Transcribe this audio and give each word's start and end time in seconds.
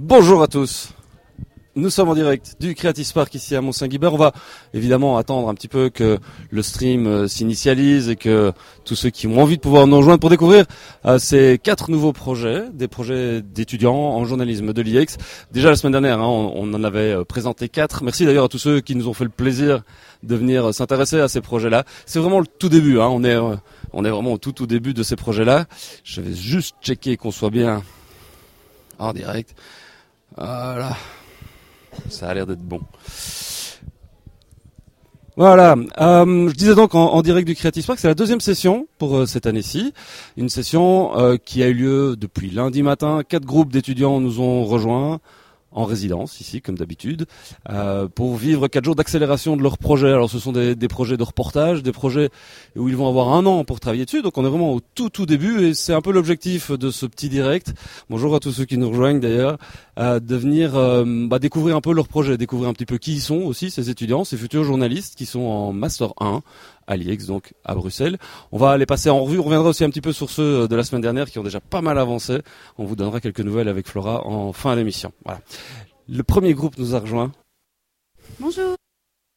Bonjour 0.00 0.42
à 0.42 0.46
tous. 0.46 0.90
Nous 1.74 1.90
sommes 1.90 2.08
en 2.08 2.14
direct 2.14 2.54
du 2.60 2.76
Creative 2.76 3.04
Spark 3.04 3.34
ici 3.34 3.56
à 3.56 3.60
Mont-Saint-Guibert. 3.60 4.14
On 4.14 4.16
va 4.16 4.32
évidemment 4.72 5.18
attendre 5.18 5.48
un 5.48 5.54
petit 5.54 5.66
peu 5.66 5.90
que 5.90 6.20
le 6.50 6.62
stream 6.62 7.08
euh, 7.08 7.26
s'initialise 7.26 8.08
et 8.08 8.14
que 8.14 8.52
tous 8.84 8.94
ceux 8.94 9.10
qui 9.10 9.26
ont 9.26 9.42
envie 9.42 9.56
de 9.56 9.60
pouvoir 9.60 9.88
nous 9.88 9.96
rejoindre 9.96 10.20
pour 10.20 10.30
découvrir 10.30 10.66
euh, 11.04 11.18
ces 11.18 11.58
quatre 11.60 11.90
nouveaux 11.90 12.12
projets, 12.12 12.70
des 12.72 12.86
projets 12.86 13.42
d'étudiants 13.42 13.92
en 13.92 14.24
journalisme 14.24 14.72
de 14.72 14.82
l'IEX. 14.82 15.16
Déjà 15.50 15.68
la 15.68 15.76
semaine 15.76 15.92
dernière, 15.92 16.20
hein, 16.20 16.28
on, 16.28 16.72
en 16.72 16.84
avait 16.84 17.14
euh, 17.14 17.24
présenté 17.24 17.68
quatre. 17.68 18.04
Merci 18.04 18.24
d'ailleurs 18.24 18.44
à 18.44 18.48
tous 18.48 18.58
ceux 18.58 18.80
qui 18.80 18.94
nous 18.94 19.08
ont 19.08 19.14
fait 19.14 19.24
le 19.24 19.30
plaisir 19.30 19.82
de 20.22 20.36
venir 20.36 20.72
s'intéresser 20.72 21.18
à 21.18 21.26
ces 21.26 21.40
projets-là. 21.40 21.82
C'est 22.06 22.20
vraiment 22.20 22.38
le 22.38 22.46
tout 22.46 22.68
début. 22.68 23.00
Hein. 23.00 23.08
On 23.10 23.24
est 23.24 23.36
on 23.92 24.04
est 24.04 24.10
vraiment 24.10 24.34
au 24.34 24.38
tout 24.38 24.52
tout 24.52 24.68
début 24.68 24.94
de 24.94 25.02
ces 25.02 25.16
projets-là. 25.16 25.66
Je 26.04 26.20
vais 26.20 26.34
juste 26.34 26.76
checker 26.82 27.16
qu'on 27.16 27.32
soit 27.32 27.50
bien 27.50 27.82
en 29.00 29.12
direct. 29.12 29.56
Voilà. 30.38 30.96
Ça 32.08 32.28
a 32.28 32.34
l'air 32.34 32.46
d'être 32.46 32.62
bon. 32.62 32.80
Voilà. 35.36 35.76
Euh, 36.00 36.48
je 36.48 36.54
disais 36.54 36.74
donc 36.74 36.94
en, 36.94 37.22
direct 37.22 37.46
du 37.46 37.54
Creative 37.54 37.82
Spark, 37.82 37.98
c'est 37.98 38.08
la 38.08 38.14
deuxième 38.14 38.40
session 38.40 38.88
pour 38.98 39.16
euh, 39.16 39.26
cette 39.26 39.46
année-ci. 39.46 39.92
Une 40.36 40.48
session 40.48 41.16
euh, 41.18 41.36
qui 41.36 41.62
a 41.62 41.68
eu 41.68 41.74
lieu 41.74 42.16
depuis 42.16 42.50
lundi 42.50 42.82
matin. 42.82 43.22
Quatre 43.28 43.44
groupes 43.44 43.72
d'étudiants 43.72 44.20
nous 44.20 44.40
ont 44.40 44.64
rejoints 44.64 45.20
en 45.72 45.84
résidence 45.84 46.40
ici, 46.40 46.60
comme 46.60 46.76
d'habitude, 46.76 47.26
euh, 47.68 48.08
pour 48.08 48.36
vivre 48.36 48.68
quatre 48.68 48.84
jours 48.84 48.94
d'accélération 48.94 49.56
de 49.56 49.62
leurs 49.62 49.78
projets. 49.78 50.10
Alors, 50.10 50.30
ce 50.30 50.38
sont 50.38 50.52
des, 50.52 50.74
des, 50.74 50.88
projets 50.88 51.16
de 51.16 51.22
reportage, 51.22 51.82
des 51.82 51.92
projets 51.92 52.30
où 52.76 52.88
ils 52.88 52.96
vont 52.96 53.08
avoir 53.08 53.34
un 53.34 53.44
an 53.46 53.64
pour 53.64 53.80
travailler 53.80 54.04
dessus. 54.04 54.22
Donc, 54.22 54.38
on 54.38 54.44
est 54.44 54.48
vraiment 54.48 54.72
au 54.72 54.80
tout 54.80 55.10
tout 55.10 55.26
début 55.26 55.66
et 55.66 55.74
c'est 55.74 55.92
un 55.92 56.00
peu 56.00 56.12
l'objectif 56.12 56.70
de 56.70 56.90
ce 56.90 57.06
petit 57.06 57.28
direct. 57.28 57.74
Bonjour 58.08 58.34
à 58.34 58.40
tous 58.40 58.52
ceux 58.52 58.64
qui 58.64 58.78
nous 58.78 58.88
rejoignent 58.88 59.20
d'ailleurs, 59.20 59.58
euh, 59.98 60.20
de 60.20 60.36
venir 60.36 60.76
euh, 60.76 61.04
bah, 61.26 61.38
découvrir 61.38 61.76
un 61.76 61.80
peu 61.80 61.92
leurs 61.92 62.08
projets, 62.08 62.38
découvrir 62.38 62.70
un 62.70 62.72
petit 62.72 62.86
peu 62.86 62.98
qui 62.98 63.14
ils 63.14 63.20
sont 63.20 63.42
aussi 63.42 63.70
ces 63.70 63.90
étudiants, 63.90 64.24
ces 64.24 64.36
futurs 64.36 64.64
journalistes 64.64 65.16
qui 65.16 65.26
sont 65.26 65.40
en 65.40 65.72
master 65.72 66.12
1 66.20 66.42
à 66.88 66.96
l'IEX, 66.96 67.26
donc 67.26 67.54
à 67.64 67.74
Bruxelles. 67.74 68.18
On 68.50 68.58
va 68.58 68.76
les 68.76 68.86
passer 68.86 69.10
en 69.10 69.20
revue. 69.20 69.38
On 69.38 69.44
reviendra 69.44 69.68
aussi 69.68 69.84
un 69.84 69.90
petit 69.90 70.00
peu 70.00 70.12
sur 70.12 70.30
ceux 70.30 70.66
de 70.66 70.74
la 70.74 70.82
semaine 70.82 71.02
dernière 71.02 71.30
qui 71.30 71.38
ont 71.38 71.44
déjà 71.44 71.60
pas 71.60 71.82
mal 71.82 71.98
avancé. 71.98 72.40
On 72.78 72.84
vous 72.84 72.96
donnera 72.96 73.20
quelques 73.20 73.40
nouvelles 73.40 73.68
avec 73.68 73.86
Flora 73.86 74.26
en 74.26 74.52
fin 74.52 74.74
d'émission. 74.74 75.12
Voilà. 75.24 75.40
Le 76.08 76.22
premier 76.22 76.54
groupe 76.54 76.78
nous 76.78 76.96
a 76.96 76.98
rejoint. 76.98 77.30
Bonjour. 78.40 78.74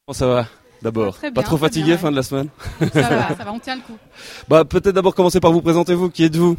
Comment 0.07 0.17
ça 0.17 0.27
va 0.27 0.47
D'abord, 0.81 1.15
pas 1.35 1.43
trop 1.43 1.57
fatigué 1.57 1.95
fin 1.95 2.09
de 2.09 2.15
la 2.15 2.23
semaine? 2.23 2.47
Ça 2.79 3.01
va, 3.01 3.35
ça 3.35 3.43
va, 3.43 3.53
on 3.53 3.59
tient 3.59 3.75
le 3.75 3.81
coup. 3.81 3.97
Bah 4.49 4.65
peut-être 4.65 4.95
d'abord 4.95 5.13
commencer 5.13 5.39
par 5.39 5.51
vous 5.51 5.61
présenter 5.61 5.93
vous. 5.93 6.09
Qui 6.09 6.23
êtes-vous? 6.23 6.57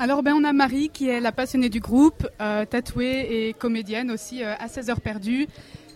Alors 0.00 0.24
ben, 0.24 0.34
on 0.34 0.42
a 0.42 0.52
Marie 0.52 0.88
qui 0.88 1.08
est 1.08 1.20
la 1.20 1.30
passionnée 1.30 1.68
du 1.68 1.78
groupe, 1.78 2.26
euh, 2.40 2.64
tatouée 2.64 3.28
et 3.30 3.52
comédienne 3.52 4.10
aussi 4.10 4.42
euh, 4.42 4.54
à 4.58 4.66
16 4.66 4.90
heures 4.90 5.00
perdues 5.00 5.46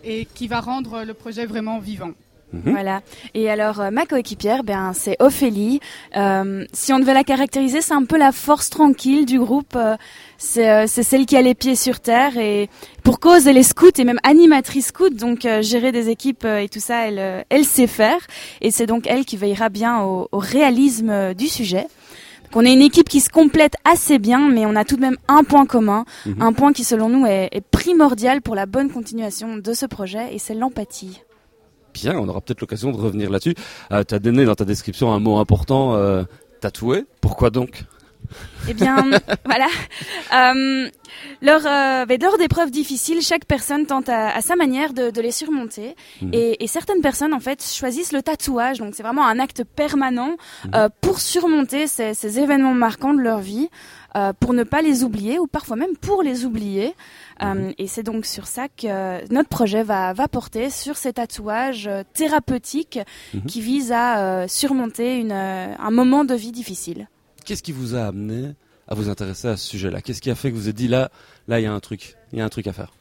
et 0.05 0.25
qui 0.25 0.47
va 0.47 0.61
rendre 0.61 1.03
le 1.03 1.15
projet 1.15 1.47
vraiment 1.47 1.81
vivant. 1.81 2.13
Mhm. 2.53 2.73
Voilà. 2.73 3.03
Et 3.35 3.51
alors 3.51 3.81
euh, 3.81 3.91
ma 3.91 4.07
coéquipière, 4.07 4.65
ben 4.65 4.93
c'est 4.95 5.17
Ophélie. 5.21 5.81
Euh, 6.17 6.65
si 6.73 6.93
on 6.93 6.99
devait 6.99 7.15
la 7.15 7.25
caractériser, 7.25 7.83
c'est 7.83 7.95
un 7.95 8.05
peu 8.05 8.17
la 8.17 8.33
force 8.33 8.71
tranquille 8.71 9.27
du 9.27 9.39
groupe. 9.39 9.77
Euh, 9.77 9.97
c'est 10.39 10.87
celle 10.87 11.27
qui 11.27 11.37
a 11.37 11.43
les 11.43 11.55
pieds 11.55 11.77
sur 11.77 12.01
terre 12.01 12.39
et 12.39 12.71
pour 13.03 13.21
cause 13.21 13.47
elle 13.47 13.57
est 13.57 13.63
scout 13.65 13.99
et 13.99 14.05
même 14.05 14.21
animatrice 14.23 14.87
scout, 14.87 15.15
donc 15.15 15.47
gérer 15.61 15.91
des 15.91 16.11
équipes 16.11 16.45
et 16.45 16.69
tout 16.69 16.81
ça, 16.81 17.09
elle 17.09 17.45
elle 17.51 17.65
sait 17.65 17.89
faire. 17.89 18.21
Et 18.61 18.71
c'est 18.71 18.87
donc 18.87 19.07
elle 19.09 19.25
qui 19.25 19.37
veillera 19.37 19.69
bien 19.69 20.01
au, 20.03 20.29
réalisme 20.33 21.35
du 21.35 21.49
sujet. 21.49 21.87
On 22.55 22.65
est 22.65 22.73
une 22.73 22.83
équipe 22.83 23.09
qui 23.09 23.21
se 23.21 23.29
complète 23.29 23.75
assez 23.85 24.19
bien, 24.19 24.49
mais 24.49 24.65
on 24.65 24.75
a 24.75 24.85
tout 24.85 24.97
de 24.97 25.03
même 25.03 25.19
un 25.27 25.45
point 25.45 25.67
commun, 25.67 26.07
mhm. 26.25 26.41
un 26.41 26.53
point 26.55 26.73
qui 26.73 26.83
selon 26.83 27.11
nous 27.11 27.27
est, 27.27 27.49
est 27.53 27.61
primordial 27.61 28.41
pour 28.41 28.55
la 28.55 28.65
bonne 28.65 28.91
continuation 28.91 29.59
de 29.59 29.73
ce 29.75 29.85
projet, 29.85 30.35
et 30.35 30.39
c'est 30.39 30.55
l'empathie 30.55 31.21
bien, 32.03 32.19
on 32.19 32.29
aura 32.29 32.41
peut-être 32.41 32.61
l'occasion 32.61 32.91
de 32.91 32.97
revenir 32.97 33.31
là-dessus. 33.31 33.55
Euh, 33.93 34.05
tu 34.07 34.15
as 34.15 34.19
donné 34.19 34.45
dans 34.45 34.55
ta 34.55 34.65
description 34.65 35.13
un 35.13 35.21
mot 35.21 35.39
important, 35.39 35.95
euh, 35.95 36.25
tatoué. 36.61 37.05
Pourquoi 37.21 37.51
donc? 37.51 37.85
Eh 38.69 38.75
bien, 38.75 38.97
voilà. 39.45 39.69
Euh, 40.35 40.89
lors, 41.41 41.67
euh, 41.67 42.05
ben, 42.07 42.21
lors 42.21 42.37
d'épreuves 42.39 42.71
difficiles, 42.71 43.23
chaque 43.23 43.45
personne 43.45 43.87
tente 43.87 44.09
à, 44.09 44.41
sa 44.41 44.57
manière 44.57 44.93
de, 44.93 45.11
de 45.11 45.21
les 45.21 45.33
surmonter. 45.33 45.95
Mhm. 46.21 46.31
Et, 46.33 46.63
et, 46.65 46.67
certaines 46.67 47.01
personnes, 47.01 47.33
en 47.33 47.41
fait, 47.41 47.65
choisissent 47.65 48.13
le 48.13 48.23
tatouage. 48.23 48.79
Donc, 48.79 48.95
c'est 48.95 49.03
vraiment 49.03 49.27
un 49.27 49.39
acte 49.39 49.65
permanent 49.65 50.37
mhm. 50.65 50.71
euh, 50.75 50.89
pour 51.01 51.21
surmonter 51.21 51.87
ces, 51.87 52.15
ces, 52.15 52.39
événements 52.39 52.75
marquants 52.75 53.15
de 53.15 53.21
leur 53.21 53.39
vie, 53.39 53.69
euh, 54.17 54.33
pour 54.39 54.53
ne 54.53 54.65
pas 54.65 54.83
les 54.83 55.05
oublier 55.05 55.39
ou 55.39 55.47
parfois 55.47 55.77
même 55.77 55.97
pour 56.01 56.23
les 56.23 56.45
oublier. 56.45 56.95
Euh, 57.43 57.55
mhm. 57.55 57.75
et 57.79 57.87
c'est 57.87 58.03
donc 58.03 58.27
sur 58.27 58.47
ça 58.47 58.69
que 58.69 59.33
notre 59.33 59.49
projet 59.49 59.83
va, 59.83 60.13
va 60.13 60.29
porter, 60.29 60.71
sur 60.71 60.97
ces 60.97 61.13
tatouages 61.13 61.87
euh, 61.87 62.03
thérapeutiques 62.15 62.99
qui 63.47 63.61
visent 63.61 63.93
à 63.93 64.47
surmonter 64.49 65.19
une, 65.19 65.33
un 65.33 65.91
moment 65.91 66.25
de 66.25 66.35
vie 66.35 66.53
difficile. 66.53 67.09
Qu'est-ce 67.45 67.63
qui 67.63 67.73
vous 67.73 67.95
a 67.95 68.07
amené 68.07 68.55
à 68.89 68.95
vous 68.95 69.09
intéresser 69.09 69.49
à 69.49 69.57
ce 69.57 69.67
sujet-là? 69.67 70.01
Qu'est-ce 70.01 70.21
qui 70.21 70.31
a 70.31 70.35
fait 70.35 70.51
que 70.51 70.55
vous 70.55 70.63
vous 70.63 70.69
êtes 70.69 70.77
dit 70.77 70.89
là, 70.89 71.11
là, 71.47 71.61
il 71.61 71.63
y 71.63 71.67
a 71.67 71.73
un 71.73 71.81
truc, 71.81 72.17
il 72.33 72.39
y 72.39 72.43
a 72.43 72.45
un 72.45 72.49
truc 72.49 72.67
à 72.67 72.73
faire? 72.73 72.93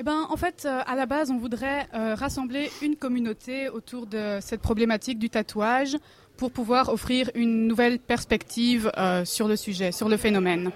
Eh 0.00 0.02
ben, 0.02 0.26
en 0.30 0.36
fait, 0.38 0.62
euh, 0.64 0.80
à 0.86 0.96
la 0.96 1.04
base, 1.04 1.30
on 1.30 1.36
voudrait 1.36 1.86
euh, 1.92 2.14
rassembler 2.14 2.70
une 2.80 2.96
communauté 2.96 3.68
autour 3.68 4.06
de 4.06 4.38
cette 4.40 4.62
problématique 4.62 5.18
du 5.18 5.28
tatouage 5.28 5.98
pour 6.38 6.52
pouvoir 6.52 6.88
offrir 6.88 7.30
une 7.34 7.66
nouvelle 7.66 7.98
perspective 7.98 8.90
euh, 8.96 9.26
sur 9.26 9.46
le 9.46 9.56
sujet, 9.56 9.92
sur 9.92 10.08
le 10.08 10.16
phénomène. 10.16 10.70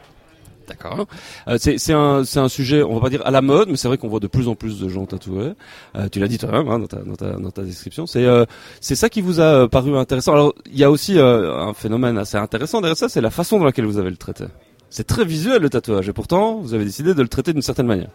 D'accord. 0.68 1.06
Euh, 1.48 1.58
c'est 1.58 1.92
un, 1.92 2.22
un 2.36 2.48
sujet, 2.48 2.82
on 2.82 2.94
va 2.94 3.00
pas 3.00 3.10
dire 3.10 3.22
à 3.26 3.30
la 3.30 3.42
mode, 3.42 3.68
mais 3.68 3.76
c'est 3.76 3.88
vrai 3.88 3.98
qu'on 3.98 4.08
voit 4.08 4.20
de 4.20 4.26
plus 4.26 4.48
en 4.48 4.54
plus 4.54 4.80
de 4.80 4.88
gens 4.88 5.04
tatoués. 5.06 5.52
Euh, 5.96 6.08
tu 6.08 6.20
l'as 6.20 6.28
dit 6.28 6.38
toi-même 6.38 6.68
hein, 6.68 6.78
dans, 6.78 6.86
ta, 6.86 6.98
dans, 6.98 7.16
ta, 7.16 7.32
dans, 7.32 7.50
ta, 7.50 7.62
description. 7.62 8.06
C'est 8.06 8.24
euh, 8.24 8.44
ça 8.80 9.08
qui 9.08 9.20
vous 9.20 9.40
a 9.40 9.44
euh, 9.44 9.68
paru 9.68 9.96
intéressant. 9.96 10.32
Alors 10.32 10.54
il 10.66 10.78
y 10.78 10.84
a 10.84 10.90
aussi 10.90 11.18
euh, 11.18 11.54
un 11.54 11.74
phénomène 11.74 12.16
assez 12.18 12.36
intéressant 12.36 12.80
derrière 12.80 12.96
ça, 12.96 13.08
c'est 13.08 13.20
la 13.20 13.30
façon 13.30 13.58
dans 13.58 13.64
laquelle 13.64 13.86
vous 13.86 13.98
avez 13.98 14.10
le 14.10 14.16
traité. 14.16 14.44
C'est 14.90 15.06
très 15.06 15.24
visuel 15.24 15.60
le 15.60 15.70
tatouage, 15.70 16.08
et 16.08 16.12
pourtant 16.12 16.60
vous 16.60 16.74
avez 16.74 16.84
décidé 16.84 17.14
de 17.14 17.22
le 17.22 17.28
traiter 17.28 17.52
d'une 17.52 17.62
certaine 17.62 17.86
manière. 17.86 18.10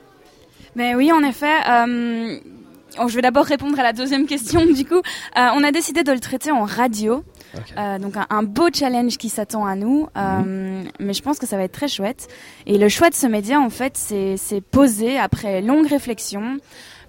Mais 0.76 0.96
oui, 0.96 1.12
en 1.12 1.24
effet. 1.24 1.58
Oh, 3.00 3.08
je 3.08 3.16
vais 3.16 3.22
d'abord 3.22 3.46
répondre 3.46 3.80
à 3.80 3.84
la 3.84 3.94
deuxième 3.94 4.26
question. 4.26 4.66
Du 4.66 4.86
coup, 4.86 5.02
on 5.36 5.64
a 5.64 5.72
décidé 5.72 6.04
de 6.04 6.12
le 6.12 6.20
traiter 6.20 6.52
en 6.52 6.64
radio. 6.64 7.24
Euh, 7.78 7.98
donc 8.00 8.14
un, 8.30 8.44
beau 8.44 8.70
challenge 8.74 9.18
qui 9.18 9.30
s'attend 9.30 9.66
à 9.66 9.76
nous, 9.76 10.08
euh, 10.18 10.40
mhm. 10.40 10.90
mais 11.00 11.14
je 11.14 11.22
pense 11.22 11.40
que 11.40 11.48
ça 11.48 11.58
va 11.58 11.64
être 11.64 11.72
très 11.72 11.88
chouette. 11.88 12.28
Et 12.66 12.78
le 12.78 12.90
choix 12.90 13.10
de 13.10 13.16
ce 13.16 13.28
média, 13.28 13.60
en 13.60 13.70
fait, 13.70 13.98
c'est 13.98 14.62
posé 14.62 15.18
après 15.18 15.62
longue 15.62 15.88
réflexion. 15.88 16.58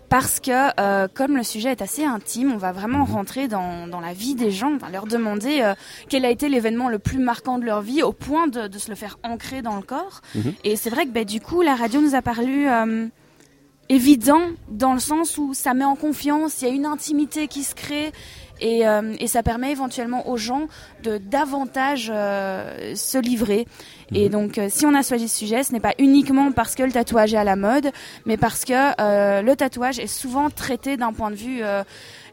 Parce 0.08 0.40
que 0.40 0.50
euh, 0.80 1.06
comme 1.06 1.36
le 1.36 1.44
sujet 1.44 1.70
est 1.70 1.82
assez 1.82 2.04
intime, 2.04 2.50
on 2.52 2.56
va 2.56 2.72
vraiment 2.72 3.06
mhm. 3.06 3.14
rentrer 3.14 3.46
dans, 3.46 3.86
dans 3.86 4.00
la 4.00 4.12
vie 4.12 4.34
des 4.34 4.50
gens, 4.50 4.72
leur 4.92 5.06
demander 5.06 5.60
euh, 5.60 5.74
quel 6.08 6.24
a 6.24 6.30
été 6.30 6.48
l'événement 6.48 6.88
le 6.88 6.98
plus 6.98 7.20
marquant 7.20 7.58
de 7.58 7.64
leur 7.64 7.80
vie, 7.80 8.02
au 8.02 8.12
point 8.12 8.48
de, 8.48 8.66
de 8.66 8.78
se 8.78 8.90
le 8.90 8.96
faire 8.96 9.20
ancrer 9.22 9.62
dans 9.62 9.76
le 9.76 9.82
corps. 9.82 10.20
Mhm. 10.34 10.54
Et 10.64 10.74
c'est 10.74 10.90
vrai 10.90 11.06
que 11.06 11.12
bah, 11.12 11.22
du 11.22 11.40
coup, 11.40 11.62
la 11.62 11.76
radio 11.76 12.00
nous 12.00 12.16
a 12.16 12.22
paru 12.22 12.68
euh, 12.68 13.06
évident 13.90 14.40
dans 14.70 14.94
le 14.94 15.00
sens 15.00 15.36
où 15.36 15.52
ça 15.52 15.74
met 15.74 15.84
en 15.84 15.96
confiance, 15.96 16.62
il 16.62 16.68
y 16.68 16.70
a 16.70 16.74
une 16.74 16.86
intimité 16.86 17.48
qui 17.48 17.64
se 17.64 17.74
crée 17.74 18.12
et, 18.60 18.86
euh, 18.86 19.14
et, 19.18 19.26
ça 19.26 19.42
permet 19.42 19.72
éventuellement 19.72 20.28
aux 20.28 20.36
gens 20.36 20.66
de 21.02 21.16
davantage 21.18 22.10
euh, 22.14 22.94
se 22.94 23.18
livrer. 23.18 23.66
Et 24.14 24.26
mhm. 24.26 24.32
donc, 24.32 24.58
euh, 24.58 24.68
si 24.70 24.84
on 24.84 24.94
a 24.94 25.02
choisi 25.02 25.28
ce 25.28 25.38
sujet, 25.38 25.64
ce 25.64 25.72
n'est 25.72 25.80
pas 25.80 25.94
uniquement 25.98 26.52
parce 26.52 26.74
que 26.74 26.82
le 26.82 26.92
tatouage 26.92 27.32
est 27.32 27.38
à 27.38 27.44
la 27.44 27.56
mode, 27.56 27.90
mais 28.26 28.36
parce 28.36 28.64
que 28.64 29.42
le 29.42 29.54
tatouage 29.54 29.98
est 29.98 30.06
souvent 30.06 30.50
traité 30.50 30.96
d'un 30.96 31.12
point 31.12 31.30
de 31.30 31.36
vue 31.36 31.62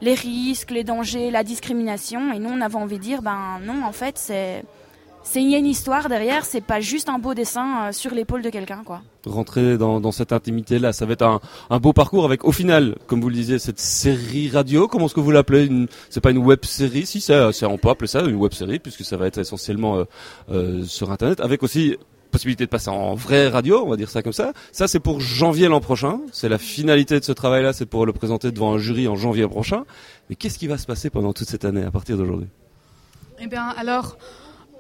les 0.02 0.14
risques, 0.14 0.72
les 0.72 0.84
dangers, 0.84 1.32
la 1.32 1.44
discrimination. 1.44 2.34
Et 2.34 2.40
nous, 2.40 2.50
on 2.50 2.62
avait 2.62 2.76
envie 2.76 2.98
de 2.98 3.04
dire, 3.04 3.22
ben 3.22 3.60
non, 3.64 3.86
en 3.86 3.94
fait, 3.94 4.18
c'est 4.18 4.64
c'est 5.30 5.42
il 5.42 5.50
y 5.50 5.56
a 5.56 5.58
une 5.58 5.66
histoire 5.68 6.08
derrière, 6.08 6.46
c'est 6.46 6.62
pas 6.62 6.80
juste 6.80 7.10
un 7.10 7.20
beau 7.20 7.34
dessin 7.34 7.88
euh, 7.88 7.92
sur 7.92 8.14
l'épaule 8.14 8.42
de 8.42 8.50
quelqu'un, 8.50 8.84
quoi. 8.86 9.02
Rentrer 9.26 9.78
dans, 9.78 10.00
dans 10.00 10.14
cette 10.14 10.32
intimité-là, 10.32 10.94
ça 10.94 11.06
va 11.06 11.14
être 11.14 11.24
un, 11.24 11.42
un, 11.70 11.80
beau 11.80 11.92
parcours 11.92 12.24
avec, 12.24 12.46
au 12.46 12.54
final, 12.54 12.96
comme 13.08 13.20
vous 13.20 13.28
le 13.28 13.36
disiez, 13.36 13.60
cette 13.60 13.80
série 13.80 14.50
radio. 14.50 14.88
Comment 14.88 15.08
est-ce 15.08 15.14
que 15.14 15.20
vous 15.20 15.32
l'appelez 15.32 15.70
C'est 16.10 16.22
pas 16.22 16.32
une 16.32 16.38
web 16.38 16.64
série, 16.64 17.06
si 17.06 17.20
c'est, 17.20 17.66
on 17.66 17.78
peut 17.78 17.90
appeler 17.90 18.08
ça 18.08 18.22
une 18.22 18.36
web 18.36 18.54
série 18.54 18.80
puisque 18.80 19.04
ça 19.04 19.18
va 19.18 19.28
être 19.28 19.38
essentiellement 19.38 19.98
euh, 19.98 20.04
euh, 20.50 20.84
sur 20.86 21.12
Internet, 21.12 21.42
avec 21.42 21.62
aussi 21.62 21.98
possibilité 22.32 22.66
de 22.66 22.70
passer 22.70 22.90
en 22.90 23.16
vraie 23.16 23.48
radio, 23.48 23.84
on 23.86 23.90
va 23.90 23.98
dire 23.98 24.10
ça 24.10 24.22
comme 24.22 24.34
ça. 24.34 24.54
Ça, 24.72 24.88
c'est 24.88 25.00
pour 25.00 25.20
janvier 25.20 25.68
l'an 25.68 25.82
prochain. 25.82 26.20
C'est 26.32 26.50
la 26.50 26.58
finalité 26.58 27.20
de 27.20 27.26
ce 27.26 27.32
travail-là, 27.34 27.74
c'est 27.74 27.86
pour 27.86 28.06
le 28.06 28.14
présenter 28.14 28.52
devant 28.52 28.74
un 28.74 28.78
jury 28.78 29.08
en 29.08 29.16
janvier 29.16 29.48
prochain. 29.48 29.84
Mais 30.30 30.36
qu'est-ce 30.36 30.58
qui 30.58 30.68
va 30.68 30.78
se 30.78 30.86
passer 30.86 31.10
pendant 31.10 31.34
toute 31.34 31.48
cette 31.48 31.66
année 31.66 31.84
à 31.84 31.92
partir 31.92 32.18
d'aujourd'hui? 32.18 32.48
Eh 33.40 33.48
bien, 33.48 33.68
alors 33.78 34.18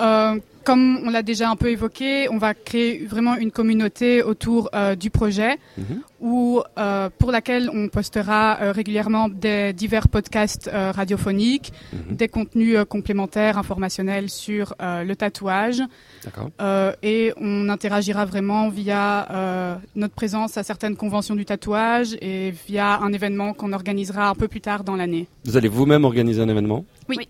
euh, 0.01 0.39
comme 0.63 0.99
on 1.05 1.09
l'a 1.09 1.23
déjà 1.23 1.49
un 1.49 1.55
peu 1.55 1.69
évoqué, 1.69 2.27
on 2.29 2.37
va 2.37 2.53
créer 2.53 3.05
vraiment 3.05 3.37
une 3.37 3.51
communauté 3.51 4.21
autour 4.21 4.69
euh, 4.73 4.95
du 4.95 5.09
projet, 5.09 5.57
Mhm. 5.77 6.01
où, 6.19 6.61
euh, 6.77 7.09
pour 7.17 7.31
laquelle 7.31 7.69
on 7.73 7.87
postera 7.87 8.57
euh, 8.61 8.73
régulièrement 8.73 9.29
des 9.29 9.71
divers 9.71 10.09
podcasts 10.09 10.67
euh, 10.67 10.91
radiophoniques, 10.91 11.71
Mhm. 11.93 12.15
des 12.17 12.27
contenus 12.27 12.75
euh, 12.75 12.83
complémentaires, 12.83 13.57
informationnels 13.57 14.29
sur 14.29 14.75
euh, 14.81 15.05
le 15.05 15.15
tatouage, 15.15 15.81
D'accord. 16.25 16.49
euh, 16.59 16.91
et 17.01 17.31
on 17.39 17.69
interagira 17.69 18.25
vraiment 18.25 18.67
via 18.67 19.25
euh, 19.31 19.75
notre 19.95 20.15
présence 20.15 20.57
à 20.57 20.63
certaines 20.63 20.97
conventions 20.97 21.35
du 21.35 21.45
tatouage 21.45 22.17
et 22.21 22.51
via 22.67 22.99
un 22.99 23.13
événement 23.13 23.53
qu'on 23.53 23.71
organisera 23.71 24.27
un 24.27 24.35
peu 24.35 24.49
plus 24.49 24.59
tard 24.61 24.83
dans 24.83 24.97
l'année. 24.97 25.27
Vous 25.45 25.55
allez 25.55 25.69
vous-même 25.69 26.03
organiser 26.03 26.41
un 26.41 26.49
événement? 26.49 26.83
Oui. 27.07 27.15
Oui. 27.19 27.27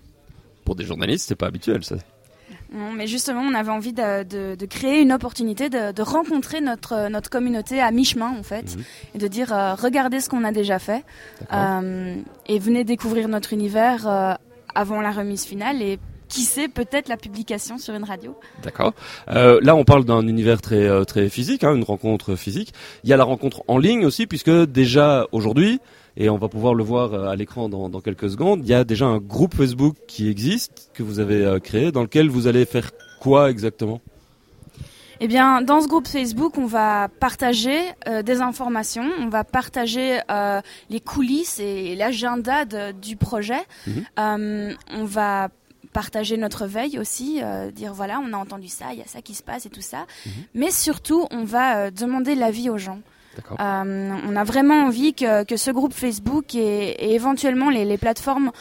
Pour 0.66 0.76
des 0.76 0.86
journalistes, 0.86 1.28
c'est 1.30 1.36
pas 1.36 1.48
habituel, 1.48 1.84
ça. 1.84 1.98
Non, 2.74 2.92
mais 2.92 3.08
justement, 3.08 3.42
on 3.42 3.54
avait 3.54 3.72
envie 3.72 3.94
de, 3.94 4.24
de- 4.24 4.56
de 4.56 4.66
créer 4.66 5.02
une 5.02 5.14
opportunité 5.14 5.70
de, 5.70 5.94
de 5.94 6.02
rencontrer 6.02 6.60
notre, 6.60 7.08
notre 7.10 7.30
communauté 7.30 7.80
à 7.82 7.92
mi-chemin, 7.92 8.36
en 8.38 8.44
fait, 8.44 8.76
Mhm. 8.76 8.84
et 9.16 9.18
de 9.20 9.28
dire 9.28 9.54
euh, 9.54 9.74
regardez 9.76 10.20
ce 10.20 10.30
qu'on 10.30 10.44
a 10.44 10.52
déjà 10.52 10.78
fait 10.80 11.06
euh, 11.54 12.16
et 12.48 12.60
venez 12.60 12.84
découvrir 12.84 13.28
notre 13.30 13.54
univers 13.54 14.08
euh, 14.08 14.34
avant 14.76 15.00
la 15.02 15.12
remise 15.12 15.46
finale 15.46 15.82
et 15.82 15.98
qui 16.28 16.42
sait 16.42 16.68
peut-être 16.68 17.10
la 17.10 17.18
publication 17.18 17.78
sur 17.78 17.94
une 17.94 18.04
radio. 18.04 18.36
D'accord. 18.64 18.94
Euh, 19.30 19.60
là, 19.62 19.76
on 19.76 19.84
parle 19.84 20.06
d'un 20.06 20.28
univers 20.28 20.62
très 20.62 20.88
euh, 20.88 21.04
très 21.04 21.30
physique, 21.30 21.64
hein, 21.64 21.76
une 21.76 21.84
rencontre 21.84 22.36
physique. 22.36 22.74
Il 23.04 23.10
y 23.10 23.14
a 23.14 23.18
la 23.18 23.24
rencontre 23.24 23.64
en 23.68 23.78
ligne 23.78 24.06
aussi, 24.06 24.28
puisque 24.28 24.50
déjà 24.50 25.28
aujourd'hui, 25.32 25.80
et 26.16 26.30
on 26.30 26.38
va 26.38 26.48
pouvoir 26.48 26.74
le 26.74 26.84
voir 26.84 27.14
euh, 27.14 27.28
à 27.28 27.36
l'écran 27.36 27.70
dans, 27.70 27.90
dans 27.90 28.02
quelques 28.02 28.30
secondes, 28.30 28.62
il 28.64 28.70
y 28.70 28.74
a 28.74 28.84
déjà 28.84 29.06
un 29.06 29.20
groupe 29.20 29.56
Facebook 29.56 29.96
qui 30.08 30.30
existe 30.30 30.92
que 30.94 31.04
vous 31.04 31.20
avez 31.20 31.60
créé, 31.62 31.92
dans 31.92 32.02
lequel 32.02 32.30
vous 32.30 32.48
allez 32.48 32.66
faire 32.66 32.92
quoi 33.20 33.50
exactement? 33.50 34.02
Eh 35.20 35.28
bien, 35.28 35.62
dans 35.62 35.82
ce 35.82 35.88
groupe 35.88 36.08
Facebook, 36.08 36.58
on 36.58 36.66
va 36.66 37.08
partager 37.20 37.80
euh, 38.08 38.22
des 38.22 38.42
informations, 38.42 39.10
on 39.20 39.30
va 39.30 39.44
partager 39.44 40.20
euh, 40.30 40.62
les 40.90 41.00
coulisses 41.00 41.60
et 41.60 41.96
l'agenda 41.96 42.66
du 42.94 43.16
projet. 43.16 43.62
Mhm. 43.88 44.76
On 44.92 45.06
va 45.06 45.50
partager 45.98 46.38
notre 46.38 46.68
veille 46.68 47.00
aussi, 47.00 47.40
euh, 47.42 47.72
dire 47.72 47.92
voilà, 47.92 48.20
on 48.24 48.32
a 48.32 48.38
entendu 48.38 48.68
ça, 48.68 48.86
il 48.94 49.00
y 49.00 49.02
a 49.02 49.08
ça 49.08 49.24
qui 49.24 49.34
se 49.34 49.42
passe 49.42 49.66
et 49.66 49.72
tout 49.72 49.82
ça. 49.82 50.06
Mhm. 50.28 50.32
Mais 50.54 50.70
surtout, 50.70 51.26
on 51.32 51.44
va 51.44 51.78
euh, 51.78 51.90
demander 51.90 52.36
l'avis 52.36 52.70
aux 52.70 52.78
gens. 52.78 53.00
Euh, 53.60 54.12
on 54.30 54.36
a 54.36 54.44
vraiment 54.44 54.86
envie 54.86 55.16
que, 55.16 55.44
que 55.44 55.58
ce 55.58 55.72
groupe 55.72 55.94
Facebook 55.94 56.54
et, 56.54 56.90
et 57.06 57.16
éventuellement 57.16 57.72
les, 57.72 57.86
les 57.86 57.98
plateformes 57.98 58.52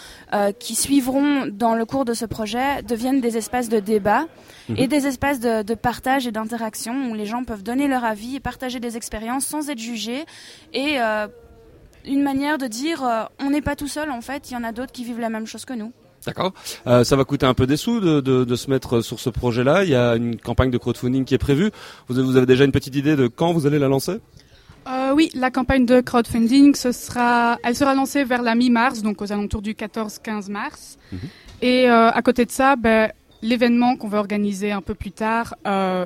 qui 0.59 0.75
suivront 0.75 1.47
dans 1.47 1.75
le 1.75 1.87
cours 1.87 2.05
de 2.05 2.13
ce 2.13 2.27
projet 2.27 2.83
deviennent 2.83 3.23
des 3.23 3.37
espaces 3.39 3.69
de 3.71 3.81
débat 3.81 4.25
Mhm. 4.69 4.77
et 4.79 4.87
des 4.89 5.07
espaces 5.07 5.41
de, 5.41 5.63
de 5.63 5.75
partage 5.75 6.27
et 6.27 6.33
d'interaction 6.33 7.11
où 7.11 7.15
les 7.15 7.25
gens 7.25 7.45
peuvent 7.45 7.63
donner 7.63 7.87
leur 7.87 8.05
avis 8.05 8.37
et 8.37 8.41
partager 8.41 8.81
des 8.81 8.97
expériences 8.97 9.47
sans 9.47 9.71
être 9.71 9.79
jugés 9.79 10.25
et 10.75 10.97
une 12.05 12.23
manière 12.23 12.59
de 12.59 12.67
dire 12.67 12.99
on 13.39 13.49
n'est 13.51 13.63
pas 13.63 13.77
tout 13.77 13.89
seul 13.89 14.11
en 14.11 14.21
fait, 14.21 14.51
il 14.51 14.55
y 14.55 14.57
en 14.57 14.65
a 14.65 14.73
d'autres 14.73 14.93
qui 14.93 15.05
vivent 15.05 15.21
la 15.21 15.31
même 15.31 15.47
chose 15.47 15.65
que 15.65 15.75
nous. 15.75 15.93
D'accord. 16.27 16.53
Euh, 16.89 17.05
ça 17.05 17.15
va 17.15 17.25
coûter 17.25 17.47
un 17.47 17.55
peu 17.55 17.67
des 17.67 17.77
sous 17.77 18.01
de, 18.01 18.21
de, 18.21 18.45
de 18.45 18.57
se 18.57 18.69
mettre 18.69 19.01
sur 19.01 19.21
ce 19.21 19.31
projet-là. 19.31 19.85
Il 19.85 19.91
y 19.91 19.95
a 19.95 20.17
une 20.17 20.37
campagne 20.37 20.71
de 20.71 20.79
crowdfunding 20.79 21.25
qui 21.25 21.35
est 21.35 21.39
prévue. 21.39 21.71
Vous 22.09 22.19
avez, 22.19 22.27
vous 22.27 22.37
avez 22.37 22.47
déjà 22.47 22.65
une 22.65 22.73
petite 22.73 22.97
idée 22.97 23.15
de 23.15 23.29
quand 23.29 23.53
vous 23.53 23.67
allez 23.67 23.79
la 23.79 23.87
lancer? 23.87 24.19
Euh, 24.89 25.13
oui, 25.15 25.31
la 25.35 25.51
campagne 25.51 25.87
de 25.87 26.01
crowdfunding, 26.01 26.75
ce 26.75 26.91
sera, 26.93 27.59
elle 27.63 27.77
sera 27.77 27.95
lancée 27.95 28.25
vers 28.25 28.43
la 28.43 28.55
mi-mars, 28.55 29.03
donc 29.03 29.23
aux 29.23 29.33
alentours 29.33 29.63
du 29.63 29.75
14-15 29.75 30.51
mars. 30.51 30.99
Mhm. 31.13 31.19
Et 31.63 31.89
euh, 31.89 32.11
à 32.11 32.23
côté 32.23 32.45
de 32.45 32.51
ça, 32.51 32.77
ben, 32.77 33.11
l'événement 33.43 33.97
qu'on 33.97 34.09
va 34.09 34.19
organiser 34.19 34.73
un 34.73 34.83
peu 34.83 34.95
plus 34.95 35.13
tard 35.13 35.55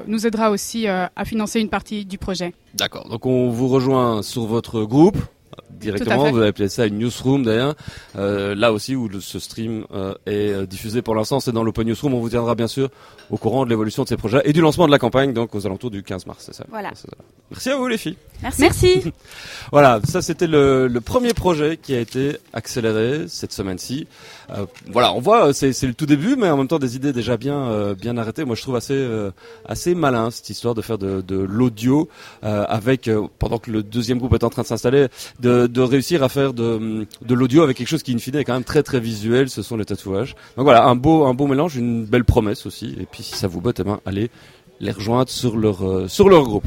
nous 0.06 0.26
aidera 0.26 0.50
aussi 0.50 0.86
à 0.86 1.24
financer 1.24 1.60
une 1.60 1.70
partie 1.70 2.04
du 2.04 2.18
projet. 2.18 2.52
D'accord. 2.74 3.08
Donc 3.08 3.24
on 3.24 3.48
vous 3.48 3.68
rejoint 3.68 4.22
sur 4.22 4.44
votre 4.44 4.84
groupe 4.84 5.16
directement. 5.78 6.30
Vous 6.30 6.38
avez 6.38 6.48
appelé 6.48 6.68
ça 6.68 6.86
une 6.86 6.98
newsroom 6.98 7.44
d'ailleurs. 7.44 7.74
Euh, 8.16 8.54
là 8.54 8.72
aussi 8.72 8.96
où 8.96 9.08
le- 9.08 9.20
ce 9.20 9.38
stream 9.38 9.84
euh, 9.92 10.14
est 10.26 10.50
euh, 10.52 10.66
diffusé 10.66 11.02
pour 11.02 11.14
l'instant, 11.14 11.40
c'est 11.40 11.52
dans 11.52 11.62
l'Open 11.64 11.86
Newsroom. 11.86 12.14
On 12.14 12.20
vous 12.20 12.30
tiendra 12.30 12.54
bien 12.54 12.68
sûr 12.68 12.88
au 13.30 13.36
courant 13.36 13.64
de 13.64 13.70
l'évolution 13.70 14.02
de 14.02 14.08
ces 14.08 14.16
projets 14.16 14.40
et 14.44 14.52
du 14.52 14.60
lancement 14.60 14.86
de 14.86 14.90
la 14.90 14.98
campagne, 14.98 15.32
donc 15.32 15.54
aux 15.54 15.64
alentours 15.66 15.90
du 15.90 16.02
15 16.02 16.26
mars. 16.26 16.42
C'est 16.46 16.54
ça. 16.54 16.64
Voilà. 16.70 16.90
Ça. 16.94 17.08
Merci 17.50 17.70
à 17.70 17.76
vous 17.76 17.86
les 17.86 17.98
filles. 17.98 18.16
Merci. 18.42 18.60
Merci. 18.62 19.02
Voilà, 19.72 20.00
ça 20.04 20.20
c'était 20.22 20.46
le, 20.48 20.88
le 20.88 21.00
premier 21.00 21.32
projet 21.34 21.76
qui 21.76 21.94
a 21.94 22.00
été 22.00 22.36
accéléré 22.52 23.26
cette 23.28 23.52
semaine-ci. 23.52 24.06
Euh, 24.50 24.66
voilà, 24.90 25.12
on 25.14 25.20
voit, 25.20 25.48
euh, 25.48 25.52
c'est 25.52 25.72
c'est 25.72 25.86
le 25.86 25.94
tout 25.94 26.06
début, 26.06 26.34
mais 26.36 26.48
en 26.50 26.56
même 26.56 26.66
temps 26.66 26.78
des 26.80 26.96
idées 26.96 27.12
déjà 27.12 27.36
bien 27.36 27.54
euh, 27.68 27.94
bien 27.94 28.16
arrêtées. 28.16 28.44
Moi, 28.44 28.56
je 28.56 28.62
trouve 28.62 28.74
assez 28.76 28.94
euh, 28.94 29.30
assez 29.68 29.94
malin 29.94 30.30
cette 30.30 30.50
histoire 30.50 30.74
de 30.74 30.82
faire 30.82 30.98
de, 30.98 31.20
de 31.20 31.36
l'audio 31.36 32.08
euh, 32.42 32.64
avec 32.68 33.06
euh, 33.06 33.26
pendant 33.38 33.58
que 33.58 33.70
le 33.70 33.82
deuxième 33.84 34.18
groupe 34.18 34.34
est 34.34 34.42
en 34.44 34.50
train 34.50 34.62
de 34.62 34.66
s'installer, 34.66 35.06
de, 35.38 35.59
de 35.68 35.80
réussir 35.80 36.22
à 36.22 36.28
faire 36.28 36.52
de, 36.52 37.06
l'audio 37.28 37.62
avec 37.62 37.76
quelque 37.76 37.88
chose 37.88 38.02
qui 38.02 38.14
in 38.14 38.18
fine 38.18 38.36
est 38.36 38.44
quand 38.44 38.54
même 38.54 38.64
très 38.64 38.82
très 38.82 39.00
visuel. 39.00 39.48
Ce 39.48 39.62
sont 39.62 39.76
les 39.76 39.84
tatouages. 39.84 40.34
Donc 40.56 40.64
voilà, 40.64 40.84
un 40.84 40.96
beau 40.96 41.24
un 41.24 41.34
beau 41.34 41.46
mélange, 41.46 41.76
une 41.76 42.04
belle 42.04 42.24
promesse 42.24 42.66
aussi. 42.66 42.96
Et 43.00 43.06
puis 43.06 43.22
si 43.22 43.34
ça 43.34 43.48
vous 43.48 43.60
botte, 43.60 43.80
eh 43.80 43.84
ben 43.84 44.00
allez 44.06 44.30
les 44.80 44.92
rejoindre 44.92 45.28
sur 45.28 45.56
leur 45.56 45.86
euh, 45.86 46.08
sur 46.08 46.28
leur 46.28 46.42
groupe. 46.42 46.66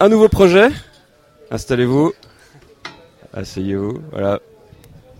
Un 0.00 0.08
nouveau 0.08 0.28
projet. 0.28 0.68
Installez-vous. 1.50 2.12
Asseyez-vous. 3.32 4.00
Voilà. 4.12 4.40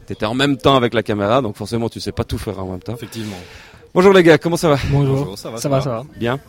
T'étais 0.07 0.27
en 0.27 0.35
même 0.35 0.59
temps 0.59 0.77
avec 0.77 0.93
la 0.93 1.03
caméra, 1.03 1.41
donc 1.41 1.57
forcément 1.57 1.89
tu 1.89 2.01
sais 2.01 2.13
pas 2.13 2.25
tout 2.25 2.39
faire 2.39 2.59
en 2.59 2.71
même 2.71 2.83
temps. 2.83 2.95
Effectivement. 2.95 3.37
Bonjour 3.95 4.13
les 4.13 4.25
gars, 4.25 4.39
comment 4.39 4.57
ça 4.57 4.71
va 4.71 4.77
Bonjour. 4.91 5.19
Bonjour, 5.19 5.39
ça 5.39 5.51
va, 5.51 5.59
Ça 5.59 5.69
va, 5.69 5.81
ça 5.81 5.91
va. 5.91 6.05
Bien. 6.17 6.41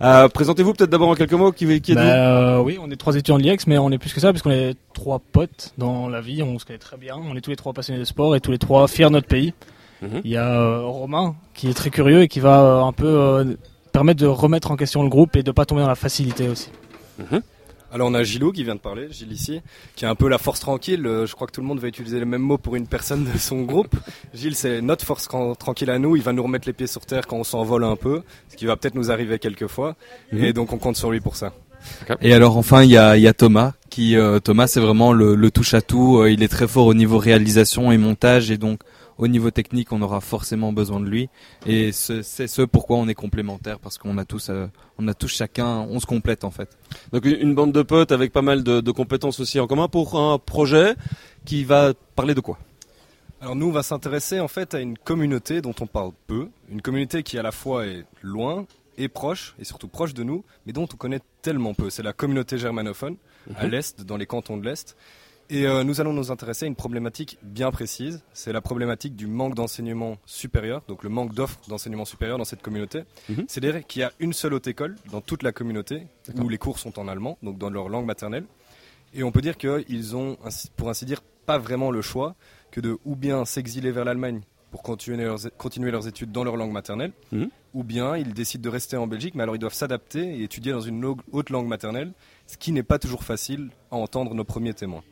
Euh, 0.00 0.28
Présentez-vous 0.28 0.72
peut-être 0.72 0.88
d'abord 0.88 1.10
en 1.10 1.14
quelques 1.14 1.34
mots 1.34 1.52
qui, 1.52 1.66
qui 1.82 1.92
êtes-vous 1.92 2.02
Bah, 2.02 2.56
euh, 2.56 2.58
oui, 2.62 2.78
on 2.80 2.90
est 2.90 2.96
trois 2.96 3.14
étudiants 3.14 3.36
de 3.36 3.42
l'IEX, 3.42 3.66
mais 3.66 3.76
on 3.76 3.90
est 3.90 3.98
plus 3.98 4.14
que 4.14 4.20
ça, 4.20 4.32
puisqu'on 4.32 4.50
est 4.50 4.74
trois 4.94 5.18
potes 5.18 5.74
dans 5.76 6.08
la 6.08 6.22
vie, 6.22 6.42
on 6.42 6.58
se 6.58 6.64
connaît 6.64 6.78
très 6.78 6.96
bien, 6.96 7.16
on 7.16 7.36
est 7.36 7.42
tous 7.42 7.50
les 7.50 7.56
trois 7.56 7.74
passionnés 7.74 8.00
de 8.00 8.04
sport 8.04 8.34
et 8.34 8.40
tous 8.40 8.50
les 8.50 8.56
trois 8.58 8.88
fiers 8.88 9.04
de 9.06 9.10
notre 9.10 9.26
pays. 9.26 9.52
Mhm. 10.00 10.22
Il 10.24 10.30
y 10.30 10.38
a 10.38 10.46
euh, 10.58 10.80
Romain 10.86 11.36
qui 11.52 11.68
est 11.68 11.74
très 11.74 11.90
curieux 11.90 12.22
et 12.22 12.28
qui 12.28 12.40
va 12.40 12.62
euh, 12.62 12.82
un 12.82 12.92
peu 12.92 13.06
euh, 13.06 13.44
permettre 13.92 14.20
de 14.20 14.26
remettre 14.26 14.70
en 14.70 14.76
question 14.76 15.02
le 15.02 15.10
groupe 15.10 15.36
et 15.36 15.42
de 15.42 15.50
pas 15.50 15.66
tomber 15.66 15.82
dans 15.82 15.88
la 15.88 15.94
facilité 15.96 16.48
aussi. 16.48 16.70
Mhm. 17.18 17.42
Alors 17.92 18.08
on 18.08 18.14
a 18.14 18.22
Gilou 18.24 18.52
qui 18.52 18.64
vient 18.64 18.74
de 18.74 18.80
parler, 18.80 19.06
Gilles 19.10 19.32
ici, 19.32 19.60
qui 19.94 20.04
est 20.04 20.08
un 20.08 20.14
peu 20.16 20.28
la 20.28 20.38
force 20.38 20.60
tranquille. 20.60 21.06
Euh, 21.06 21.24
Je 21.26 21.34
crois 21.34 21.46
que 21.46 21.52
tout 21.52 21.60
le 21.60 21.66
monde 21.66 21.78
va 21.78 21.88
utiliser 21.88 22.18
le 22.18 22.26
même 22.26 22.42
mot 22.42 22.58
pour 22.58 22.76
une 22.76 22.86
personne 22.86 23.24
de 23.24 23.38
son 23.38 23.62
groupe. 23.62 23.94
Gilles, 24.34 24.56
c'est 24.56 24.80
notre 24.82 25.04
force 25.04 25.28
tran- 25.28 25.54
tranquille 25.54 25.90
à 25.90 25.98
nous. 25.98 26.16
Il 26.16 26.22
va 26.22 26.32
nous 26.32 26.42
remettre 26.42 26.66
les 26.66 26.72
pieds 26.72 26.86
sur 26.88 27.06
terre 27.06 27.26
quand 27.26 27.36
on 27.36 27.44
s'envole 27.44 27.84
un 27.84 27.96
peu, 27.96 28.22
ce 28.50 28.56
qui 28.56 28.66
va 28.66 28.76
peut-être 28.76 28.96
nous 28.96 29.10
arriver 29.10 29.38
quelques 29.38 29.68
fois. 29.68 29.94
Mhm. 30.32 30.44
Et 30.44 30.52
donc 30.52 30.72
on 30.72 30.78
compte 30.78 30.96
sur 30.96 31.10
lui 31.10 31.20
pour 31.20 31.36
ça. 31.36 31.52
Et 32.20 32.34
alors 32.34 32.56
enfin 32.56 32.82
il 32.82 32.90
y 32.90 32.96
a, 32.96 33.16
il 33.16 33.22
y 33.22 33.28
a 33.28 33.32
Thomas 33.34 33.74
qui 33.90 34.16
euh, 34.16 34.40
Thomas 34.40 34.66
c'est 34.66 34.80
vraiment 34.80 35.12
le, 35.12 35.34
le 35.36 35.50
touche 35.52 35.72
à 35.74 35.80
tout. 35.80 36.18
Euh, 36.18 36.30
il 36.30 36.42
est 36.42 36.48
très 36.48 36.66
fort 36.66 36.86
au 36.86 36.94
niveau 36.94 37.18
réalisation 37.18 37.92
et 37.92 37.98
montage 37.98 38.50
et 38.50 38.58
donc 38.58 38.80
au 39.18 39.28
niveau 39.28 39.50
technique 39.50 39.92
on 39.92 40.02
aura 40.02 40.20
forcément 40.20 40.72
besoin 40.72 41.00
de 41.00 41.06
lui. 41.06 41.28
Et 41.66 41.92
ce- 41.92 42.22
c'est 42.22 42.46
ce 42.46 42.62
pourquoi 42.62 42.96
on 42.98 43.08
est 43.08 43.14
complémentaires 43.14 43.78
parce 43.78 43.98
qu'on 43.98 44.18
a 44.18 44.24
tous 44.24 44.50
euh, 44.50 44.66
on 44.98 45.08
a 45.08 45.14
tous 45.14 45.28
chacun 45.28 45.80
on 45.88 46.00
se 46.00 46.06
complète 46.06 46.44
en 46.44 46.50
fait. 46.50 46.76
Donc 47.12 47.24
une, 47.24 47.54
bande 47.54 47.72
de 47.72 47.82
potes 47.82 48.12
avec 48.12 48.32
pas 48.32 48.42
mal 48.42 48.62
de, 48.62 48.80
de 48.80 48.90
compétences 48.90 49.40
aussi 49.40 49.58
en 49.60 49.66
commun 49.66 49.88
pour 49.88 50.18
un 50.18 50.38
projet 50.38 50.94
qui 51.44 51.64
va 51.64 51.92
parler 52.14 52.34
de 52.34 52.40
quoi? 52.40 52.58
Alors 53.40 53.54
nous, 53.54 53.66
on 53.68 53.72
va 53.72 53.82
s'intéresser 53.82 54.40
en 54.40 54.48
fait 54.48 54.74
à 54.74 54.80
une 54.80 54.96
communauté 54.96 55.60
dont 55.60 55.74
on 55.80 55.86
parle 55.86 56.12
peu, 56.26 56.48
une 56.70 56.80
communauté 56.80 57.22
qui 57.22 57.38
à 57.38 57.42
la 57.42 57.52
fois 57.52 57.86
est 57.86 58.04
loin 58.22 58.64
et 58.96 59.08
proche, 59.08 59.54
et 59.58 59.64
surtout 59.64 59.88
proche 59.88 60.14
de 60.14 60.22
nous, 60.22 60.42
mais 60.64 60.72
dont 60.72 60.88
on 60.90 60.96
connaît 60.96 61.20
tellement 61.42 61.74
peu. 61.74 61.90
C'est 61.90 62.02
la 62.02 62.14
communauté 62.14 62.56
germanophone, 62.56 63.16
à 63.56 63.66
l'Est, 63.66 64.00
dans 64.02 64.16
les 64.16 64.24
cantons 64.24 64.56
de 64.56 64.64
l'Est. 64.64 64.96
Et 65.48 65.66
euh, 65.66 65.84
nous 65.84 66.00
allons 66.00 66.12
nous 66.12 66.32
intéresser 66.32 66.64
à 66.64 66.68
une 66.68 66.74
problématique 66.74 67.38
bien 67.42 67.70
précise, 67.70 68.24
c'est 68.32 68.52
la 68.52 68.60
problématique 68.60 69.14
du 69.14 69.28
manque 69.28 69.54
d'enseignement 69.54 70.16
supérieur, 70.26 70.82
donc 70.88 71.04
le 71.04 71.08
manque 71.08 71.34
d'offres 71.34 71.60
d'enseignement 71.68 72.04
supérieur 72.04 72.36
dans 72.36 72.44
cette 72.44 72.62
communauté. 72.62 73.04
Mhm. 73.28 73.44
C'est-à-dire 73.46 73.86
qu'il 73.86 74.00
y 74.00 74.04
a 74.04 74.10
une 74.18 74.32
seule 74.32 74.54
haute 74.54 74.66
école 74.66 74.96
dans 75.12 75.20
toute 75.20 75.44
la 75.44 75.52
communauté, 75.52 76.08
où 76.36 76.48
les 76.48 76.58
cours 76.58 76.80
sont 76.80 76.98
en 76.98 77.06
allemand, 77.06 77.38
donc 77.44 77.58
dans 77.58 77.70
leur 77.70 77.88
langue 77.88 78.06
maternelle. 78.06 78.44
Et 79.14 79.22
on 79.22 79.30
peut 79.30 79.40
dire 79.40 79.56
qu'ils 79.56 80.16
ont, 80.16 80.36
pour 80.76 80.88
ainsi 80.90 81.04
dire, 81.04 81.22
pas 81.46 81.58
vraiment 81.58 81.92
le 81.92 82.02
choix 82.02 82.34
que 82.72 82.80
de 82.80 82.98
ou 83.04 83.14
bien 83.14 83.44
s'exiler 83.44 83.92
vers 83.92 84.04
l'Allemagne 84.04 84.40
pour 84.72 84.82
continuer 84.82 85.22
leurs, 85.24 85.38
continuer 85.56 85.92
leurs 85.92 86.08
études 86.08 86.32
dans 86.32 86.42
leur 86.42 86.56
langue 86.56 86.72
maternelle, 86.72 87.12
Mhm. 87.30 87.48
ou 87.72 87.84
bien 87.84 88.16
ils 88.16 88.34
décident 88.34 88.62
de 88.64 88.68
rester 88.68 88.96
en 88.96 89.06
Belgique, 89.06 89.36
mais 89.36 89.44
alors 89.44 89.54
ils 89.54 89.60
doivent 89.60 89.72
s'adapter 89.72 90.40
et 90.40 90.42
étudier 90.42 90.72
dans 90.72 90.80
une 90.80 91.04
haute 91.30 91.50
langue 91.50 91.68
maternelle, 91.68 92.12
ce 92.48 92.56
qui 92.56 92.72
n'est 92.72 92.82
pas 92.82 92.98
toujours 92.98 93.22
facile 93.22 93.70
à 93.92 93.96
entendre 93.96 94.34
nos 94.34 94.42
premiers 94.44 94.74
témoins. 94.74 95.04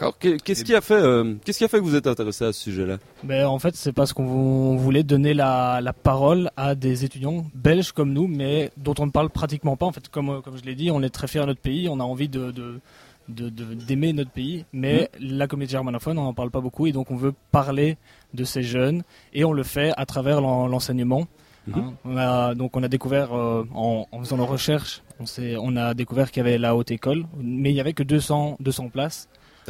D'accord. 0.00 0.16
Qu'est-ce 0.18 0.62
qui 0.64 0.74
a 0.74 0.80
fait 0.80 0.94
euh, 0.94 1.34
Qu'est-ce 1.44 1.58
qui 1.58 1.64
a 1.64 1.68
fait 1.68 1.78
que 1.78 1.82
vous 1.84 1.96
êtes 1.96 2.06
intéressé 2.06 2.44
à 2.44 2.52
ce 2.52 2.60
sujet-là? 2.62 2.98
Mais 3.24 3.42
en 3.42 3.58
fait, 3.58 3.74
c'est 3.74 3.92
parce 3.92 4.12
qu'on 4.12 4.24
vou- 4.24 4.72
on 4.72 4.76
voulait 4.76 5.02
donner 5.02 5.34
la, 5.34 5.80
la 5.82 5.92
parole 5.92 6.50
à 6.56 6.74
des 6.76 7.04
étudiants 7.04 7.44
belges 7.54 7.90
comme 7.92 8.12
nous, 8.12 8.28
mais 8.28 8.70
dont 8.76 8.94
on 9.00 9.06
ne 9.06 9.10
parle 9.10 9.28
pratiquement 9.30 9.76
pas. 9.76 9.86
En 9.86 9.92
fait, 9.92 10.08
comme, 10.08 10.28
euh, 10.30 10.40
comme 10.40 10.56
je 10.56 10.62
l'ai 10.62 10.76
dit, 10.76 10.90
on 10.92 11.02
est 11.02 11.10
très 11.10 11.26
fiers 11.26 11.40
de 11.40 11.46
notre 11.46 11.60
pays, 11.60 11.88
on 11.88 11.98
a 11.98 12.04
envie 12.04 12.28
de, 12.28 12.52
de, 12.52 12.80
de- 13.28 13.48
de- 13.48 13.74
d'aimer 13.74 14.12
notre 14.12 14.30
pays, 14.30 14.64
mais 14.72 15.10
la 15.20 15.48
communauté 15.48 15.72
germanophone, 15.72 16.16
on 16.18 16.24
n'en 16.24 16.34
parle 16.34 16.50
pas 16.52 16.60
beaucoup, 16.60 16.86
et 16.86 16.92
donc 16.92 17.10
on 17.10 17.16
veut 17.16 17.34
parler 17.50 17.96
de 18.34 18.44
ces 18.44 18.62
jeunes, 18.62 19.02
et 19.34 19.44
on 19.44 19.52
le 19.52 19.64
fait 19.64 19.92
à 19.96 20.06
travers 20.06 20.40
l'en- 20.40 20.68
l'enseignement. 20.68 21.26
Hein. 21.74 21.92
On 22.06 22.16
a, 22.16 22.54
donc 22.54 22.76
on 22.76 22.82
a 22.84 22.88
découvert 22.88 23.34
euh, 23.36 23.64
en, 23.74 24.06
en, 24.12 24.20
faisant 24.20 24.36
nos 24.38 24.46
recherches, 24.46 25.02
on, 25.20 25.24
on 25.60 25.76
a 25.76 25.92
découvert 25.92 26.30
qu'il 26.30 26.42
y 26.42 26.46
avait 26.48 26.56
la 26.56 26.74
haute 26.76 26.90
école, 26.92 27.24
mais 27.36 27.70
il 27.70 27.74
y 27.76 27.80
avait 27.80 27.92
que 27.92 28.02
200, 28.04 28.56
200 28.60 28.88
places 28.88 29.28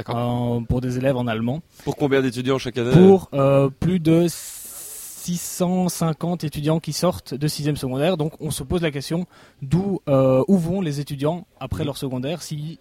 euh, 0.08 0.60
pour 0.68 0.80
des 0.80 0.98
élèves 0.98 1.16
en 1.16 1.26
allemand. 1.26 1.60
Pour 1.84 1.96
combien 1.96 2.22
d'étudiants 2.22 2.58
chaque 2.58 2.78
année 2.78 2.92
Pour 2.92 3.28
euh, 3.34 3.68
plus 3.68 4.00
de 4.00 4.26
650 5.36 6.44
étudiants 6.44 6.80
qui 6.80 6.92
sortent 6.92 7.34
de 7.34 7.48
6e 7.48 7.76
secondaire. 7.76 8.16
Donc 8.16 8.32
on 8.40 8.50
se 8.50 8.62
pose 8.62 8.80
la 8.82 8.90
question 8.90 9.26
d'où 9.60 10.00
euh, 10.08 10.42
où 10.48 10.56
vont 10.56 10.80
les 10.80 11.00
étudiants 11.00 11.46
après 11.60 11.84
leur 11.84 11.98
secondaire 11.98 12.40
s'ils 12.42 12.78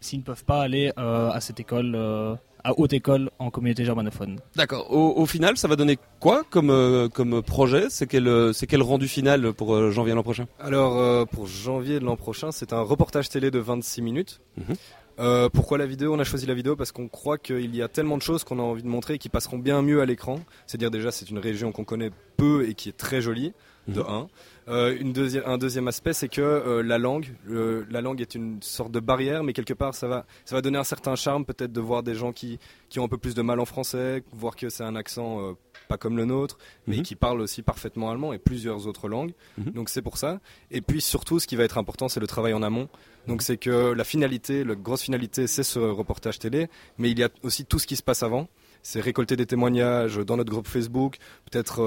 s'ils 0.00 0.18
ne 0.18 0.24
peuvent 0.24 0.44
pas 0.44 0.60
aller 0.62 0.92
euh, 0.98 1.30
à 1.30 1.40
cette 1.40 1.60
école 1.60 1.94
euh, 1.94 2.34
à 2.64 2.76
haute 2.76 2.92
école 2.92 3.30
en 3.38 3.50
communauté 3.50 3.84
germanophone. 3.84 4.40
D'accord. 4.56 4.90
Au, 4.90 5.24
final, 5.26 5.56
ça 5.56 5.68
va 5.68 5.76
donner 5.76 5.96
quoi 6.18 6.42
comme 6.50 7.08
comme 7.14 7.42
projet? 7.42 7.86
C'est 7.88 8.08
quel 8.08 8.52
c'est 8.52 8.66
quel 8.66 8.82
rendu 8.82 9.06
final 9.06 9.52
pour 9.52 9.92
janvier 9.92 10.14
l'an 10.14 10.24
prochain? 10.24 10.46
Alors 10.58 11.26
pour 11.28 11.46
janvier 11.46 12.00
de 12.00 12.04
l'an 12.04 12.16
prochain, 12.16 12.50
c'est 12.50 12.72
un 12.72 12.80
reportage 12.80 13.28
télé 13.28 13.52
de 13.52 13.60
26 13.60 14.02
minutes. 14.02 14.40
Mhm. 14.56 14.74
Euh, 15.18 15.48
pourquoi 15.48 15.78
la 15.78 15.86
vidéo? 15.86 16.14
On 16.14 16.18
a 16.18 16.24
choisi 16.24 16.46
la 16.46 16.54
vidéo 16.54 16.76
parce 16.76 16.92
qu'on 16.92 17.08
croit 17.08 17.38
qu'il 17.38 17.74
y 17.74 17.82
a 17.82 17.88
tellement 17.88 18.16
de 18.16 18.22
choses 18.22 18.44
qu'on 18.44 18.58
a 18.58 18.62
envie 18.62 18.82
de 18.82 18.88
montrer 18.88 19.14
et 19.14 19.18
qui 19.18 19.28
passeront 19.28 19.58
bien 19.58 19.82
mieux 19.82 20.00
à 20.00 20.06
l'écran. 20.06 20.40
C'est-à-dire 20.66 20.90
déjà 20.90 21.10
c'est 21.10 21.30
une 21.30 21.38
région 21.38 21.72
qu'on 21.72 21.84
connaît 21.84 22.10
peu 22.36 22.68
et 22.68 22.74
qui 22.74 22.88
est 22.88 22.96
très 22.96 23.20
jolie, 23.20 23.52
de 23.88 24.00
1. 24.00 24.20
Mhm. 24.20 24.28
Euh, 24.68 24.96
une 25.00 25.12
deuxième, 25.12 25.44
un 25.46 25.56
deuxième 25.56 25.88
aspect, 25.88 26.12
c'est 26.12 26.28
que 26.28 26.42
euh, 26.42 26.82
la 26.82 26.98
langue, 26.98 27.34
la 27.46 28.00
langue 28.00 28.20
est 28.20 28.34
une 28.34 28.62
sorte 28.62 28.92
de 28.92 29.00
barrière, 29.00 29.42
mais 29.42 29.54
quelque 29.54 29.72
part, 29.72 29.94
ça 29.94 30.08
va, 30.08 30.26
ça 30.44 30.54
va 30.54 30.62
donner 30.62 30.78
un 30.78 30.84
certain 30.84 31.14
charme, 31.14 31.44
peut-être 31.44 31.72
de 31.72 31.80
voir 31.80 32.02
des 32.02 32.14
gens 32.14 32.32
qui, 32.32 32.58
qui 32.90 33.00
ont 33.00 33.04
un 33.04 33.08
peu 33.08 33.16
plus 33.16 33.34
de 33.34 33.42
mal 33.42 33.60
en 33.60 33.64
français, 33.64 34.22
voir 34.32 34.56
que 34.56 34.68
c'est 34.68 34.84
un 34.84 34.94
accent 34.94 35.40
euh, 35.40 35.52
pas 35.88 35.96
comme 35.96 36.18
le 36.18 36.26
nôtre, 36.26 36.58
mais 36.86 36.98
mhm. 36.98 37.02
qui 37.02 37.16
parlent 37.16 37.40
aussi 37.40 37.62
parfaitement 37.62 38.10
allemand 38.10 38.34
et 38.34 38.38
plusieurs 38.38 38.86
autres 38.86 39.08
langues. 39.08 39.32
Mhm. 39.56 39.72
Donc 39.72 39.88
c'est 39.88 40.02
pour 40.02 40.18
ça. 40.18 40.40
Et 40.70 40.82
puis 40.82 41.00
surtout, 41.00 41.40
ce 41.40 41.46
qui 41.46 41.56
va 41.56 41.64
être 41.64 41.78
important, 41.78 42.08
c'est 42.08 42.20
le 42.20 42.26
travail 42.26 42.52
en 42.52 42.62
amont. 42.62 42.88
Donc 43.28 43.42
c'est 43.42 43.58
que 43.58 43.92
la 43.92 44.04
finalité, 44.04 44.64
la 44.64 44.74
grosse 44.74 45.02
finalité, 45.02 45.46
c'est 45.46 45.62
ce 45.62 45.78
reportage 45.78 46.38
télé, 46.38 46.68
mais 46.96 47.10
il 47.10 47.18
y 47.18 47.22
a 47.22 47.28
aussi 47.42 47.64
tout 47.66 47.78
ce 47.78 47.86
qui 47.86 47.94
se 47.94 48.02
passe 48.02 48.22
avant. 48.22 48.48
C'est 48.82 49.00
récolter 49.00 49.36
des 49.36 49.44
témoignages 49.46 50.16
dans 50.16 50.36
notre 50.38 50.50
groupe 50.50 50.66
Facebook, 50.66 51.18
peut-être 51.50 51.82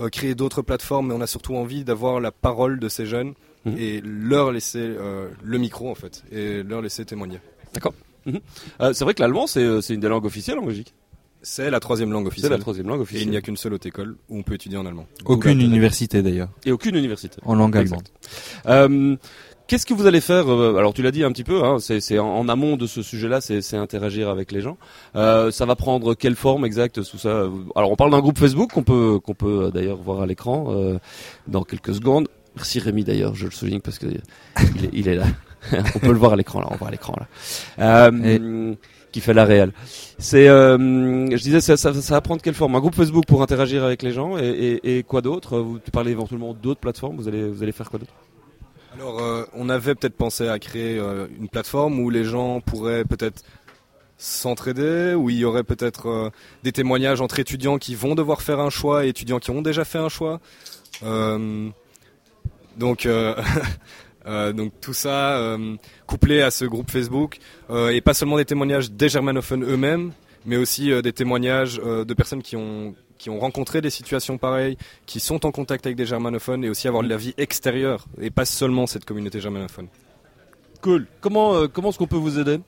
euh, 0.00 0.08
créer 0.08 0.34
d'autres 0.34 0.62
plateformes, 0.62 1.08
mais 1.08 1.14
on 1.14 1.20
a 1.20 1.26
surtout 1.26 1.54
envie 1.54 1.84
d'avoir 1.84 2.18
la 2.18 2.32
parole 2.32 2.80
de 2.80 2.88
ces 2.88 3.04
jeunes 3.04 3.34
mhm. 3.66 3.76
et 3.78 4.00
leur 4.00 4.52
laisser 4.52 4.80
euh, 4.80 5.28
le 5.42 5.58
micro 5.58 5.90
en 5.90 5.94
fait 5.94 6.24
et 6.32 6.62
leur 6.62 6.80
laisser 6.80 7.04
témoigner. 7.04 7.40
D'accord. 7.74 7.94
Mhm. 8.24 8.40
Euh, 8.80 8.92
c'est 8.94 9.04
vrai 9.04 9.12
que 9.14 9.20
l'allemand 9.20 9.46
c'est 9.46 9.62
une 9.90 10.00
des 10.00 10.08
langues 10.08 10.24
officielles 10.24 10.58
en 10.58 10.64
Belgique. 10.64 10.94
C'est 11.42 11.70
la 11.70 11.78
troisième 11.78 12.10
langue 12.10 12.26
officielle. 12.26 12.50
C'est 12.50 12.56
la 12.56 12.60
troisième 12.60 12.88
langue 12.88 13.02
officielle. 13.02 13.24
Et 13.24 13.26
il 13.26 13.30
n'y 13.30 13.36
a 13.36 13.42
qu'une 13.42 13.58
seule 13.58 13.74
haute 13.74 13.84
école 13.84 14.16
où 14.30 14.38
on 14.38 14.42
peut 14.42 14.54
étudier 14.54 14.78
en 14.78 14.86
allemand. 14.86 15.06
Aucune 15.26 15.60
université 15.60 16.22
d'ailleurs. 16.22 16.48
Et 16.64 16.72
aucune 16.72 16.96
université. 16.96 17.36
En 17.44 17.54
langue 17.54 17.76
allemande. 17.76 18.08
Qu'est-ce 19.66 19.86
que 19.86 19.94
vous 19.94 20.06
allez 20.06 20.20
faire 20.20 20.52
euh, 20.52 20.76
Alors 20.76 20.92
tu 20.92 21.02
l'as 21.02 21.10
dit 21.10 21.24
un 21.24 21.32
petit 21.32 21.44
peu, 21.44 21.64
hein, 21.64 21.78
c'est 21.78 22.18
en, 22.18 22.48
amont 22.48 22.76
de 22.76 22.86
ce 22.86 23.00
sujet-là, 23.00 23.40
c'est 23.40 23.76
interagir 23.76 24.28
avec 24.28 24.52
les 24.52 24.60
gens. 24.60 24.76
Euh, 25.16 25.50
ça 25.50 25.64
va 25.64 25.74
prendre 25.74 26.14
quelle 26.14 26.36
forme 26.36 26.66
exacte 26.66 27.02
sous 27.02 27.16
ça 27.16 27.48
Alors 27.74 27.90
on 27.90 27.96
parle 27.96 28.10
d'un 28.10 28.20
groupe 28.20 28.38
Facebook 28.38 28.72
qu'on 28.72 28.82
peut 28.82 29.18
qu'on 29.24 29.34
peut 29.34 29.64
euh, 29.64 29.70
d'ailleurs 29.70 29.96
voir 29.96 30.20
à 30.20 30.26
l'écran 30.26 30.66
euh, 30.68 30.98
dans 31.48 31.62
quelques 31.62 31.94
secondes. 31.94 32.28
Merci 32.56 32.78
Rémi 32.78 33.04
d'ailleurs, 33.04 33.34
je 33.34 33.46
le 33.46 33.52
souligne 33.52 33.80
parce 33.80 33.98
que 33.98 34.06
il 34.92 35.08
est, 35.08 35.14
là. 35.14 35.24
on 35.72 35.98
peut 35.98 36.12
le 36.12 36.18
voir 36.18 36.34
à 36.34 36.36
l'écran 36.36 36.60
là, 36.60 36.68
on 36.70 36.76
voit 36.76 36.88
à 36.88 36.90
l'écran 36.90 37.14
là. 37.18 38.10
Euh, 38.10 38.74
qui 39.12 39.20
fait 39.20 39.32
la 39.32 39.46
réelle. 39.46 39.72
C'est, 40.18 40.46
je 40.46 41.42
disais, 41.42 41.60
ça, 41.60 41.76
ça, 41.76 41.94
ça, 41.94 42.14
va 42.14 42.20
prendre 42.20 42.42
quelle 42.42 42.54
forme? 42.54 42.74
Un 42.74 42.80
groupe 42.80 42.96
Facebook 42.96 43.24
pour 43.26 43.42
interagir 43.42 43.84
avec 43.84 44.02
les 44.02 44.12
gens 44.12 44.36
et, 44.36 44.80
et, 44.82 44.98
et 44.98 45.02
quoi 45.04 45.22
d'autre? 45.22 45.58
Vous 45.58 45.78
parlez 45.92 46.10
éventuellement 46.10 46.52
d'autres 46.52 46.80
plateformes. 46.80 47.16
Vous 47.16 47.28
allez 47.28 47.48
vous 47.48 47.62
allez 47.62 47.72
faire 47.72 47.88
quoi 47.88 48.00
d'autre? 48.00 48.12
Alors, 48.94 49.20
euh, 49.20 49.44
on 49.54 49.68
avait 49.68 49.96
peut-être 49.96 50.16
pensé 50.16 50.48
à 50.48 50.58
créer 50.60 50.98
euh, 50.98 51.26
une 51.38 51.48
plateforme 51.48 51.98
où 51.98 52.10
les 52.10 52.22
gens 52.22 52.60
pourraient 52.60 53.04
peut-être 53.04 53.42
s'entraider, 54.18 55.14
où 55.14 55.30
il 55.30 55.38
y 55.38 55.44
aurait 55.44 55.64
peut-être 55.64 56.08
euh, 56.08 56.30
des 56.62 56.70
témoignages 56.70 57.20
entre 57.20 57.40
étudiants 57.40 57.78
qui 57.78 57.96
vont 57.96 58.14
devoir 58.14 58.40
faire 58.40 58.60
un 58.60 58.70
choix 58.70 59.04
et 59.04 59.08
étudiants 59.08 59.40
qui 59.40 59.50
ont 59.50 59.62
déjà 59.62 59.84
fait 59.84 59.98
un 59.98 60.08
choix. 60.08 60.40
donc, 62.76 63.08
donc 64.26 64.72
tout 64.80 64.94
ça 64.94 65.58
couplé 66.06 66.40
à 66.40 66.50
ce 66.52 66.64
groupe 66.64 66.90
Facebook 66.90 67.38
et 67.70 68.00
pas 68.00 68.14
seulement 68.14 68.36
des 68.36 68.44
témoignages 68.44 68.92
des 68.92 69.08
germanophones 69.08 69.64
eux-mêmes, 69.64 70.12
mais 70.46 70.56
aussi 70.56 71.02
des 71.02 71.12
témoignages 71.12 71.78
de 71.78 72.14
personnes 72.14 72.42
qui 72.42 72.54
ont 72.54 72.94
qui 73.18 73.30
ont 73.30 73.38
rencontré 73.38 73.80
des 73.80 73.90
situations 73.90 74.38
pareilles, 74.38 74.76
qui 75.06 75.20
sont 75.20 75.46
en 75.46 75.50
contact 75.50 75.86
avec 75.86 75.96
des 75.96 76.06
germanophones 76.06 76.64
et 76.64 76.68
aussi 76.68 76.88
avoir 76.88 77.02
de 77.02 77.08
la 77.08 77.16
vie 77.16 77.34
extérieure 77.38 78.06
et 78.20 78.30
pas 78.30 78.44
seulement 78.44 78.86
cette 78.86 79.04
communauté 79.04 79.40
germanophone. 79.40 79.88
Cool. 80.80 81.06
Comment, 81.20 81.54
euh, 81.54 81.66
comment 81.66 81.90
est-ce 81.90 81.98
qu'on 81.98 82.06
peut 82.06 82.16
vous 82.16 82.38
aider? 82.38 82.60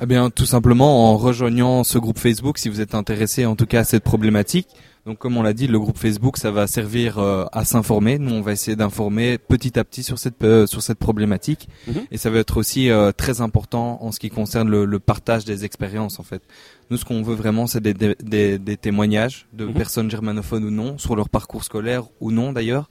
Eh 0.00 0.06
bien, 0.06 0.30
tout 0.30 0.44
simplement 0.44 1.10
en 1.10 1.16
rejoignant 1.16 1.82
ce 1.82 1.98
groupe 1.98 2.18
Facebook 2.18 2.58
si 2.58 2.68
vous 2.68 2.80
êtes 2.80 2.94
intéressé 2.94 3.46
en 3.46 3.56
tout 3.56 3.66
cas 3.66 3.80
à 3.80 3.84
cette 3.84 4.04
problématique. 4.04 4.68
Donc 5.06 5.18
comme 5.18 5.36
on 5.36 5.42
l'a 5.42 5.52
dit, 5.52 5.68
le 5.68 5.78
groupe 5.78 5.96
Facebook, 5.96 6.36
ça 6.36 6.50
va 6.50 6.66
servir 6.66 7.18
euh, 7.18 7.44
à 7.52 7.64
s'informer. 7.64 8.18
Nous, 8.18 8.34
on 8.34 8.40
va 8.40 8.50
essayer 8.50 8.76
d'informer 8.76 9.38
petit 9.38 9.78
à 9.78 9.84
petit 9.84 10.02
sur 10.02 10.18
cette 10.18 10.42
euh, 10.42 10.66
sur 10.66 10.82
cette 10.82 10.98
problématique, 10.98 11.68
mhm. 11.86 12.06
et 12.10 12.18
ça 12.18 12.28
va 12.28 12.40
être 12.40 12.56
aussi 12.56 12.90
euh, 12.90 13.12
très 13.12 13.40
important 13.40 14.02
en 14.02 14.10
ce 14.10 14.18
qui 14.18 14.30
concerne 14.30 14.68
le, 14.68 14.84
le 14.84 14.98
partage 14.98 15.44
des 15.44 15.64
expériences. 15.64 16.18
En 16.18 16.24
fait, 16.24 16.42
nous, 16.90 16.96
ce 16.96 17.04
qu'on 17.04 17.22
veut 17.22 17.36
vraiment, 17.36 17.68
c'est 17.68 17.80
des, 17.80 17.94
des, 17.94 18.58
des, 18.58 18.76
témoignages 18.76 19.46
de 19.52 19.66
mhm. 19.66 19.74
personnes 19.74 20.10
germanophones 20.10 20.64
ou 20.64 20.72
non 20.72 20.98
sur 20.98 21.14
leur 21.14 21.28
parcours 21.28 21.62
scolaire 21.62 22.02
ou 22.20 22.32
non 22.32 22.52
d'ailleurs. 22.52 22.88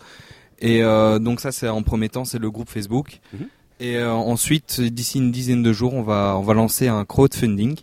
Et 0.59 0.81
donc 1.19 1.41
ça, 1.41 1.51
c'est 1.51 1.67
en 1.67 1.83
premier 1.83 2.07
temps, 2.07 2.23
c'est 2.23 2.39
le 2.39 2.49
groupe 2.49 2.69
Facebook. 2.69 3.19
Mhm. 3.33 3.47
Et 3.81 4.01
ensuite, 4.01 4.79
d'ici 4.79 5.17
une 5.17 5.31
dizaine 5.31 5.61
de 5.61 5.73
jours, 5.73 5.93
on 5.93 6.01
va 6.01 6.37
on 6.37 6.43
va 6.43 6.53
lancer 6.53 6.87
un 6.87 7.03
crowdfunding 7.03 7.75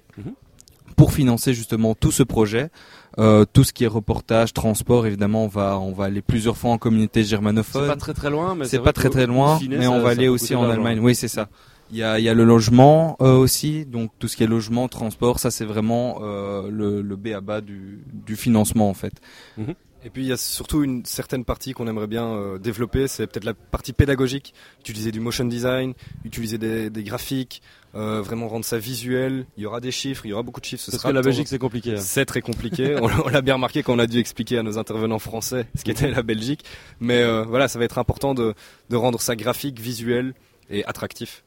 pour 0.97 1.13
financer 1.13 1.53
justement 1.53 1.95
tout 1.95 2.13
ce 2.13 2.23
projet. 2.23 2.71
Euh, 3.19 3.45
tout 3.53 3.65
ce 3.65 3.73
qui 3.73 3.85
est 3.85 3.89
reportage, 3.89 4.53
transport, 4.53 5.07
évidemment, 5.07 5.45
on 5.45 5.49
va 5.49 5.79
on 5.79 5.93
va 5.93 6.05
aller 6.07 6.23
plusieurs 6.23 6.57
fois 6.57 6.71
en 6.71 6.79
communauté 6.79 7.25
germanophone. 7.25 7.83
C'est 7.83 7.89
pas 7.89 7.97
très 7.97 8.15
très 8.15 8.31
loin, 8.31 8.55
mais 8.55 8.65
c'est 8.67 8.79
pas 8.79 8.93
très 8.93 9.11
très 9.11 9.27
loin, 9.27 9.59
mais 9.69 9.87
on 9.87 10.01
va 10.01 10.11
aller 10.11 10.29
aussi 10.29 10.55
en 10.55 10.69
Allemagne. 10.69 10.99
Oui, 11.01 11.15
c'est 11.15 11.29
ça. 11.29 11.49
Il 11.91 11.99
y 11.99 12.03
a, 12.03 12.19
il 12.19 12.25
y 12.25 12.29
a 12.31 12.33
le 12.33 12.45
logement 12.45 13.19
euh, 13.21 13.37
aussi, 13.37 13.85
donc 13.85 14.13
tout 14.19 14.27
ce 14.27 14.35
qui 14.39 14.45
est 14.45 14.47
logement, 14.47 14.89
transport, 14.89 15.39
ça 15.39 15.51
c'est 15.51 15.67
vraiment 15.67 16.21
euh, 16.23 16.71
le, 16.71 17.03
le 17.03 17.17
B 17.17 17.29
à 17.37 17.43
bas 17.43 17.61
du, 17.61 18.03
du 18.11 18.35
financement 18.35 18.89
en 18.89 18.95
fait. 18.95 19.13
Mhm. 19.59 19.75
Et 20.05 20.11
puis 20.11 20.23
il 20.23 20.29
y 20.29 20.33
a 20.33 20.37
surtout 20.37 20.83
une 20.83 21.05
certaine 21.05 21.45
partie 21.45 21.75
qu'on 21.75 21.87
aimerait 21.87 22.09
bien 22.09 22.27
euh, 22.27 22.59
développer, 22.59 23.07
c'est 23.07 23.27
peut-être 23.27 23.45
la 23.45 23.55
partie 23.55 23.93
pédagogique, 23.93 24.53
utiliser 24.81 25.13
du 25.13 25.21
motion 25.21 25.45
design, 25.45 25.95
utiliser 26.25 26.59
des, 26.59 26.91
des 26.91 27.05
graphiques, 27.05 27.63
euh, 27.95 28.21
vraiment 28.21 28.49
rendre 28.49 28.65
ça 28.65 28.79
visuel. 28.79 29.47
Il 29.57 29.63
y 29.63 29.67
aura 29.67 29.81
des 29.81 29.93
chiffres, 29.93 30.27
il 30.27 30.31
y 30.31 30.33
aura 30.33 30.43
beaucoup 30.43 30.61
de 30.61 30.67
chiffres. 30.67 30.83
Ce 30.83 30.91
Parce 30.91 31.05
que 31.05 31.09
la 31.09 31.23
Belgique 31.23 31.47
c'est 31.47 31.59
compliqué. 31.59 31.93
Hein. 31.93 32.01
C'est 32.01 32.25
très 32.25 32.41
compliqué. 32.41 32.97
on, 33.01 33.29
l'a 33.29 33.43
bien 33.43 33.55
remarqué 33.55 33.83
quand 33.85 33.95
on 33.95 33.99
a 34.01 34.07
dû 34.07 34.19
expliquer 34.19 34.59
à 34.59 34.65
nos 34.65 34.77
intervenants 34.77 35.21
français 35.21 35.67
ce 35.77 35.85
qu'était 35.85 36.11
la 36.11 36.23
Belgique. 36.23 36.65
Mais 36.99 37.23
euh, 37.23 37.45
voilà, 37.45 37.69
ça 37.69 37.79
va 37.79 37.85
être 37.85 37.99
important 37.99 38.35
de, 38.35 38.55
de 38.91 38.97
rendre 38.97 39.21
ça 39.21 39.37
graphique, 39.37 39.79
visuel 39.79 40.35
et 40.69 40.85
attractif. 40.85 41.45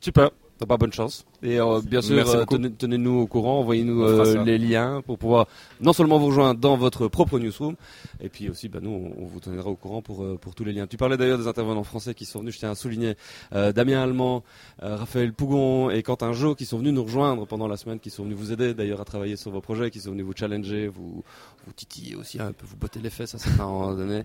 Super. 0.00 0.30
Pas 0.64 0.78
bonne 0.78 0.92
chance. 0.92 1.26
Et 1.42 1.60
euh, 1.60 1.82
bien 1.82 2.00
sûr, 2.00 2.28
euh, 2.28 2.44
tenez-nous 2.46 3.20
au 3.20 3.26
courant, 3.26 3.60
envoyez-nous 3.60 4.02
euh, 4.02 4.42
les 4.42 4.56
liens 4.56 5.02
pour 5.04 5.18
pouvoir 5.18 5.46
non 5.82 5.92
seulement 5.92 6.18
vous 6.18 6.28
rejoindre 6.28 6.58
dans 6.58 6.76
votre 6.76 7.08
propre 7.08 7.38
newsroom, 7.38 7.76
et 8.20 8.30
puis 8.30 8.48
aussi, 8.48 8.70
bah, 8.70 8.78
nous, 8.80 9.12
on, 9.18 9.26
vous 9.26 9.38
tiendra 9.38 9.68
au 9.68 9.76
courant 9.76 10.00
pour, 10.00 10.24
pour 10.38 10.54
tous 10.54 10.64
les 10.64 10.72
liens. 10.72 10.86
Tu 10.86 10.96
parlais 10.96 11.18
d'ailleurs 11.18 11.36
des 11.38 11.46
intervenants 11.46 11.84
français 11.84 12.14
qui 12.14 12.24
sont 12.24 12.40
venus, 12.40 12.54
je 12.54 12.60
tiens 12.60 12.70
à 12.70 12.74
souligner, 12.74 13.16
Damien 13.52 14.02
Allemand, 14.02 14.44
Raphaël 14.80 15.34
Pougon 15.34 15.90
et 15.90 16.02
Quentin 16.02 16.32
Jo 16.32 16.54
qui 16.54 16.64
sont 16.64 16.78
venus 16.78 16.94
nous 16.94 17.04
rejoindre 17.04 17.46
pendant 17.46 17.68
la 17.68 17.76
semaine, 17.76 18.00
qui 18.00 18.08
sont 18.10 18.24
venus 18.24 18.38
vous 18.38 18.52
aider 18.52 18.72
d'ailleurs 18.72 19.02
à 19.02 19.04
travailler 19.04 19.36
sur 19.36 19.50
vos 19.50 19.60
projets, 19.60 19.90
qui 19.90 20.00
sont 20.00 20.12
venus 20.12 20.24
vous 20.24 20.34
challenger, 20.34 20.88
vous, 20.88 21.22
vous 21.66 21.72
titiller 21.74 22.16
aussi, 22.16 22.40
un 22.40 22.52
peu 22.52 22.66
vous 22.66 22.76
botter 22.76 23.00
les 23.00 23.10
fesses 23.10 23.34
à 23.34 23.38
certains 23.38 23.66
moments 23.66 23.94
donné. 23.94 24.24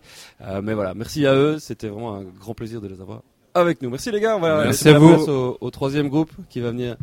mais 0.64 0.74
voilà, 0.74 0.94
merci 0.94 1.26
à 1.28 1.36
eux, 1.36 1.60
c'était 1.60 1.90
vraiment 1.90 2.16
un 2.16 2.24
grand 2.24 2.54
plaisir 2.54 2.80
de 2.80 2.88
les 2.88 3.02
avoir 3.02 3.22
avec 3.54 3.82
nous. 3.82 3.90
Merci 3.90 4.12
les 4.12 4.20
gars. 4.20 4.36
On 4.38 4.40
va 4.40 4.66
Merci 4.66 4.90
à 4.90 4.98
vous. 4.98 5.30
Au, 5.30 5.58
au, 5.60 5.72
troisième 5.72 6.10
groupe 6.10 6.32
qui 6.50 6.60
va 6.60 6.72
venir 6.72 6.96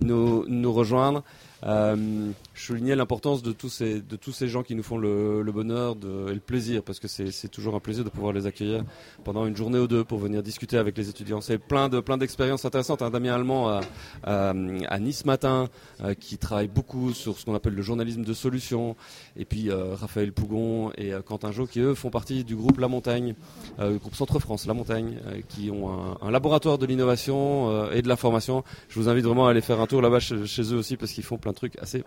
nous, 0.00 0.44
nous 0.48 0.72
rejoindre. 0.72 1.22
Euh, 1.64 2.30
je 2.62 2.66
soulignais 2.68 2.94
l'importance 2.94 3.42
de 3.42 3.50
tous 3.50 3.68
ces 3.68 4.00
de 4.00 4.16
tous 4.16 4.32
ces 4.32 4.46
gens 4.46 4.62
qui 4.62 4.74
nous 4.74 4.82
font 4.82 4.96
le, 4.96 5.42
le 5.42 5.52
bonheur 5.52 5.96
de, 5.96 6.26
et 6.30 6.34
le 6.34 6.40
plaisir 6.40 6.82
parce 6.82 7.00
que 7.00 7.08
c'est 7.08 7.48
toujours 7.48 7.74
un 7.74 7.80
plaisir 7.80 8.04
de 8.04 8.08
pouvoir 8.08 8.32
les 8.32 8.46
accueillir 8.46 8.84
pendant 9.24 9.46
une 9.46 9.56
journée 9.56 9.78
ou 9.78 9.88
deux 9.88 10.04
pour 10.04 10.18
venir 10.18 10.42
discuter 10.42 10.76
avec 10.76 10.96
les 10.96 11.08
étudiants. 11.08 11.40
C'est 11.40 11.58
plein 11.58 11.88
de 11.88 11.98
plein 11.98 12.18
d'expériences 12.18 12.64
intéressantes. 12.64 13.02
Un 13.02 13.10
Damien 13.10 13.34
Allemand 13.34 13.68
à, 13.68 13.80
à, 14.22 14.50
à 14.88 14.98
Nice 15.00 15.24
matin 15.24 15.68
euh, 16.02 16.14
qui 16.14 16.38
travaille 16.38 16.68
beaucoup 16.68 17.12
sur 17.12 17.38
ce 17.38 17.44
qu'on 17.44 17.54
appelle 17.54 17.74
le 17.74 17.82
journalisme 17.82 18.22
de 18.22 18.32
solution 18.32 18.94
et 19.36 19.44
puis 19.44 19.70
euh, 19.70 19.94
Raphaël 19.94 20.32
Pougon 20.32 20.92
et 20.96 21.12
euh, 21.12 21.20
Quentin 21.20 21.50
Jo 21.50 21.66
qui 21.66 21.80
eux 21.80 21.94
font 21.94 22.10
partie 22.10 22.44
du 22.44 22.54
groupe 22.54 22.78
La 22.78 22.88
Montagne, 22.88 23.34
le 23.78 23.98
groupe 23.98 24.14
Centre 24.14 24.38
France 24.38 24.66
La 24.66 24.74
Montagne, 24.74 25.18
qui 25.48 25.70
ont 25.70 25.90
un, 26.22 26.30
laboratoire 26.30 26.78
de 26.78 26.86
l'innovation 26.86 27.90
et 27.90 28.02
de 28.02 28.08
la 28.08 28.16
formation. 28.16 28.62
Je 28.88 28.98
vous 28.98 29.08
invite 29.08 29.24
vraiment 29.24 29.46
à 29.46 29.50
aller 29.50 29.60
faire 29.60 29.80
un 29.80 29.86
tour 29.86 30.00
là-bas 30.00 30.20
chez, 30.20 30.62
eux 30.62 30.76
aussi 30.76 30.96
parce 30.96 31.12
qu'ils 31.12 31.24
font 31.24 31.38
plein 31.38 31.52
un 31.52 31.54
truc 31.54 31.74
assez 31.82 32.02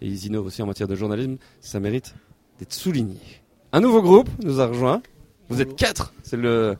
et 0.00 0.06
ils 0.06 0.26
innovent 0.26 0.46
aussi 0.46 0.62
en 0.62 0.66
matière 0.66 0.88
de 0.88 0.94
journalisme. 0.94 1.36
Ça 1.60 1.80
mérite 1.80 2.14
d'être 2.58 2.72
souligné. 2.72 3.18
un 3.72 3.80
nouveau 3.80 4.02
groupe 4.02 4.28
nous 4.42 4.60
a 4.60 4.66
rejoint. 4.66 5.02
Vous 5.48 5.60
êtes 5.60 5.76
quatre, 5.76 6.12
c'est 6.22 6.36
le, 6.36 6.76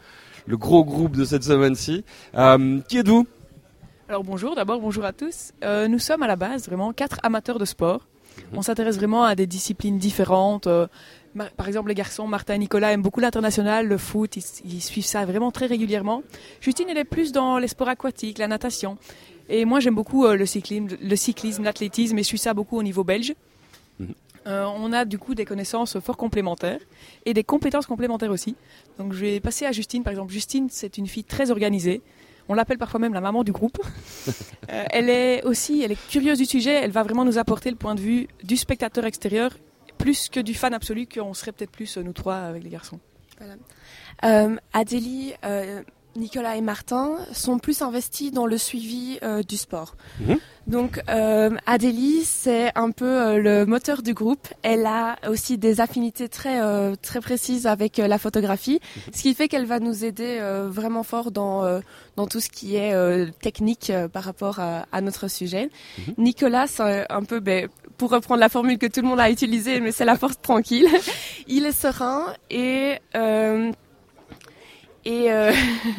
le 0.46 0.56
gros 0.56 0.84
groupe 0.84 1.16
de 1.16 1.25
cette 1.25 1.44
semaine-ci. 1.44 2.04
Euh, 2.34 2.80
qui 2.88 2.99
êtes-vous? 2.99 3.26
Alors 4.08 4.25
bonjour, 4.25 4.54
d'abord 4.54 4.80
bonjour 4.80 5.04
à 5.04 5.12
tous. 5.12 5.52
Euh, 5.64 5.88
nous 5.88 5.99
sommes 5.99 6.22
à 6.22 6.26
la 6.26 6.37
base 6.37 6.66
vraiment 6.66 6.92
quatre 6.92 7.18
amateurs 7.22 7.58
de 7.58 7.64
sport. 7.64 8.06
On 8.52 8.62
s'intéresse 8.62 8.96
vraiment 8.96 9.25
à 9.25 9.34
des 9.34 9.46
disciplines 9.46 9.99
différentes. 9.99 10.66
Euh, 10.66 10.87
par 11.56 11.68
exemple, 11.68 11.88
les 11.88 11.94
garçons, 11.94 12.26
Martin 12.26 12.54
et 12.54 12.58
Nicolas 12.58 12.92
aiment 12.92 13.02
beaucoup 13.02 13.20
l'international, 13.20 13.87
le 13.87 13.99
foot, 13.99 14.37
ils, 14.37 14.42
ils 14.64 14.80
suivent 14.80 15.04
ça 15.04 15.25
vraiment 15.25 15.50
très 15.52 15.66
régulièrement. 15.66 16.22
Justine, 16.60 16.87
elle 16.88 16.99
est 16.99 17.04
plus 17.04 17.32
dans 17.32 17.58
les 17.58 17.68
sports 17.68 17.88
aquatiques, 17.88 18.38
la 18.38 18.49
natation. 18.49 18.99
Et 19.50 19.64
moi, 19.64 19.80
j'aime 19.80 19.97
beaucoup 19.97 20.25
euh, 20.25 20.37
le 20.37 20.47
cyclisme, 20.47 20.97
le 21.02 21.16
cyclisme, 21.16 21.64
l'athlétisme, 21.64 22.16
et 22.19 22.23
je 22.23 22.28
suis 22.28 22.38
ça 22.38 22.54
beaucoup 22.54 22.78
au 22.78 22.83
niveau 22.83 23.04
belge. 23.04 23.35
Mhm. 23.99 24.14
Euh, 24.47 24.64
on 24.76 24.92
a 24.92 25.04
du 25.04 25.19
coup 25.19 25.35
des 25.35 25.45
connaissances 25.45 25.99
fort 25.99 26.16
complémentaires 26.16 26.80
et 27.26 27.35
des 27.35 27.45
compétences 27.45 27.87
complémentaires 27.87 28.30
aussi. 28.30 28.57
Donc 28.97 29.12
je 29.12 29.21
vais 29.21 29.40
passer 29.40 29.66
à 29.66 29.73
Justine. 29.73 30.02
Par 30.02 30.12
exemple, 30.12 30.33
Justine, 30.33 30.69
c'est 30.71 30.97
une 30.97 31.07
fille 31.07 31.25
très 31.25 31.50
organisée. 31.50 32.00
On 32.49 32.54
l'appelle 32.54 32.78
parfois 32.78 33.00
même 33.00 33.12
la 33.12 33.21
maman 33.21 33.45
du 33.45 33.52
groupe. 33.52 33.78
Euh, 34.71 34.85
elle 34.90 35.11
est 35.11 35.42
aussi, 35.42 35.83
elle 35.83 35.90
est 35.90 36.09
curieuse 36.11 36.38
du 36.38 36.45
sujet. 36.45 36.75
Elle 36.75 36.92
va 36.92 37.02
vraiment 37.02 37.25
nous 37.25 37.38
apporter 37.38 37.71
le 37.71 37.76
point 37.76 37.97
de 37.97 38.00
vue 38.00 38.28
du 38.45 38.57
spectateur 38.57 39.04
extérieur, 39.04 39.50
plus 39.99 40.28
que 40.28 40.38
du 40.38 40.54
fan 40.54 40.73
absolu, 40.73 41.09
qu'on 41.12 41.35
serait 41.35 41.50
peut-être 41.50 41.73
plus 41.73 41.97
euh, 41.97 42.04
nous 42.04 42.12
trois 42.12 42.37
avec 42.37 42.62
les 42.62 42.71
garçons. 42.71 43.00
Euh, 44.25 44.57
Adélie, 44.73 45.35
euh, 45.45 45.83
Nicolas 46.20 46.56
et 46.56 46.60
Martin 46.60 47.16
sont 47.32 47.58
plus 47.58 47.82
investis 47.82 48.30
dans 48.30 48.46
le 48.46 48.58
suivi 48.58 49.18
euh, 49.22 49.42
du 49.42 49.56
sport. 49.56 49.96
Mhm. 50.20 50.38
Donc 50.66 51.00
euh, 51.08 51.50
Adélie, 51.66 52.22
c'est 52.24 52.70
un 52.76 52.90
peu 52.90 53.06
euh, 53.06 53.38
le 53.38 53.66
moteur 53.66 54.02
du 54.02 54.12
groupe. 54.14 54.46
Elle 54.62 54.86
a 54.86 55.16
aussi 55.28 55.58
des 55.58 55.80
affinités 55.80 56.28
très 56.28 56.60
très 56.98 57.20
précises 57.20 57.66
avec 57.66 57.96
la 57.96 58.18
photographie, 58.18 58.80
ce 59.12 59.22
qui 59.22 59.34
fait 59.34 59.48
qu'elle 59.48 59.64
va 59.64 59.80
nous 59.80 60.04
aider 60.04 60.38
vraiment 60.68 61.02
fort 61.02 61.30
dans 61.30 61.80
dans 62.16 62.26
tout 62.26 62.40
ce 62.40 62.50
qui 62.50 62.76
est 62.76 62.94
technique 63.40 63.90
par 64.12 64.22
rapport 64.22 64.60
à, 64.60 64.86
à 64.92 65.00
notre 65.00 65.28
sujet. 65.28 65.70
Nicolas, 66.18 66.66
c'est 66.66 67.10
un 67.10 67.24
peu 67.24 67.40
ben, 67.40 67.68
pour 67.96 68.10
reprendre 68.10 68.40
la 68.40 68.48
formule 68.48 68.78
que 68.78 68.86
tout 68.86 69.00
le 69.00 69.08
monde 69.08 69.20
a 69.20 69.30
utilisée, 69.30 69.80
mais 69.80 69.92
c'est 69.92 70.04
la 70.04 70.16
force 70.16 70.40
tranquille. 70.40 70.88
Il 71.48 71.64
est 71.64 71.72
serein 71.72 72.34
et 72.50 72.98
et 75.04 75.33
euh, 75.33 75.52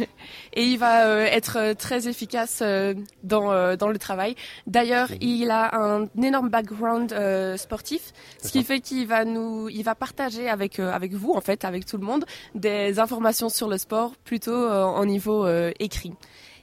et 0.53 0.63
il 0.63 0.77
va 0.77 1.07
euh, 1.07 1.25
être 1.25 1.57
euh, 1.57 1.73
très 1.73 2.07
efficace 2.07 2.59
euh, 2.61 2.93
dans 3.23 3.51
euh, 3.51 3.75
dans 3.75 3.87
le 3.87 3.97
travail. 3.97 4.35
D'ailleurs, 4.67 5.09
il 5.21 5.49
a 5.51 5.75
un 5.75 6.07
énorme 6.21 6.49
background 6.49 7.13
euh, 7.13 7.57
sportif, 7.57 8.13
ce 8.41 8.51
qui 8.51 8.63
fait 8.63 8.79
qu'il 8.79 9.07
va 9.07 9.25
nous 9.25 9.69
il 9.69 9.83
va 9.83 9.95
partager 9.95 10.49
avec 10.49 10.79
euh, 10.79 10.91
avec 10.91 11.13
vous 11.13 11.33
en 11.33 11.41
fait, 11.41 11.65
avec 11.65 11.85
tout 11.85 11.97
le 11.97 12.05
monde 12.05 12.25
des 12.55 12.99
informations 12.99 13.49
sur 13.49 13.67
le 13.67 13.77
sport 13.77 14.13
plutôt 14.23 14.51
euh, 14.51 14.83
en 14.83 15.05
niveau 15.05 15.45
euh, 15.45 15.71
écrit. 15.79 16.13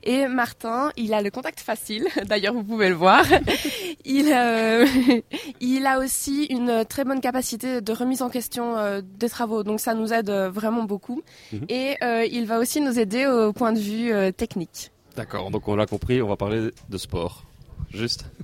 Et 0.02 0.26
Martin, 0.26 0.90
il 0.96 1.14
a 1.14 1.22
le 1.22 1.30
contact 1.30 1.60
facile. 1.60 2.06
D'ailleurs, 2.26 2.54
vous 2.54 2.64
pouvez 2.64 2.88
le 2.88 2.94
voir. 2.94 3.24
il, 4.04 4.32
euh, 4.32 4.86
il 5.60 5.86
a 5.86 5.98
aussi 5.98 6.44
une 6.44 6.84
très 6.84 7.04
bonne 7.04 7.20
capacité 7.20 7.80
de 7.80 7.92
remise 7.92 8.22
en 8.22 8.30
question 8.30 8.76
euh, 8.76 9.00
des 9.02 9.28
travaux. 9.28 9.62
Donc, 9.62 9.80
ça 9.80 9.94
nous 9.94 10.12
aide 10.12 10.30
euh, 10.30 10.50
vraiment 10.50 10.84
beaucoup. 10.84 11.22
Mhm. 11.52 11.66
Et 11.68 11.96
euh, 12.02 12.24
il 12.30 12.46
va 12.46 12.58
aussi 12.58 12.80
nous 12.80 12.98
aider 12.98 13.26
au 13.26 13.52
point 13.52 13.72
de 13.72 13.78
vue 13.78 14.12
technique. 14.32 14.90
D'accord, 15.16 15.50
donc 15.50 15.66
on 15.66 15.74
l'a 15.74 15.86
compris, 15.86 16.22
on 16.22 16.28
va 16.28 16.36
parler 16.36 16.70
de 16.88 16.98
sport. 16.98 17.47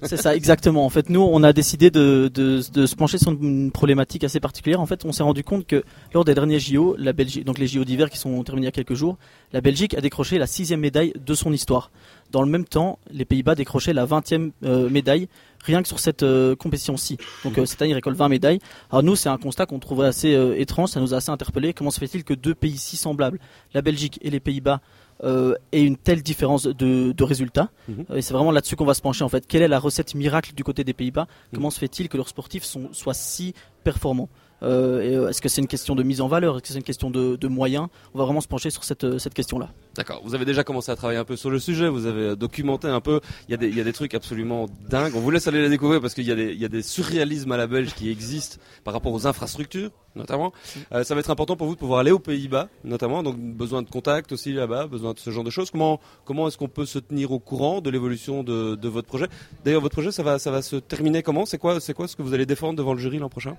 C'est 0.03 0.17
ça, 0.17 0.35
exactement. 0.35 0.85
En 0.85 0.91
fait, 0.91 1.11
nous, 1.11 1.21
on 1.21 1.43
a 1.43 1.53
décidé 1.53 1.91
de, 1.91 2.31
se 2.35 2.95
pencher 2.95 3.19
sur 3.19 3.33
une 3.33 3.71
problématique 3.71 4.25
assez 4.25 4.41
particulière. 4.41 4.81
En 4.81 4.87
fait, 4.87 5.05
on 5.05 5.13
s'est 5.13 5.23
rendu 5.23 5.45
compte 5.45 5.67
que 5.67 5.85
lors 6.13 6.25
des 6.25 6.35
derniers 6.35 6.61
JO, 6.61 6.97
donc 7.45 7.59
les 7.59 7.67
JO 7.67 7.85
d'hiver 7.85 8.11
qui 8.11 8.19
sont 8.19 8.43
terminés 8.43 8.65
il 8.65 8.69
y 8.69 8.69
a 8.69 8.73
quelques 8.73 8.95
jours, 8.95 9.19
la 9.53 9.61
Belgique 9.61 9.95
a 9.95 10.01
décroché 10.01 10.39
la 10.39 10.47
sixième 10.47 10.81
médaille 10.81 11.13
de 11.15 11.35
son 11.35 11.53
histoire. 11.53 11.91
Dans 12.31 12.43
le 12.43 12.49
même 12.49 12.65
temps, 12.65 12.99
les 13.11 13.25
Pays-Bas 13.25 13.55
décrochaient 13.55 13.93
la 13.93 14.07
vingtième 14.07 14.53
euh, 14.65 14.89
médaille 14.89 15.29
rien 15.63 15.81
que 15.83 15.89
sur 15.89 15.99
cette 15.99 16.23
euh, 16.23 16.55
compétition-ci. 16.55 17.17
Donc 17.43 17.57
euh, 17.57 17.65
cette 17.65 17.81
année, 17.81 17.93
ils 17.93 17.95
récoltent 17.95 18.19
20 18.19 18.29
médailles. 18.29 18.59
Alors 18.91 19.03
nous, 19.03 19.17
c'est 19.17 19.31
un 19.31 19.39
constat 19.39 19.65
qu'on 19.67 19.79
trouvait 19.79 20.07
assez 20.07 20.33
étrange, 20.57 20.91
ça 20.91 21.01
nous 21.01 21.15
a 21.15 21.19
assez 21.19 21.31
interpellé. 21.31 21.73
Comment 21.73 21.91
se 21.91 22.01
fait-il 22.01 22.25
que 22.25 22.35
deux 22.35 22.55
pays 22.55 22.77
si 22.77 22.97
semblables, 22.97 23.39
la 23.73 23.81
Belgique 23.81 24.19
et 24.23 24.31
les 24.31 24.41
Pays-Bas, 24.41 24.81
euh, 25.23 25.54
aient 25.73 25.83
une 25.85 25.97
telle 25.97 26.23
différence 26.23 26.64
de, 26.64 27.12
de 27.12 27.25
résultats 27.25 27.71
Mhm. 27.88 28.04
Euh, 28.11 28.16
Et 28.16 28.23
c'est 28.23 28.34
vraiment 28.34 28.50
là-dessus 28.50 28.76
qu'on 28.76 28.84
va 28.84 28.95
se 28.95 29.02
pencher 29.02 29.23
en 29.25 29.28
fait. 29.28 29.47
Quelle 29.47 29.62
est 29.62 29.69
la 29.69 29.78
recette 29.78 30.15
miracle 30.15 30.52
du 30.54 30.65
côté 30.65 30.82
des 30.84 30.93
Pays-Bas? 30.93 31.23
Mhm. 31.23 31.28
Comment 31.54 31.71
se 31.71 31.78
fait-il 31.78 32.08
que 32.08 32.17
leurs 32.17 32.28
sportifs 32.28 32.65
sont, 32.65 32.89
soient 32.93 33.15
si 33.15 33.54
performants? 33.84 34.28
Euh, 34.65 35.25
euh, 35.25 35.29
Est-ce 35.29 35.43
que 35.43 35.49
c'est 35.49 35.61
une 35.61 35.67
question 35.67 35.95
de 35.95 36.03
mise 36.03 36.21
en 36.21 36.29
valeur? 36.29 36.57
Est-ce 36.57 36.63
que 36.63 36.69
c'est 36.69 36.79
une 36.79 36.83
question 36.83 37.11
de, 37.11 37.49
moyens? 37.49 37.89
On 38.15 38.19
va 38.19 38.25
vraiment 38.25 38.41
se 38.41 38.49
pencher 38.49 38.71
sur 38.71 38.85
cette, 38.85 39.05
euh, 39.05 39.19
cette 39.19 39.35
question-là. 39.35 39.69
D'accord, 39.95 40.23
vous 40.25 40.35
avez 40.35 40.45
déjà 40.45 40.65
commencé 40.65 40.91
à 40.91 40.97
travailler 40.97 41.19
un 41.19 41.25
peu 41.25 41.37
sur 41.37 41.50
le 41.50 41.59
sujet, 41.59 41.89
vous 41.89 42.07
avez 42.07 42.35
documenté 42.35 42.89
un 42.89 43.00
peu, 43.00 43.21
il 43.49 43.53
y, 43.53 43.81
a 43.81 43.85
des, 43.85 43.93
trucs 43.93 44.15
absolument 44.15 44.67
dingues, 44.89 45.13
on 45.15 45.21
vous 45.21 45.31
laisse 45.31 45.47
aller 45.47 45.63
les 45.63 45.69
découvrir 45.69 46.00
parce 46.00 46.15
qu'il 46.15 46.25
y, 46.27 46.65
a 46.65 46.69
des- 46.69 46.83
surréalismes 46.83 47.53
à 47.53 47.57
la 47.57 47.67
Belge 47.67 47.95
qui 47.95 48.11
existent 48.11 48.57
par 48.83 48.95
rapport 48.95 49.13
aux 49.13 49.27
infrastructures 49.27 49.91
notamment. 50.17 50.53
Ça 50.91 51.15
va 51.15 51.21
être 51.21 51.31
important 51.31 51.57
pour 51.57 51.67
vous 51.67 51.75
de 51.75 51.79
pouvoir 51.79 52.00
aller 52.00 52.11
aux 52.11 52.19
Pays-Bas 52.19 52.69
notamment, 52.83 53.23
donc 53.23 53.37
besoin 53.37 53.83
de 53.83 53.91
contact 53.91 54.33
aussi 54.33 54.53
là-bas, 54.53 54.87
besoin 54.87 55.13
de 55.13 55.19
ce 55.19 55.31
genre 55.31 55.45
de 55.45 55.50
choses. 55.50 55.71
Comment, 55.71 56.00
comment 56.25 56.49
est-ce 56.49 56.57
qu'on 56.59 56.69
peut 56.69 56.87
se 56.87 56.99
tenir 56.99 57.33
au 57.33 57.39
courant 57.39 57.81
de 57.81 57.91
l'évolution 57.91 58.43
de, 58.43 58.75
de 58.75 58.89
votre 58.89 59.07
projet? 59.07 59.27
D'ailleurs 59.65 59.81
votre 59.81 59.95
projet 59.95 60.11
ça 60.11 60.23
va, 60.23 60.39
ça 60.39 60.50
va 60.50 60.63
se 60.63 60.77
terminer 60.77 61.23
comment? 61.23 61.47
C'est 61.47 61.59
quoi, 61.59 61.79
c'est 61.81 61.95
quoi 61.95 62.09
ce 62.09 62.17
que 62.17 62.23
vous 62.23 62.35
allez 62.35 62.47
défendre 62.47 62.77
devant 62.77 62.95
le 62.95 63.00
jury 63.00 63.19
l'an 63.19 63.29
prochain? 63.29 63.57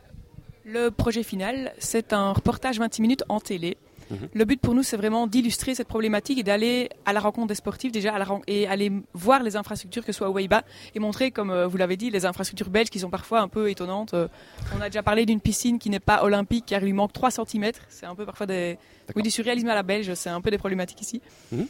Le 0.65 0.89
projet 0.89 1.21
final, 1.21 1.73
c'est 1.77 2.11
un 2.11 2.33
reportage 2.33 2.79
26 2.79 3.01
minutes 3.01 3.23
en 3.29 3.39
télé. 3.39 3.77
Mhm. 4.09 4.29
Le 4.33 4.45
but 4.45 4.59
pour 4.59 4.73
nous, 4.73 4.83
c'est 4.83 4.97
vraiment 4.97 5.27
d'illustrer 5.27 5.75
cette 5.75 5.87
problématique 5.87 6.39
et 6.39 6.43
d'aller 6.43 6.89
à 7.05 7.13
la 7.13 7.19
rencontre 7.19 7.47
des 7.47 7.55
sportifs 7.55 7.91
déjà 7.91 8.13
à 8.13 8.19
la 8.19 8.25
et 8.47 8.67
aller 8.67 8.91
voir 9.13 9.43
les 9.43 9.55
infrastructures, 9.55 10.03
que 10.03 10.11
ce 10.11 10.17
soit 10.17 10.29
au 10.29 10.33
Pays-Bas, 10.33 10.63
et 10.93 10.99
montrer, 10.99 11.31
comme 11.31 11.51
euh, 11.51 11.67
vous 11.67 11.77
l'avez 11.77 11.97
dit, 11.97 12.09
les 12.09 12.25
infrastructures 12.25 12.69
belges 12.69 12.89
qui 12.89 12.99
sont 12.99 13.09
parfois 13.09 13.41
un 13.41 13.47
peu 13.47 13.69
étonnantes. 13.69 14.13
Euh, 14.13 14.27
On 14.75 14.81
a 14.81 14.89
déjà 14.89 15.03
parlé 15.03 15.25
d'une 15.25 15.39
piscine 15.39 15.79
qui 15.79 15.89
n'est 15.89 15.99
pas 15.99 16.23
olympique 16.23 16.65
car 16.67 16.81
il 16.81 16.85
lui 16.85 16.93
manque 16.93 17.13
3 17.13 17.31
cm. 17.31 17.71
C'est 17.89 18.05
un 18.05 18.15
peu 18.15 18.25
parfois 18.25 18.47
des, 18.47 18.77
oui, 19.15 19.23
du 19.23 19.31
surréalisme 19.31 19.69
à 19.69 19.75
la 19.75 19.83
belge, 19.83 20.13
c'est 20.15 20.29
un 20.29 20.41
peu 20.41 20.51
des 20.51 20.57
problématiques 20.57 21.01
ici. 21.01 21.21
Mhm. 21.51 21.67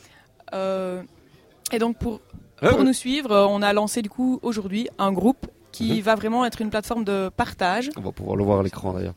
Euh, 0.54 1.02
et 1.72 1.80
donc 1.80 1.98
pour, 1.98 2.22
pour 2.60 2.84
nous 2.84 2.94
suivre, 2.94 3.48
on 3.50 3.62
a 3.62 3.74
lancé 3.74 4.02
du 4.02 4.10
coup 4.10 4.40
aujourd'hui 4.42 4.88
un 5.00 5.12
groupe 5.12 5.48
qui 5.76 5.94
Mhm. 5.94 6.00
va 6.02 6.16
vraiment 6.16 6.46
être 6.46 6.62
une 6.62 6.70
plateforme 6.70 7.04
de 7.04 7.30
partage. 7.36 7.90
On 7.98 8.02
va 8.02 8.12
pouvoir 8.12 8.36
le 8.38 8.44
voir 8.44 8.60
à 8.60 8.64
l'écran 8.64 8.94
d'ailleurs. 8.94 9.16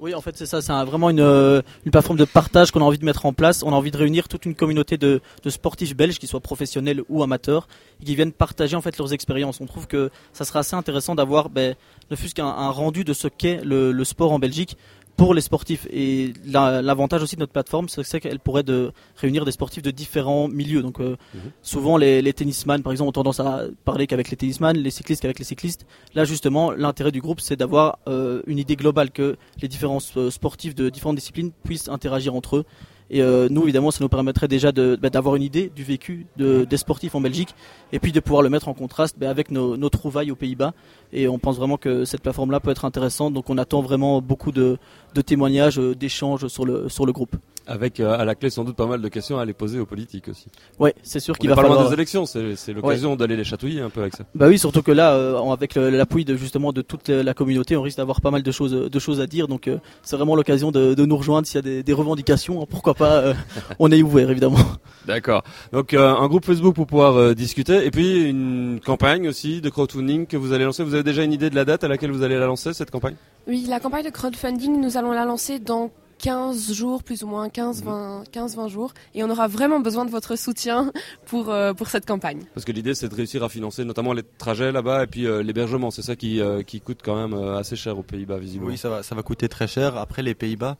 Oui, 0.00 0.14
en 0.14 0.20
fait, 0.20 0.36
c'est 0.36 0.44
ça. 0.44 0.60
C'est 0.60 0.70
un- 0.72 0.84
vraiment 0.84 1.08
une, 1.08 1.20
euh, 1.20 1.62
une 1.86 1.92
plateforme 1.92 2.18
de 2.18 2.26
partage 2.26 2.70
qu'on 2.72 2.82
a 2.82 2.84
envie 2.84 2.98
de 2.98 3.06
mettre 3.06 3.24
en 3.24 3.32
place. 3.32 3.62
On 3.62 3.72
a 3.72 3.74
envie 3.74 3.90
de 3.90 3.96
réunir 3.96 4.28
toute 4.28 4.44
une 4.44 4.54
communauté 4.54 4.98
de, 4.98 5.22
de 5.42 5.48
sportifs 5.50 5.96
belges, 5.96 6.18
qu'ils 6.18 6.28
soient 6.28 6.40
professionnels 6.40 7.00
ou 7.08 7.22
amateurs, 7.22 7.68
et 8.02 8.04
qui 8.04 8.14
viennent 8.14 8.32
partager 8.32 8.76
en 8.76 8.82
fait 8.82 8.98
leurs 8.98 9.14
expériences. 9.14 9.62
On 9.62 9.66
trouve 9.66 9.86
que 9.86 10.10
ça 10.34 10.44
sera 10.44 10.58
assez 10.58 10.76
intéressant 10.76 11.14
d'avoir, 11.14 11.48
ben, 11.48 11.74
ne 12.10 12.16
fût-ce 12.16 12.34
qu'un 12.34 12.48
un 12.48 12.68
rendu 12.68 13.02
de 13.02 13.14
ce 13.14 13.28
qu'est 13.28 13.64
le, 13.64 13.92
le 13.92 14.04
sport 14.04 14.32
en 14.32 14.38
Belgique 14.38 14.76
pour 15.16 15.34
les 15.34 15.40
sportifs. 15.40 15.86
Et 15.90 16.32
la- 16.46 16.82
l'avantage 16.82 17.22
aussi 17.22 17.36
de 17.36 17.40
notre 17.40 17.52
plateforme, 17.52 17.88
c'est 17.88 18.02
c'est 18.02 18.18
qu'elle 18.20 18.40
pourrait 18.40 18.62
de 18.62 18.92
réunir 19.16 19.44
des 19.44 19.52
sportifs 19.52 19.82
de 19.82 19.90
différents 19.90 20.48
milieux. 20.48 20.82
Donc, 20.82 21.00
euh, 21.00 21.16
Mhm. 21.34 21.40
souvent 21.62 21.96
les, 21.96 22.22
les 22.22 22.32
tennisman, 22.32 22.82
par 22.82 22.92
exemple, 22.92 23.08
ont 23.10 23.12
tendance 23.12 23.38
à 23.40 23.64
parler 23.84 24.06
qu'avec 24.06 24.30
les 24.30 24.36
tennisman, 24.36 24.76
les 24.76 24.90
cyclistes 24.90 25.22
qu'avec 25.22 25.38
les 25.38 25.44
cyclistes. 25.44 25.86
Là, 26.14 26.24
justement, 26.24 26.70
l'intérêt 26.72 27.12
du 27.12 27.20
groupe, 27.20 27.40
c'est 27.40 27.56
d'avoir 27.56 27.98
euh, 28.08 28.42
une 28.46 28.58
idée 28.58 28.76
globale 28.76 29.10
que 29.10 29.36
les 29.60 29.68
différents 29.68 29.98
euh, 30.16 30.30
sportifs 30.30 30.74
de 30.74 30.88
différentes 30.88 31.16
disciplines 31.16 31.52
puissent 31.64 31.88
interagir 31.88 32.34
entre 32.34 32.56
eux. 32.56 32.64
Et 33.12 33.20
euh, 33.20 33.48
nous, 33.50 33.62
évidemment, 33.64 33.90
ça 33.90 34.02
nous 34.02 34.08
permettrait 34.08 34.48
déjà 34.48 34.72
bah, 34.72 35.10
d'avoir 35.10 35.36
une 35.36 35.42
idée 35.42 35.70
du 35.76 35.84
vécu 35.84 36.26
de, 36.38 36.64
des 36.64 36.78
sportifs 36.78 37.14
en 37.14 37.20
Belgique, 37.20 37.54
et 37.92 37.98
puis 37.98 38.10
de 38.10 38.20
pouvoir 38.20 38.40
le 38.42 38.48
mettre 38.48 38.68
en 38.68 38.74
contraste 38.74 39.16
bah, 39.18 39.28
avec 39.28 39.50
nos, 39.50 39.88
trouvailles 39.90 40.30
aux 40.30 40.36
Pays-Bas. 40.36 40.72
Et 41.12 41.28
on 41.28 41.38
pense 41.38 41.58
vraiment 41.58 41.76
que 41.76 42.06
cette 42.06 42.22
plateforme-là 42.22 42.58
peut 42.58 42.70
être 42.70 42.86
intéressante. 42.86 43.34
Donc, 43.34 43.50
on 43.50 43.58
attend 43.58 43.82
vraiment 43.82 44.22
beaucoup 44.22 44.50
de, 44.50 44.78
témoignages, 45.26 45.78
euh, 45.78 45.94
d'échanges 45.94 46.48
sur 46.48 46.64
le 46.64 47.12
groupe. 47.12 47.36
Avec 47.66 48.00
euh, 48.00 48.18
à 48.18 48.24
la 48.24 48.34
clé 48.34 48.50
sans 48.50 48.64
doute 48.64 48.76
pas 48.76 48.86
mal 48.86 49.00
de 49.00 49.08
questions 49.08 49.38
à 49.38 49.42
aller 49.42 49.52
poser 49.52 49.78
aux 49.78 49.86
politiques 49.86 50.28
aussi. 50.28 50.46
Ouais, 50.78 50.94
c'est 51.02 51.20
sûr 51.20 51.38
qu'il 51.38 51.48
va 51.48 51.54
pas 51.56 51.62
loin 51.62 51.70
falloir. 51.70 51.88
des 51.88 51.94
élections, 51.94 52.26
c'est 52.26 52.72
l'occasion 52.72 53.16
d'aller 53.16 53.36
les 53.36 53.44
chatouiller 53.44 53.80
un 53.80 53.90
peu 53.90 54.00
avec 54.00 54.16
ça. 54.16 54.24
Bah 54.34 54.46
oui, 54.48 54.58
surtout 54.58 54.82
que 54.82 54.92
là, 54.92 55.12
euh, 55.14 55.38
avec 55.52 55.74
l'appui 55.76 56.24
de 56.24 56.36
justement 56.36 56.72
de 56.72 56.82
toute 56.82 57.08
la 57.08 57.34
communauté, 57.34 57.76
on 57.76 57.82
risque 57.82 57.98
d'avoir 57.98 58.20
pas 58.20 58.30
mal 58.30 58.42
de 58.42 58.50
choses, 58.50 58.72
de 58.72 58.98
choses 58.98 59.20
à 59.20 59.26
dire. 59.26 59.48
Donc, 59.48 59.68
euh, 59.68 59.78
c'est 60.02 60.16
vraiment 60.16 60.34
l'occasion 60.36 60.70
de, 60.72 60.94
de 60.94 61.04
nous 61.06 61.16
rejoindre 61.16 61.46
s'il 61.46 61.56
y 61.56 61.58
a 61.58 61.62
des, 61.62 61.82
des 61.82 61.92
revendications. 61.92 62.62
hein, 62.62 62.66
pourquoi 62.68 62.94
pas 62.94 63.12
euh, 63.18 63.34
On 63.78 63.90
est 63.90 64.02
ouvert, 64.02 64.30
évidemment. 64.30 64.58
D'accord. 65.06 65.42
Donc 65.72 65.94
euh, 65.94 66.14
un 66.14 66.28
groupe 66.28 66.44
Facebook 66.44 66.74
pour 66.74 66.86
pouvoir 66.86 67.16
euh, 67.16 67.34
discuter 67.34 67.84
et 67.84 67.90
puis 67.90 68.28
une 68.28 68.80
campagne 68.84 69.28
aussi 69.28 69.60
de 69.60 69.68
crowdfunding 69.68 70.26
que 70.26 70.36
vous 70.36 70.52
allez 70.52 70.64
lancer. 70.64 70.84
Vous 70.84 70.94
avez 70.94 71.02
déjà 71.02 71.22
une 71.24 71.32
idée 71.32 71.50
de 71.50 71.54
la 71.54 71.64
date 71.64 71.84
à 71.84 71.88
laquelle 71.88 72.10
vous 72.12 72.22
allez 72.22 72.38
la 72.38 72.46
lancer 72.46 72.72
cette 72.72 72.90
campagne? 72.90 73.14
Oui, 73.48 73.66
la 73.68 73.80
campagne 73.80 74.04
de 74.04 74.10
crowdfunding, 74.10 74.80
nous 74.80 74.96
allons 74.96 75.12
la 75.12 75.24
lancer 75.24 75.58
dans 75.58 75.90
15 76.22 76.72
jours, 76.72 77.02
plus 77.02 77.22
ou 77.24 77.26
moins 77.26 77.48
15, 77.50 77.82
20, 77.82 78.24
15, 78.30 78.56
20 78.56 78.68
jours. 78.68 78.94
Et 79.14 79.22
on 79.24 79.28
aura 79.30 79.48
vraiment 79.48 79.80
besoin 79.80 80.04
de 80.04 80.10
votre 80.10 80.36
soutien 80.36 80.90
pour, 81.26 81.50
euh, 81.50 81.74
pour 81.74 81.88
cette 81.88 82.06
campagne. 82.06 82.42
Parce 82.54 82.64
que 82.64 82.72
l'idée, 82.72 82.94
c'est 82.94 83.08
de 83.08 83.14
réussir 83.14 83.42
à 83.42 83.48
financer 83.48 83.84
notamment 83.84 84.12
les 84.12 84.22
trajets 84.22 84.72
là-bas 84.72 85.02
et 85.04 85.06
puis 85.08 85.26
euh, 85.26 85.42
l'hébergement. 85.42 85.90
C'est 85.90 86.02
ça 86.02 86.16
qui, 86.16 86.40
euh, 86.40 86.62
qui 86.62 86.80
coûte 86.80 87.00
quand 87.04 87.16
même 87.16 87.34
euh, 87.34 87.58
assez 87.58 87.76
cher 87.76 87.98
aux 87.98 88.02
Pays-Bas, 88.04 88.38
visiblement. 88.38 88.70
Oui, 88.70 88.78
ça 88.78 88.88
va, 88.88 89.02
ça 89.02 89.14
va 89.14 89.22
coûter 89.22 89.48
très 89.48 89.66
cher. 89.66 89.96
Après, 89.96 90.22
les 90.22 90.34
Pays-Bas, 90.34 90.76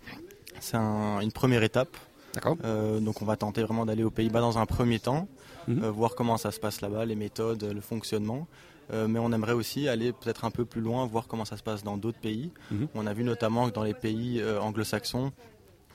c'est 0.61 0.77
un- 0.77 1.21
une 1.21 1.33
première 1.33 1.63
étape. 1.65 1.97
D'accord. 2.35 2.57
Euh, 2.65 2.99
donc, 3.01 3.21
on 3.21 3.25
va 3.27 3.37
tenter 3.37 3.63
vraiment 3.63 3.85
d'aller 3.85 4.05
aux 4.05 4.11
Pays-Bas 4.11 4.41
dans 4.41 4.57
un 4.59 4.65
premier 4.67 4.99
temps, 5.01 5.27
Mhm. 5.69 5.85
euh, 5.85 5.91
voir 5.91 6.15
comment 6.15 6.37
ça 6.39 6.51
se 6.51 6.59
passe 6.61 6.81
là-bas, 6.81 7.05
les 7.05 7.15
méthodes, 7.17 7.63
le 7.75 7.81
fonctionnement. 7.81 8.47
Euh, 8.93 9.09
mais 9.09 9.19
on 9.19 9.33
aimerait 9.33 9.53
aussi 9.53 9.89
aller 9.89 10.13
peut-être 10.13 10.45
un 10.45 10.51
peu 10.51 10.65
plus 10.65 10.81
loin, 10.81 11.07
voir 11.07 11.27
comment 11.27 11.45
ça 11.45 11.57
se 11.57 11.63
passe 11.63 11.83
dans 11.83 11.97
d'autres 11.97 12.19
pays. 12.19 12.51
Mhm. 12.71 12.89
On 12.95 13.07
a 13.07 13.15
vu 13.15 13.25
notamment 13.25 13.69
que 13.69 13.75
dans 13.75 13.85
les 13.85 13.95
pays 13.95 14.41
euh, 14.41 14.61
anglo-saxons, 14.61 15.33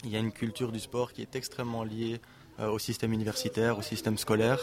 il 0.04 0.10
y 0.10 0.16
a 0.16 0.20
une 0.20 0.32
culture 0.32 0.72
du 0.72 0.80
sport 0.80 1.14
qui 1.14 1.22
est 1.22 1.36
extrêmement 1.36 1.84
liée 1.84 2.20
euh, 2.60 2.70
au 2.70 2.80
système 2.80 3.14
universitaire, 3.14 3.78
au 3.78 3.82
système 3.82 4.18
scolaire. 4.18 4.60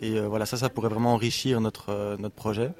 Et 0.00 0.18
voilà, 0.18 0.44
ça, 0.44 0.56
ça 0.56 0.68
pourrait 0.68 0.88
vraiment 0.88 1.14
enrichir 1.14 1.60
notre, 1.60 2.16
notre 2.18 2.34
projet. 2.34 2.72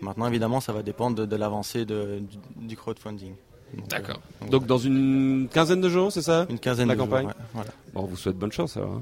Maintenant, 0.00 0.28
évidemment, 0.28 0.60
ça 0.60 0.72
va 0.72 0.84
dépendre 0.84 1.16
de, 1.16 1.26
de 1.26 1.34
l'avancée 1.34 1.84
du 1.84 2.76
crowdfunding. 2.76 3.34
Donc, 3.76 3.88
D'accord. 3.88 4.20
euh, 4.42 4.48
Donc 4.48 4.66
dans 4.66 4.78
une 4.78 5.48
quinzaine 5.52 5.80
de 5.80 5.88
jours, 5.88 6.10
c'est 6.10 6.22
ça 6.22 6.46
une 6.50 6.58
quinzaine 6.58 6.88
la 6.88 6.94
de 6.94 6.98
jours, 6.98 7.08
campagne 7.08 7.26
ouais, 7.26 7.32
voilà. 7.54 7.70
Bon, 7.94 8.02
on 8.02 8.06
vous 8.06 8.16
souhaite 8.16 8.36
bonne 8.36 8.50
chance 8.50 8.76
alors. 8.76 9.00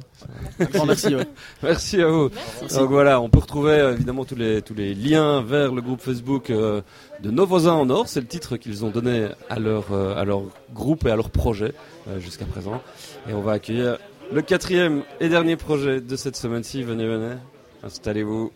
hein. 0.61 0.67
Merci. 0.87 1.15
ouais. 1.15 1.27
Merci 1.63 2.03
à 2.03 2.09
vous. 2.09 2.29
Donc 2.75 2.91
voilà, 2.91 3.21
on 3.21 3.31
peut 3.31 3.39
retrouver 3.39 3.73
euh, 3.73 3.95
évidemment 3.95 4.27
tous 4.27 4.35
les 4.35 4.61
tous 4.61 4.75
les 4.75 4.95
liens 4.95 5.41
vers 5.43 5.73
le 5.73 5.81
groupe 5.81 6.03
Facebook 6.03 6.51
euh, 6.51 6.83
de 7.23 7.31
nos 7.31 7.47
voisins 7.47 7.73
en 7.73 7.89
or. 7.89 8.09
C'est 8.09 8.21
le 8.21 8.27
titre 8.27 8.59
qu'ils 8.59 8.85
ont 8.85 8.91
donné 8.91 9.29
à 9.49 9.59
leur 9.59 9.93
euh, 9.93 10.15
à 10.17 10.25
leur 10.27 10.43
groupe 10.75 11.07
et 11.07 11.11
à 11.11 11.17
leur 11.17 11.31
projet 11.31 11.73
euh, 12.09 12.21
jusqu'à 12.21 12.45
présent. 12.45 12.83
Et 13.29 13.33
on 13.33 13.41
va 13.41 13.53
accueillir 13.53 13.97
le 14.33 14.43
quatrième 14.43 15.03
et 15.21 15.31
dernier 15.31 15.57
projet 15.57 16.03
de 16.03 16.17
cette 16.17 16.37
semaine-ci. 16.37 16.83
Venez, 16.83 17.07
venez, 17.07 17.37
installez-vous, 17.83 18.53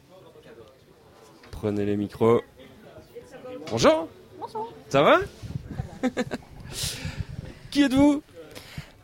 prenez 1.51 1.87
les 1.87 1.97
micros. 1.97 2.43
Bonjour. 3.71 4.09
Ça 4.91 5.01
va? 5.03 5.21
Qui 7.71 7.83
êtes-vous? 7.83 8.23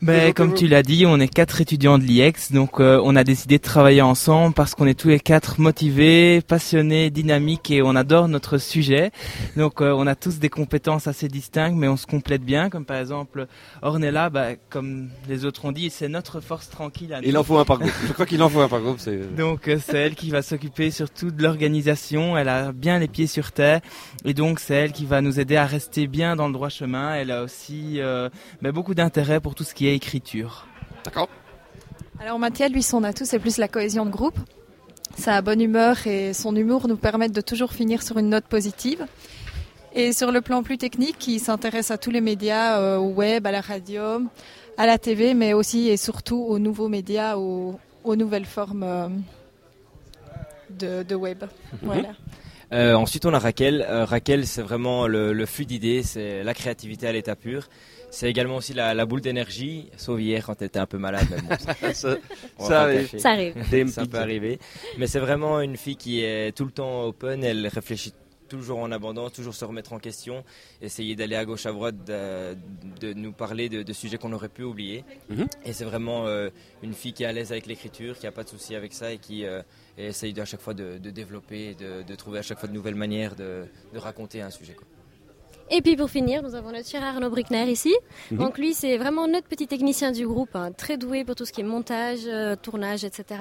Ben, 0.01 0.33
comme 0.33 0.55
tu 0.55 0.69
l'as 0.69 0.85
dit, 0.85 1.07
on 1.07 1.19
est 1.19 1.27
quatre 1.27 1.61
étudiants 1.61 1.99
de 1.99 2.05
l'IEX, 2.05 2.53
donc 2.53 2.79
euh, 2.79 3.01
on 3.03 3.17
a 3.17 3.25
décidé 3.25 3.59
de 3.59 3.63
travailler 3.63 4.01
ensemble 4.01 4.55
parce 4.55 4.77
qu'on 4.77 4.87
est 4.87 4.99
tous 4.99 5.09
les 5.09 5.19
quatre 5.19 5.61
motivés, 5.61 6.41
passionnés, 6.41 7.11
dynamiques 7.11 7.73
et 7.73 7.83
on 7.83 7.97
adore 7.97 8.29
notre 8.29 8.59
sujet. 8.59 9.11
Donc 9.57 9.81
euh, 9.81 9.93
on 9.93 10.07
a 10.07 10.15
tous 10.15 10.39
des 10.39 10.51
compétences 10.51 11.09
assez 11.09 11.27
distinctes, 11.27 11.77
mais 11.77 11.89
on 11.89 11.97
se 11.97 12.07
complète 12.07 12.43
bien. 12.43 12.71
Comme 12.71 12.85
par 12.85 12.99
exemple 12.99 13.49
Ornella, 13.83 14.31
bah, 14.31 14.51
comme 14.71 15.09
les 15.29 15.45
autres 15.45 15.65
ont 15.65 15.73
dit, 15.73 15.91
c'est 15.91 16.09
notre 16.09 16.41
force 16.41 16.71
tranquille. 16.71 17.13
À 17.13 17.19
Il 17.25 17.37
en 17.37 17.43
faut 17.43 17.59
un 17.59 17.65
par 17.65 17.79
groupe. 17.79 17.93
Je 18.07 18.13
crois 18.13 18.27
qu'il 18.27 18.43
en 18.43 18.49
faut 18.49 18.61
un 18.61 18.69
par 18.69 18.81
groupe. 18.81 19.01
C'est 19.01 19.35
Donc 19.35 19.67
euh, 19.67 19.79
c'est 19.85 19.97
elle 19.97 20.15
qui 20.15 20.31
va 20.31 20.43
s'occuper 20.43 20.93
surtout 20.93 21.33
de 21.33 21.43
l'organisation. 21.43 22.39
Elle 22.39 22.49
a 22.49 22.71
bien 22.71 23.01
les 23.01 23.09
pieds 23.09 23.27
sur 23.27 23.51
terre 23.51 23.81
et 24.25 24.33
donc 24.33 24.61
c'est 24.61 24.75
elle 24.75 24.93
qui 24.93 25.07
va 25.07 25.23
nous 25.23 25.41
aider 25.41 25.57
à 25.57 25.67
rester 25.67 26.07
bien 26.07 26.37
dans 26.37 26.47
le 26.47 26.53
droit 26.53 26.69
chemin. 26.69 27.15
Elle 27.17 27.33
a 27.33 27.43
aussi 27.43 28.01
euh, 28.01 28.29
ben, 28.63 28.71
beaucoup 28.71 28.95
d'intérêt 28.95 29.41
pour 29.41 29.57
tout 29.57 29.65
ce 29.65 29.75
qui 29.75 29.88
est 29.88 29.88
écriture. 29.95 30.67
d'accord. 31.05 31.29
Alors 32.21 32.39
Mathias, 32.39 32.71
lui, 32.71 32.83
son 32.83 33.05
atout, 33.05 33.25
c'est 33.25 33.39
plus 33.39 33.59
la 33.59 33.69
cohésion 33.69 34.05
de 34.05 34.11
groupe. 34.11 34.39
Sa 35.17 35.41
bonne 35.41 35.61
humeur 35.61 36.07
et 36.07 36.33
son 36.33 36.55
humour 36.57 36.89
nous 36.89 36.97
permettent 36.97 37.33
de 37.33 37.41
toujours 37.41 37.73
finir 37.73 38.03
sur 38.03 38.19
une 38.19 38.29
note 38.29 38.45
positive. 38.47 39.07
Et 39.95 40.13
sur 40.13 40.33
le 40.33 40.41
plan 40.41 40.63
plus 40.63 40.79
technique, 40.79 41.27
il 41.29 41.41
s'intéresse 41.41 41.91
à 41.91 41.99
tous 41.99 42.11
les 42.11 42.21
médias, 42.21 42.79
euh, 42.79 42.99
au 42.99 43.09
web, 43.09 43.47
à 43.47 43.53
la 43.53 43.61
radio, 43.61 44.23
à 44.77 44.87
la 44.87 44.99
TV, 44.99 45.35
mais 45.35 45.53
aussi 45.55 45.89
et 45.89 45.97
surtout 45.97 46.37
aux 46.37 46.59
nouveaux 46.59 46.89
médias, 46.89 47.37
aux, 47.37 47.79
aux 48.05 48.17
nouvelles 48.17 48.45
formes 48.45 48.83
euh, 48.83 49.09
de, 50.71 51.03
de 51.03 51.15
web. 51.15 51.45
Voilà. 51.83 52.11
Euh, 52.73 52.95
ensuite, 52.95 53.25
on 53.27 53.33
a 53.33 53.39
Raquel. 53.39 53.85
Euh, 53.89 54.05
Raquel, 54.05 54.47
c'est 54.47 54.63
vraiment 54.63 55.07
le, 55.07 55.33
le 55.33 55.47
flux 55.47 55.65
d'idées, 55.65 56.03
c'est 56.03 56.45
la 56.45 56.55
créativité 56.55 57.07
à 57.07 57.13
l'état 57.13 57.35
pur. 57.35 57.69
C'est 58.11 58.29
également 58.31 58.57
aussi 58.57 58.73
la, 58.75 58.95
la 58.95 59.05
boule 59.07 59.21
d'énergie, 59.21 59.91
sauf 59.97 60.19
hier 60.21 60.45
quand 60.47 60.61
elle 60.61 60.69
était 60.69 60.79
un 60.79 60.87
peu 60.87 60.99
malade. 60.99 61.27
Mais 61.31 61.43
bon, 61.43 61.93
ça, 61.93 62.17
arrive. 62.83 63.19
Ça 63.19 63.31
arrive. 63.33 63.55
Peut 64.09 64.19
arriver. 64.19 64.59
Mais 64.97 65.07
c'est 65.07 65.21
vraiment 65.21 65.61
une 65.61 65.77
fille 65.77 65.97
qui 65.97 66.23
est 66.23 66.57
tout 66.57 66.65
le 66.65 66.71
temps 66.71 67.05
open, 67.05 67.45
elle 67.45 67.67
réfléchit 67.67 68.13
toujours 68.49 68.79
en 68.79 68.91
abondance, 68.93 69.35
toujours 69.35 69.55
se 69.55 69.63
remettre 69.67 69.93
en 69.93 69.99
question, 69.99 70.43
essayer 70.81 71.15
d'aller 71.15 71.37
à 71.37 71.45
gauche, 71.45 71.67
à 71.67 71.73
droite, 71.73 71.97
de, 72.07 72.57
de 72.99 73.13
nous 73.13 73.33
parler 73.33 73.69
de, 73.69 73.83
de 73.83 73.93
sujets 73.93 74.17
qu'on 74.17 74.33
aurait 74.33 74.49
pu 74.49 74.63
oublier. 74.63 75.05
Mhm. 75.29 75.47
Et 75.67 75.75
c'est 75.75 75.85
vraiment 75.85 76.27
euh, 76.27 76.49
une 76.83 76.95
fille 76.95 77.13
qui 77.13 77.25
est 77.25 77.27
à 77.27 77.33
l'aise 77.33 77.53
avec 77.53 77.67
l'écriture, 77.67 78.19
qui 78.19 78.27
a 78.27 78.33
pas 78.33 78.45
de 78.45 78.49
souci 78.49 78.75
avec 78.75 78.95
ça 78.95 79.13
et 79.13 79.19
qui 79.19 79.45
euh, 79.45 79.61
essaye 79.99 80.33
de- 80.33 80.41
à 80.41 80.47
chaque 80.47 80.63
fois 80.63 80.73
de, 80.73 80.97
de 80.97 81.11
développer, 81.11 81.75
de, 81.75 82.03
de 82.03 82.15
trouver 82.15 82.39
à 82.39 82.43
chaque 82.43 82.59
fois 82.59 82.71
de 82.71 82.75
nouvelles 82.75 82.95
manières 82.95 83.37
de, 83.37 83.67
de 83.93 83.99
raconter 83.99 84.41
un 84.41 84.49
sujet. 84.51 84.73
quoi. 84.73 84.87
Et 85.71 85.83
puis 85.83 85.97
pour 85.97 86.09
finir, 86.09 86.43
nous 86.43 86.55
avons 86.55 86.73
notre 86.73 86.89
cher 86.89 87.05
Arnaud 87.05 87.31
Bruckner 87.31 87.71
ici. 87.71 87.95
Mhm. 88.31 88.39
Donc 88.39 88.59
lui, 88.59 88.73
c'est 88.73 88.97
vraiment 88.97 89.29
notre 89.29 89.47
petit 89.47 89.67
technicien 89.67 90.13
du 90.13 90.27
groupe, 90.27 90.55
hein, 90.57 90.73
très 90.73 90.97
doué 90.97 91.25
pour 91.25 91.35
tout 91.35 91.45
ce 91.45 91.53
qui 91.53 91.61
est 91.61 91.65
montage, 91.65 92.21
euh, 92.27 92.57
tournage, 92.57 93.05
etc. 93.05 93.41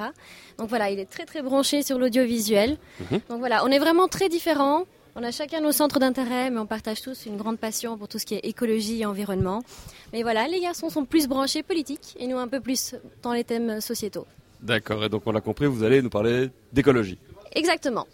Donc 0.58 0.68
voilà, 0.68 0.90
il 0.90 1.00
est 1.00 1.10
très 1.10 1.26
très 1.26 1.42
branché 1.42 1.84
sur 1.84 1.98
l'audiovisuel. 1.98 2.78
Mhm. 3.00 3.20
Donc 3.30 3.40
voilà, 3.40 3.64
on 3.64 3.70
est 3.70 3.80
vraiment 3.80 4.08
très 4.08 4.28
différents. 4.28 4.84
On 5.16 5.24
a 5.24 5.32
chacun 5.32 5.62
nos 5.62 5.72
centres 5.72 6.00
d'intérêt, 6.00 6.52
mais 6.52 6.60
on 6.60 6.68
partage 6.68 7.02
tous 7.02 7.26
une 7.26 7.38
grande 7.38 7.58
passion 7.58 7.98
pour 7.98 8.08
tout 8.08 8.20
ce 8.20 8.26
qui 8.26 8.36
est 8.36 8.46
écologie 8.46 9.02
et 9.02 9.06
environnement. 9.06 9.64
Mais 10.14 10.22
voilà, 10.22 10.48
les 10.48 10.60
garçons 10.60 10.90
sont 10.90 11.06
plus 11.06 11.28
branchés 11.28 11.64
politiques 11.64 12.16
et 12.20 12.28
nous 12.28 12.38
un 12.38 12.48
peu 12.48 12.60
plus 12.60 12.94
dans 13.24 13.34
les 13.34 13.44
thèmes 13.44 13.82
sociétaux. 13.82 14.28
D'accord. 14.62 15.04
Et 15.04 15.10
donc 15.10 15.24
on 15.26 15.32
l'a 15.32 15.42
compris, 15.42 15.66
vous 15.66 15.84
allez 15.84 16.02
nous 16.02 16.10
parler 16.10 16.50
d'écologie. 16.74 17.18
Exactement. 17.54 18.06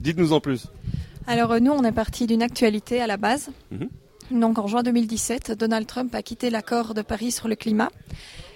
Dites-nous 0.00 0.32
en 0.32 0.40
plus. 0.40 0.66
Alors 1.28 1.52
euh, 1.52 1.60
nous, 1.60 1.70
on 1.72 1.84
est 1.84 1.92
parti 1.92 2.26
d'une 2.26 2.42
actualité 2.42 3.00
à 3.00 3.06
la 3.06 3.16
base. 3.16 3.50
Mhm. 3.70 3.88
Donc 4.40 4.58
en 4.58 4.66
juin 4.66 4.82
2017, 4.82 5.52
Donald 5.52 5.86
Trump 5.86 6.14
a 6.14 6.22
quitté 6.22 6.50
l'accord 6.50 6.92
de 6.94 7.02
Paris 7.02 7.30
sur 7.30 7.48
le 7.48 7.54
climat. 7.54 7.90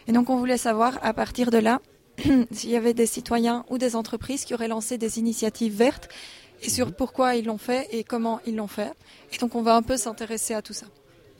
Et 0.08 0.12
donc 0.12 0.28
on 0.30 0.36
voulait 0.36 0.58
savoir 0.58 0.98
à 1.02 1.12
partir 1.14 1.50
de 1.50 1.58
là 1.58 1.80
s'il 2.50 2.70
y 2.70 2.76
avait 2.76 2.92
des 2.94 3.06
citoyens 3.06 3.64
ou 3.70 3.78
des 3.78 3.94
entreprises 3.96 4.44
qui 4.44 4.52
auraient 4.54 4.68
lancé 4.68 4.98
des 4.98 5.18
initiatives 5.18 5.74
vertes 5.76 6.08
et 6.62 6.68
sur 6.70 6.86
Mhm. 6.88 6.92
pourquoi 6.92 7.36
ils 7.36 7.44
l'ont 7.46 7.58
fait 7.58 7.88
et 7.90 8.04
comment 8.04 8.40
ils 8.46 8.56
l'ont 8.56 8.66
fait. 8.68 8.92
Et 9.34 9.38
donc 9.38 9.54
on 9.54 9.62
va 9.62 9.74
un 9.76 9.82
peu 9.82 9.96
s'intéresser 9.96 10.54
à 10.54 10.62
tout 10.62 10.72
ça. 10.74 10.86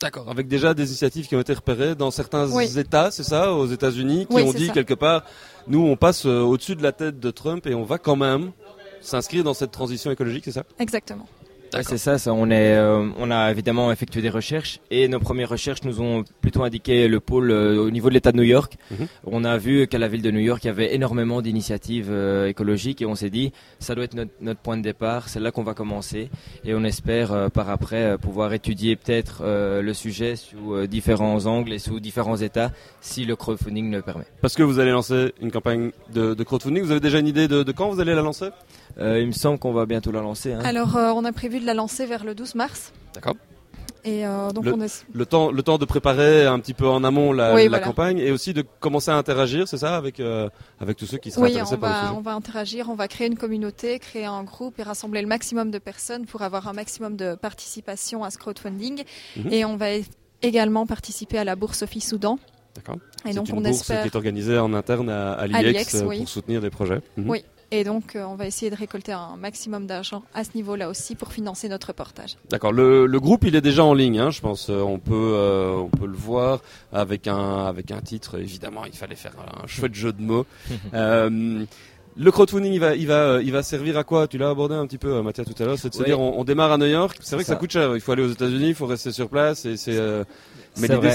D'accord. 0.01 0.29
Avec 0.31 0.49
déjà 0.49 0.75
des 0.75 0.87
initiatives 0.89 1.29
qui 1.29 1.37
ont 1.37 1.41
été 1.41 1.53
repérées 1.55 1.95
dans 1.95 2.11
certains 2.11 2.51
Oui. 2.51 2.77
États, 2.77 3.13
c'est 3.13 3.23
ça, 3.23 3.53
aux 3.53 3.67
États-Unis, 3.67 4.27
qui 4.29 4.35
Oui, 4.35 4.43
ont 4.43 4.53
dit 4.53 4.67
ça. 4.67 4.73
quelque 4.73 4.95
part, 4.95 5.23
nous 5.69 5.81
on 5.87 5.97
passe 5.97 6.27
euh, 6.27 6.41
au-dessus 6.41 6.75
de 6.75 6.83
la 6.83 6.91
tête 6.91 7.21
de 7.21 7.31
Trump 7.31 7.67
et 7.69 7.75
on 7.75 7.85
va 7.85 7.99
quand 7.99 8.17
même 8.17 8.51
s'inscrire 9.03 9.45
dans 9.45 9.55
cette 9.55 9.71
transition 9.71 10.11
écologique, 10.11 10.45
c'est 10.45 10.53
ça? 10.53 10.65
Exactement. 10.79 11.27
Ouais, 11.75 11.83
c'est 11.83 11.99
ça, 11.99 12.19
ça. 12.19 12.33
On, 12.35 12.51
est, 12.51 12.75
euh, 12.77 13.09
on 13.19 13.31
a 13.31 13.51
évidemment 13.51 13.91
effectué 13.93 14.21
des 14.23 14.31
recherches 14.31 14.81
et 14.91 15.09
nos 15.09 15.19
premières 15.21 15.49
recherches 15.49 15.83
nous 15.85 16.01
ont 16.01 16.25
plutôt 16.41 16.63
indiqué 16.65 17.09
le 17.09 17.21
pôle 17.21 17.51
euh, 17.51 17.79
au 17.83 17.91
niveau 17.91 18.09
de 18.09 18.15
l'État 18.15 18.33
de 18.33 18.37
New 18.37 18.43
York. 18.43 18.77
Mhm. 18.91 19.07
On 19.27 19.45
a 19.45 19.57
vu 19.59 19.87
qu'à 19.87 19.99
la 19.99 20.09
ville 20.09 20.23
de 20.23 20.31
New 20.31 20.41
York, 20.41 20.63
il 20.65 20.67
y 20.67 20.71
avait 20.71 20.95
énormément 20.95 21.41
d'initiatives 21.43 22.09
euh, 22.11 22.47
écologiques 22.49 23.01
et 23.03 23.07
on 23.07 23.15
s'est 23.15 23.31
dit, 23.31 23.53
ça 23.79 23.95
doit 23.95 24.05
être 24.05 24.15
notre, 24.15 24.33
notre 24.41 24.61
point 24.61 24.77
de 24.77 24.83
départ, 24.83 25.29
c'est 25.29 25.41
là 25.41 25.51
qu'on 25.51 25.63
va 25.63 25.75
commencer 25.75 26.29
et 26.65 26.75
on 26.75 26.85
espère 26.85 27.33
euh, 27.33 27.49
par 27.49 27.71
après 27.71 28.03
euh, 28.03 28.19
pouvoir 28.19 28.53
étudier 28.53 28.97
peut-être 28.97 29.43
euh, 29.45 29.83
le 29.83 29.95
sujet 29.95 30.37
sous 30.37 30.75
euh, 30.75 30.87
différents 30.87 31.47
angles 31.47 31.73
et 31.73 31.79
sous 31.79 32.01
différents 32.01 32.37
états 32.37 32.71
si 33.01 33.25
le 33.25 33.35
crowdfunding 33.37 33.91
le 33.91 34.03
permet. 34.03 34.25
Parce 34.41 34.55
que 34.55 34.63
vous 34.63 34.79
allez 34.79 34.91
lancer 34.91 35.33
une 35.41 35.51
campagne 35.51 35.91
de, 36.13 36.35
de 36.35 36.43
crowdfunding. 36.45 36.83
Vous 36.83 36.91
avez 36.91 37.01
déjà 37.01 37.19
une 37.19 37.27
idée 37.29 37.49
de, 37.49 37.63
de 37.63 37.73
quand 37.73 37.89
vous 37.89 38.01
allez 38.01 38.15
la 38.15 38.23
lancer? 38.23 38.49
Euh, 38.99 39.21
il 39.21 39.27
me 39.29 39.33
semble 39.33 39.59
qu'on 39.59 39.73
va 39.73 39.87
bientôt 39.87 40.13
la 40.13 40.21
lancer. 40.21 40.53
hein. 40.53 40.61
Alors 40.65 40.97
euh, 40.99 41.13
on 41.17 41.25
a 41.25 41.33
prévu 41.33 41.61
de 41.63 41.67
la 41.67 41.75
lancer 41.75 42.07
vers 42.07 42.25
le 42.25 42.35
12 42.35 42.55
mars. 42.55 42.93
D'accord. 43.15 43.37
Et 44.05 44.27
euh, 44.27 44.51
donc 44.51 44.65
le, 44.65 44.75
on 44.75 44.81
est... 44.81 45.05
le 45.13 45.27
temps, 45.27 45.53
le 45.53 45.63
temps 45.63 45.79
de 45.79 45.85
préparer 45.85 46.45
un 46.45 46.59
petit 46.59 46.75
peu 46.75 46.89
en 46.89 47.05
amont 47.05 47.33
la, 47.33 47.55
Oui, 47.55 47.63
la 47.65 47.69
voilà. 47.69 47.85
campagne 47.85 48.19
et 48.19 48.33
aussi 48.33 48.53
de 48.53 48.63
commencer 48.81 49.13
à 49.13 49.17
interagir, 49.17 49.69
c'est 49.69 49.77
ça, 49.79 49.97
avec 49.97 50.19
euh, 50.19 50.49
avec 50.81 50.97
tous 50.97 51.07
ceux 51.07 51.19
qui 51.19 51.31
seraient 51.31 51.43
Oui, 51.45 51.51
intéressés 51.53 51.77
on 51.77 51.79
par 51.79 51.89
le 51.91 51.95
va, 51.95 52.01
sujet. 52.09 52.15
on 52.19 52.21
va 52.21 52.33
interagir, 52.35 52.89
on 52.91 52.95
va 52.97 53.07
créer 53.07 53.29
une 53.29 53.39
communauté, 53.39 54.01
créer 54.01 54.25
un 54.25 54.43
groupe 54.43 54.77
et 54.81 54.83
rassembler 54.83 55.23
le 55.23 55.29
maximum 55.29 55.71
de 55.71 55.79
personnes 55.79 56.27
pour 56.27 56.43
avoir 56.43 56.67
un 56.67 56.73
maximum 56.73 57.17
de 57.17 57.37
participation 57.37 58.25
à 58.25 58.31
ce 58.31 58.39
crowdfunding. 58.39 59.05
Mhm. 59.37 59.53
Et 59.53 59.65
on 59.65 59.77
va 59.77 59.93
é- 59.93 60.05
également 60.43 60.85
participer 60.85 61.39
à 61.39 61.45
la 61.45 61.55
bourse 61.55 61.83
Office 61.83 62.09
Soudan. 62.09 62.41
D'accord. 62.75 62.97
Et 63.25 63.35
donc 63.35 63.51
une 63.51 63.59
on 63.59 63.61
bourse 63.61 63.83
espère. 63.83 64.03
qui 64.03 64.09
est 64.09 64.17
organisée 64.17 64.59
en 64.59 64.75
interne 64.75 65.11
à, 65.11 65.35
à 65.35 65.47
l'IEX 65.47 66.03
oui. 66.05 66.19
pour 66.19 66.29
soutenir 66.29 66.61
des 66.61 66.71
projets. 66.71 67.03
Mhm. 67.17 67.31
Oui. 67.31 67.45
Et 67.75 67.85
donc 67.85 68.15
euh, 68.17 68.23
on 68.25 68.35
va 68.37 68.47
essayer 68.47 68.71
de 68.71 68.77
récolter 68.77 69.13
un 69.13 69.37
maximum 69.37 69.87
d'argent 69.87 70.23
à 70.35 70.45
ce 70.45 70.51
niveau-là 70.55 70.91
aussi 70.91 71.15
pour 71.15 71.33
financer 71.33 71.69
notre 71.71 71.89
reportage. 71.89 72.37
D'accord. 72.51 72.71
Le, 72.71 73.07
le 73.07 73.19
groupe, 73.21 73.45
il 73.45 73.57
est 73.57 73.63
déjà 73.63 73.83
en 73.83 73.95
ligne, 73.95 74.19
hein, 74.21 74.31
je 74.31 74.41
pense. 74.43 74.69
Euh, 74.69 74.81
On 74.83 74.99
peut, 74.99 75.15
euh, 75.35 75.73
on 75.77 75.89
peut 75.89 76.07
le 76.07 76.17
voir 76.17 76.61
avec 76.93 77.27
un, 77.29 77.65
avec 77.65 77.91
un 77.91 78.01
titre. 78.01 78.39
Évidemment, 78.39 78.85
il 78.85 78.93
fallait 78.93 79.15
faire 79.17 79.33
un 79.63 79.67
chouette 79.67 79.95
jeu 79.95 80.13
de 80.13 80.21
mots. 80.23 80.47
Euh, 80.95 81.65
Le 82.15 82.31
crowdfunding, 82.31 82.75
il 82.75 82.79
va, 82.79 82.95
il 82.95 83.07
va, 83.07 83.41
il 83.41 83.51
va 83.53 83.63
servir 83.63 83.97
à 83.97 84.05
quoi? 84.05 84.29
Tu 84.29 84.37
l'as 84.37 84.51
abordé 84.51 84.75
un 84.75 84.87
petit 84.87 84.99
peu, 84.99 85.23
Mathias, 85.23 85.47
tout 85.47 85.63
à 85.63 85.65
l'heure. 85.67 85.79
C'est 85.79 85.89
de 85.89 85.95
se 85.95 86.03
dire, 86.03 86.21
on, 86.21 86.39
on 86.39 86.45
démarre 86.45 86.73
à 86.73 86.77
New 86.77 86.85
York. 86.85 87.17
C'est 87.23 87.37
vrai 87.37 87.43
que 87.43 87.47
ça 87.49 87.55
Ça. 87.55 87.59
coûte 87.59 87.71
cher. 87.73 87.95
Il 87.95 88.03
faut 88.03 88.13
aller 88.13 88.23
aux 88.23 88.31
États-Unis, 88.33 88.69
il 88.69 88.75
faut 88.75 88.85
rester 88.85 89.13
sur 89.13 89.31
place. 89.31 89.65
Et 89.65 89.79
c'est. 89.79 89.97
euh, 89.97 90.23
Mais 90.79 90.89
l'idée, 90.89 91.13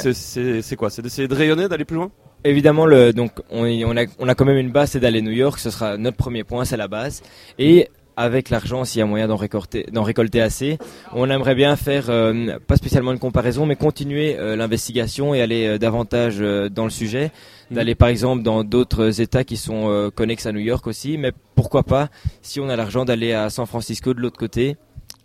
c'est 0.63 0.75
quoi? 0.75 0.89
C'est 0.89 1.03
d'essayer 1.03 1.27
de 1.27 1.35
rayonner, 1.35 1.67
d'aller 1.67 1.85
plus 1.85 1.97
loin? 1.97 2.09
Évidemment, 2.43 2.85
le, 2.85 3.13
donc 3.13 3.31
on, 3.49 3.65
on, 3.65 3.97
a, 3.97 4.05
on 4.19 4.27
a 4.27 4.35
quand 4.35 4.45
même 4.45 4.57
une 4.57 4.71
base, 4.71 4.91
c'est 4.91 4.99
d'aller 4.99 5.19
à 5.19 5.21
New 5.21 5.31
York. 5.31 5.59
Ce 5.59 5.69
sera 5.69 5.97
notre 5.97 6.17
premier 6.17 6.43
point, 6.43 6.65
c'est 6.65 6.77
la 6.77 6.87
base. 6.87 7.21
Et 7.59 7.89
avec 8.15 8.49
l'argent, 8.49 8.83
s'il 8.83 8.99
y 8.99 9.01
a 9.03 9.05
moyen 9.05 9.27
d'en 9.27 9.35
récolter, 9.35 9.85
d'en 9.91 10.01
récolter 10.01 10.41
assez, 10.41 10.79
on 11.13 11.29
aimerait 11.29 11.53
bien 11.53 11.75
faire, 11.75 12.05
euh, 12.09 12.57
pas 12.65 12.75
spécialement 12.75 13.11
une 13.11 13.19
comparaison, 13.19 13.67
mais 13.67 13.75
continuer 13.75 14.37
euh, 14.39 14.55
l'investigation 14.55 15.35
et 15.35 15.41
aller 15.41 15.67
euh, 15.67 15.77
davantage 15.77 16.37
euh, 16.39 16.67
dans 16.67 16.85
le 16.85 16.89
sujet. 16.89 17.31
D'aller 17.69 17.95
par 17.95 18.07
exemple 18.07 18.43
dans 18.43 18.63
d'autres 18.63 19.21
États 19.21 19.43
qui 19.43 19.57
sont 19.57 19.89
euh, 19.89 20.09
connexes 20.09 20.45
à 20.45 20.51
New 20.51 20.61
York 20.61 20.87
aussi, 20.87 21.17
mais 21.17 21.31
pourquoi 21.53 21.83
pas, 21.83 22.09
si 22.41 22.59
on 22.59 22.69
a 22.69 22.75
l'argent, 22.75 23.05
d'aller 23.05 23.33
à 23.33 23.49
San 23.49 23.65
Francisco 23.67 24.13
de 24.13 24.21
l'autre 24.21 24.39
côté, 24.39 24.77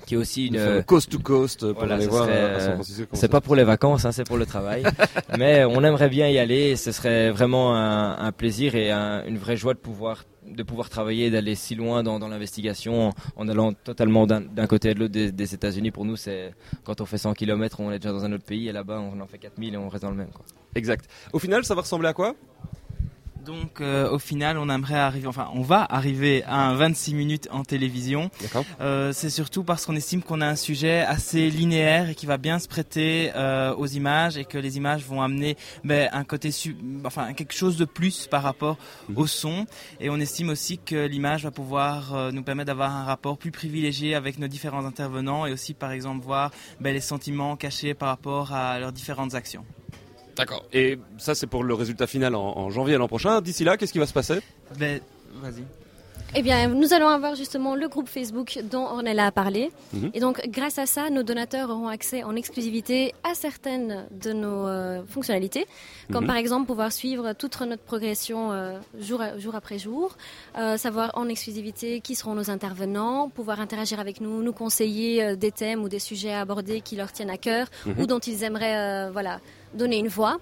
qui 0.07 0.15
est 0.15 0.17
aussi 0.17 0.47
une 0.49 0.83
coast 0.85 1.11
to 1.11 1.19
coast 1.19 1.61
pour 1.67 1.79
voilà, 1.81 1.95
aller 1.97 2.07
voir 2.07 2.25
serait, 2.27 2.37
euh, 2.37 2.57
à 2.57 2.61
San 2.61 2.75
Francisco 2.75 3.07
C'est 3.13 3.29
pas 3.29 3.41
pour 3.41 3.55
les 3.57 3.65
vacances, 3.65 4.05
hein, 4.05 4.13
c'est 4.13 4.25
pour 4.27 4.37
le 4.37 4.47
travail. 4.47 4.83
Mais 5.39 5.65
on 5.65 5.83
aimerait 5.85 6.09
bien 6.09 6.29
y 6.29 6.39
aller. 6.39 6.71
et 6.71 6.77
Ce 6.77 6.93
serait 6.93 7.31
vraiment 7.31 7.75
un, 7.77 8.19
un 8.19 8.33
plaisir 8.33 8.75
et 8.75 8.91
un- 8.91 9.25
une 9.27 9.39
vraie 9.39 9.57
joie 9.57 9.75
de 9.75 9.79
pouvoir 9.79 10.25
de 10.45 10.65
pouvoir 10.65 10.91
travailler, 10.91 11.27
et 11.27 11.31
d'aller 11.31 11.55
si 11.55 11.77
loin 11.77 12.03
dans, 12.03 12.19
dans 12.19 12.27
l'investigation 12.29 13.09
en, 13.09 13.13
en 13.37 13.49
allant 13.49 13.73
totalement 13.73 14.27
d'un 14.27 14.67
côté 14.67 14.91
à 14.91 14.95
de 14.95 14.99
l'autre 14.99 15.13
des, 15.13 15.31
des 15.31 15.55
États-Unis. 15.55 15.93
Pour 15.93 16.05
nous, 16.05 16.17
c'est 16.17 16.53
quand 16.85 17.01
on 17.01 17.07
fait 17.07 17.17
100 17.17 17.33
km, 17.35 17.79
on 17.79 17.93
est 17.93 18.01
déjà 18.01 18.13
dans 18.13 18.25
un 18.25 18.33
autre 18.33 18.45
pays 18.45 18.69
et 18.69 18.73
là-bas, 18.73 19.01
on 19.01 19.19
en 19.21 19.27
fait 19.29 19.39
4000 19.39 19.73
et 19.75 19.77
on 19.77 19.89
reste 19.89 20.03
dans 20.03 20.11
le 20.11 20.17
même. 20.17 20.31
Quoi. 20.35 20.45
Exact. 20.75 21.09
Au 21.33 21.39
final, 21.39 21.65
ça 21.65 21.75
va 21.77 21.83
ressembler 21.83 22.09
à 22.09 22.13
quoi? 22.13 22.35
Donc 23.45 23.81
euh, 23.81 24.09
au 24.11 24.19
final, 24.19 24.57
on 24.59 24.69
aimerait 24.69 24.95
arriver, 24.99 25.27
enfin 25.27 25.49
on 25.55 25.63
va 25.63 25.85
arriver 25.89 26.45
à 26.45 26.69
un 26.69 26.75
26 26.75 27.15
minutes 27.15 27.49
en 27.51 27.63
télévision. 27.65 28.31
D'accord. 28.41 28.65
Euh, 28.81 29.13
c'est 29.13 29.31
surtout 29.31 29.65
parce 29.65 29.85
qu'on 29.87 29.97
estime 29.97 30.23
qu'on 30.23 30.41
a 30.41 30.47
un 30.47 30.57
sujet 30.57 31.01
assez 31.01 31.51
linéaire 31.51 32.11
et 32.11 32.15
qui 32.15 32.27
va 32.27 32.37
bien 32.39 32.59
se 32.59 32.69
prêter 32.69 33.33
euh, 33.35 33.75
aux 33.75 33.87
images 33.87 34.37
et 34.37 34.45
que 34.45 34.59
les 34.59 34.77
images 34.77 35.05
vont 35.05 35.23
amener 35.23 35.57
ben, 35.85 36.09
un 36.13 36.25
côté, 36.25 36.51
su- 36.51 36.77
enfin 37.05 37.33
quelque 37.33 37.55
chose 37.55 37.77
de 37.77 37.85
plus 37.85 38.27
par 38.29 38.43
rapport 38.43 38.77
au 39.17 39.27
son. 39.27 39.67
Et 40.01 40.09
on 40.11 40.17
estime 40.21 40.49
aussi 40.51 40.79
que 40.79 41.07
l'image 41.07 41.43
va 41.45 41.51
pouvoir 41.51 42.15
euh, 42.15 42.31
nous 42.31 42.43
permettre 42.43 42.67
d'avoir 42.69 42.93
un 42.95 43.05
rapport 43.05 43.39
plus 43.39 43.51
privilégié 43.51 44.15
avec 44.15 44.39
nos 44.39 44.49
différents 44.49 44.85
intervenants 44.87 45.47
et 45.47 45.53
aussi 45.53 45.75
par 45.75 45.91
exemple 45.93 46.25
voir 46.25 46.51
ben, 46.81 46.93
les 46.95 47.01
sentiments 47.01 47.57
cachés 47.57 47.95
par 47.95 48.09
rapport 48.09 48.53
à 48.53 48.79
leurs 48.79 48.93
différentes 48.93 49.35
actions. 49.35 49.65
D'accord. 50.37 50.65
Et 50.73 50.99
ça, 51.19 51.35
c'est 51.35 51.47
pour 51.47 51.63
le 51.65 51.75
résultat 51.75 52.07
final 52.07 52.35
en, 52.35 52.57
en 52.57 52.71
janvier 52.71 52.97
l'an 52.97 53.09
prochain. 53.09 53.41
D'ici 53.41 53.65
là, 53.65 53.77
qu'est-ce 53.77 53.93
qui 53.93 53.99
va 53.99 54.07
se 54.07 54.13
passer? 54.15 54.41
Ben, 54.79 55.01
vas-y. 55.43 55.63
Eh 56.35 56.41
bien, 56.41 56.67
nous 56.69 56.95
allons 56.95 57.09
avoir 57.09 57.35
justement 57.35 57.75
le 57.77 57.89
groupe 57.89 58.09
Facebook 58.09 58.59
dont 58.71 58.85
Ornella 58.87 59.27
a 59.27 59.31
parlé. 59.33 59.71
Mhm. 59.93 60.13
Et 60.15 60.21
donc, 60.21 60.41
grâce 60.49 60.79
à 60.79 60.87
ça, 60.87 61.11
nos 61.11 61.23
donateurs 61.23 61.69
auront 61.69 61.89
accès 61.89 62.23
en 62.23 62.35
exclusivité 62.37 63.13
à 63.23 63.35
certaines 63.35 64.07
de 64.11 64.33
nos 64.33 64.67
euh, 64.67 65.03
fonctionnalités, 65.07 65.67
comme 66.11 66.23
Mhm. 66.25 66.29
par 66.29 66.37
exemple 66.37 66.67
pouvoir 66.69 66.91
suivre 66.91 67.35
toute 67.35 67.61
notre 67.61 67.83
progression 67.83 68.51
euh, 68.51 68.79
jour, 68.99 69.21
à- 69.21 69.37
jour 69.39 69.55
après 69.55 69.79
jour, 69.79 70.17
euh, 70.57 70.79
savoir 70.79 71.11
en 71.19 71.29
exclusivité 71.29 72.01
qui 72.01 72.15
seront 72.15 72.35
nos 72.35 72.49
intervenants, 72.49 73.29
pouvoir 73.29 73.61
interagir 73.61 74.01
avec 74.01 74.23
nous, 74.23 74.43
nous 74.43 74.55
conseiller 74.55 75.23
euh, 75.23 75.37
des 75.37 75.53
thèmes 75.53 75.83
ou 75.83 75.91
des 75.91 75.99
sujets 75.99 76.33
à 76.33 76.41
aborder 76.41 76.81
qui 76.81 76.97
leur 76.97 77.13
tiennent 77.13 77.29
à 77.29 77.37
cœur 77.37 77.67
Mhm. 77.85 77.95
ou 78.01 78.07
dont 78.07 78.21
ils 78.21 78.43
aimeraient 78.43 78.79
euh, 78.79 79.11
voilà, 79.13 79.41
donner 79.75 79.99
une 79.99 80.09
voix. 80.09 80.39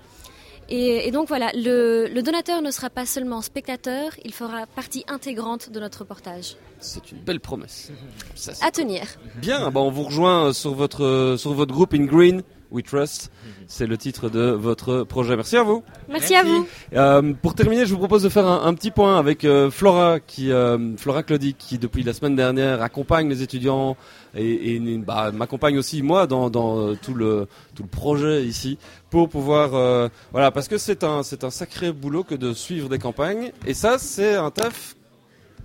Et, 0.68 1.08
et 1.08 1.10
donc 1.10 1.26
voilà, 1.26 1.50
le, 1.54 2.06
le 2.06 2.22
donateur 2.22 2.62
ne 2.62 2.70
sera 2.70 2.90
pas 2.90 3.04
seulement 3.04 3.42
spectateur, 3.42 4.12
il 4.24 4.32
fera 4.32 4.66
partie 4.66 5.04
intégrante 5.08 5.70
de 5.70 5.80
notre 5.80 6.00
reportage. 6.00 6.56
C'est 6.78 7.10
une 7.10 7.18
belle 7.18 7.40
promesse. 7.40 7.90
Ça, 8.36 8.52
À 8.64 8.70
tenir. 8.70 9.02
Bien, 9.36 9.68
bah 9.72 9.80
on 9.80 9.90
vous 9.90 10.04
rejoint 10.04 10.52
sur 10.52 10.74
votre 10.74 11.34
sur 11.38 11.54
votre 11.54 11.74
groupe 11.74 11.92
In 11.94 12.04
Green 12.04 12.42
We 12.70 12.84
Trust. 12.84 13.30
C'est 13.66 13.86
le 13.86 13.96
titre 13.96 14.28
de 14.28 14.50
votre 14.50 15.04
projet. 15.04 15.36
Merci 15.36 15.56
à 15.56 15.62
vous. 15.62 15.82
Merci 16.08 16.34
à 16.34 16.42
vous. 16.42 16.66
Euh, 16.94 17.32
pour 17.40 17.54
terminer, 17.54 17.86
je 17.86 17.92
vous 17.92 17.98
propose 17.98 18.22
de 18.22 18.28
faire 18.28 18.46
un, 18.46 18.64
un 18.64 18.74
petit 18.74 18.90
point 18.90 19.18
avec 19.18 19.44
euh, 19.44 19.70
Flora, 19.70 20.20
qui 20.20 20.52
euh, 20.52 20.96
Flora 20.96 21.22
Claudic, 21.22 21.56
qui 21.58 21.78
depuis 21.78 22.02
la 22.02 22.12
semaine 22.12 22.36
dernière 22.36 22.82
accompagne 22.82 23.28
les 23.28 23.42
étudiants 23.42 23.96
et, 24.34 24.76
et 24.76 24.98
bah, 24.98 25.32
m'accompagne 25.32 25.78
aussi 25.78 26.02
moi 26.02 26.26
dans, 26.26 26.50
dans 26.50 26.94
tout 26.94 27.14
le 27.14 27.48
tout 27.74 27.82
le 27.82 27.88
projet 27.88 28.44
ici 28.44 28.78
pour 29.10 29.28
pouvoir 29.28 29.70
voilà 30.30 30.52
parce 30.52 30.68
que 30.68 30.78
c'est 30.78 31.02
un 31.02 31.24
c'est 31.24 31.42
un 31.42 31.50
sacré 31.50 31.92
boulot 31.92 32.22
que 32.22 32.36
de 32.36 32.52
suivre 32.52 32.88
des 32.88 32.98
campagnes 32.98 33.50
et 33.66 33.74
ça 33.74 33.98
c'est 33.98 34.36
un 34.36 34.52
taf 34.52 34.94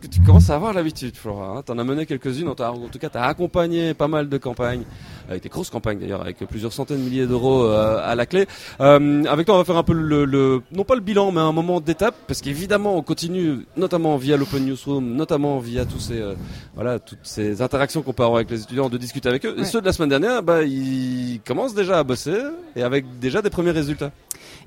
tu 0.10 0.22
commences 0.22 0.50
à 0.50 0.56
avoir 0.56 0.74
l'habitude, 0.74 1.16
Flora. 1.16 1.58
Hein. 1.58 1.62
T'en 1.66 1.78
as 1.78 1.84
mené 1.84 2.06
quelques-unes, 2.06 2.48
en, 2.48 2.52
en 2.52 2.88
tout 2.92 3.00
cas, 3.00 3.10
t'as 3.10 3.24
accompagné 3.24 3.94
pas 3.94 4.08
mal 4.08 4.30
de 4.30 4.38
campagnes, 4.38 4.84
avec 5.30 5.44
des 5.44 5.50
grosses 5.50 5.70
campagnes 5.70 6.00
d'ailleurs, 6.00 6.22
avec 6.22 6.38
plusieurs 6.38 6.74
centaines 6.74 7.00
de 7.00 7.04
milliers 7.04 7.28
d'euros 7.28 7.64
euh, 7.66 8.00
à 8.04 8.16
la 8.16 8.26
clé. 8.26 8.48
Euh, 8.82 9.24
avec 9.26 9.46
toi, 9.46 9.56
on 9.56 9.58
va 9.60 9.64
faire 9.66 9.78
un 9.78 9.84
peu 9.84 9.94
le, 9.94 10.26
le- 10.26 10.62
non 10.72 10.84
pas 10.84 10.96
le 10.96 11.02
bilan, 11.02 11.32
mais 11.32 11.42
un 11.42 11.52
moment 11.52 11.80
d'étape, 11.82 12.16
parce 12.28 12.42
qu'évidemment, 12.42 12.96
on 12.98 13.02
continue, 13.02 13.66
notamment 13.78 14.18
via 14.18 14.38
l'Open 14.38 14.66
Newsroom, 14.66 15.16
notamment 15.16 15.60
via 15.60 15.86
tous 15.86 16.00
ces, 16.00 16.20
euh, 16.22 16.34
voilà, 16.76 17.00
toutes 17.00 17.20
ces 17.24 17.62
interactions 17.62 18.02
qu'on 18.02 18.14
peut 18.14 18.24
avoir 18.24 18.38
avec 18.38 18.50
les 18.52 18.62
étudiants, 18.62 18.90
de 18.90 18.98
discuter 18.98 19.30
avec 19.30 19.46
eux. 19.46 19.56
Et 19.58 19.66
ceux 19.66 19.82
de 19.82 19.86
la 19.86 19.94
semaine 19.94 20.10
dernière, 20.10 20.44
bah, 20.44 20.64
ils 20.64 21.40
commencent 21.46 21.74
déjà 21.76 22.00
à 22.00 22.04
bosser 22.04 22.38
et 22.76 22.84
avec 22.84 23.06
déjà 23.20 23.42
des 23.42 23.50
premiers 23.50 23.72
résultats. 23.72 24.12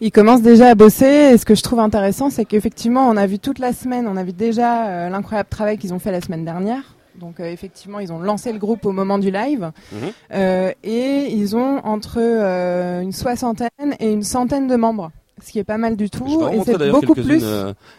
Ils 0.01 0.13
commencent 0.13 0.43
déjà 0.43 0.69
à 0.69 0.75
bosser 0.77 1.33
et 1.33 1.39
ce 1.39 1.45
que 1.45 1.57
je 1.57 1.63
trouve 1.63 1.81
intéressant, 1.81 2.31
c'est 2.31 2.45
qu'effectivement, 2.45 3.09
on 3.09 3.17
a 3.17 3.27
vu 3.27 3.41
toute 3.41 3.59
la 3.59 3.73
semaine, 3.73 4.07
on 4.07 4.17
a 4.17 4.23
vu 4.23 4.33
déjà 4.33 4.87
euh, 4.87 5.11
l'incroyable 5.29 5.49
travail 5.51 5.77
qu'ils 5.79 5.93
ont 5.93 5.99
fait 5.99 6.11
la 6.13 6.21
semaine 6.23 6.45
dernière. 6.45 6.83
Donc 7.21 7.41
euh, 7.41 7.45
effectivement, 7.53 7.99
ils 7.99 8.13
ont 8.13 8.21
lancé 8.21 8.53
le 8.53 8.59
groupe 8.59 8.87
au 8.87 8.93
moment 8.93 9.19
du 9.19 9.31
live 9.31 9.73
Mhm. 9.93 9.99
Euh, 10.35 10.73
et 10.85 11.27
ils 11.33 11.55
ont 11.57 11.81
entre 11.85 12.19
euh, 12.21 13.01
une 13.03 13.13
soixantaine 13.13 13.69
et 14.01 14.11
une 14.11 14.23
centaine 14.23 14.69
de 14.69 14.77
membres, 14.77 15.11
ce 15.45 15.51
qui 15.53 15.59
est 15.59 15.65
pas 15.65 15.79
mal 15.79 15.97
du 15.97 16.09
tout. 16.11 16.25
Et 16.53 16.61
c'est 16.65 16.91
beaucoup 16.91 17.15
plus, 17.15 17.45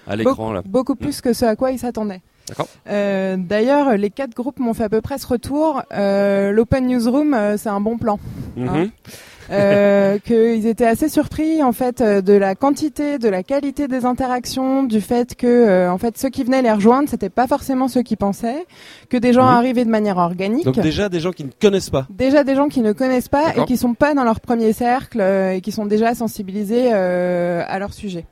à 0.08 0.16
l'écran, 0.16 0.52
là. 0.54 0.62
beaucoup 0.66 0.94
Mhm. 0.94 0.98
plus 1.00 1.22
que 1.22 1.34
ce 1.34 1.46
à 1.46 1.56
quoi 1.56 1.72
ils 1.72 1.80
s'attendaient. 1.80 2.22
D'ailleurs, 2.88 3.96
les 3.98 4.10
quatre 4.10 4.34
groupes 4.36 4.60
m'ont 4.60 4.74
fait 4.74 4.86
à 4.86 4.90
peu 4.90 5.02
près 5.02 5.18
ce 5.20 5.28
retour. 5.28 5.84
L'Open 5.92 6.88
Newsroom, 6.88 7.38
c'est 7.58 7.70
un 7.70 7.82
bon 7.82 7.98
plan. 7.98 8.20
Mhm. 8.56 8.68
hein. 8.70 8.88
Euh, 9.52 10.18
qu'ils 10.24 10.68
étaient 10.68 10.86
assez 10.86 11.10
surpris 11.10 11.64
en 11.64 11.72
fait 11.72 12.02
euh, 12.02 12.22
de 12.22 12.34
la 12.34 12.56
quantité, 12.56 13.18
de 13.18 13.30
la 13.30 13.44
qualité 13.44 13.88
des 13.88 14.06
interactions, 14.06 14.84
du 14.84 15.02
fait 15.02 15.36
que 15.36 15.48
euh, 15.48 15.92
en 15.92 15.98
fait 15.98 16.18
ceux 16.18 16.30
qui 16.30 16.44
venaient 16.44 16.62
les 16.62 16.72
rejoindre, 16.72 17.10
c'était 17.10 17.30
pas 17.30 17.48
forcément 17.48 17.88
ceux 17.88 18.04
qui 18.04 18.16
pensaient, 18.16 18.66
que 19.10 19.18
des 19.18 19.34
gens 19.34 19.46
arrivaient 19.46 19.86
de 19.86 19.90
manière 19.90 20.18
organique. 20.18 20.66
Donc 20.66 20.80
déjà 20.80 21.10
des 21.10 21.20
gens 21.20 21.32
qui 21.32 21.44
ne 21.44 21.52
connaissent 21.60 21.90
pas. 21.90 22.08
Déjà 22.10 22.44
des 22.44 22.56
gens 22.56 22.68
qui 22.68 22.82
ne 22.82 22.94
connaissent 22.94 23.30
pas 23.30 23.56
et 23.56 23.66
qui 23.66 23.78
sont 23.78 23.94
pas 23.94 24.14
dans 24.14 24.24
leur 24.24 24.40
premier 24.40 24.74
cercle 24.74 25.20
euh, 25.22 25.54
et 25.54 25.62
qui 25.62 25.72
sont 25.72 25.86
déjà 25.86 26.16
sensibilisés 26.16 26.90
euh, 26.94 27.64
à 27.68 27.80
leur 27.80 27.94
sujet. 27.94 28.26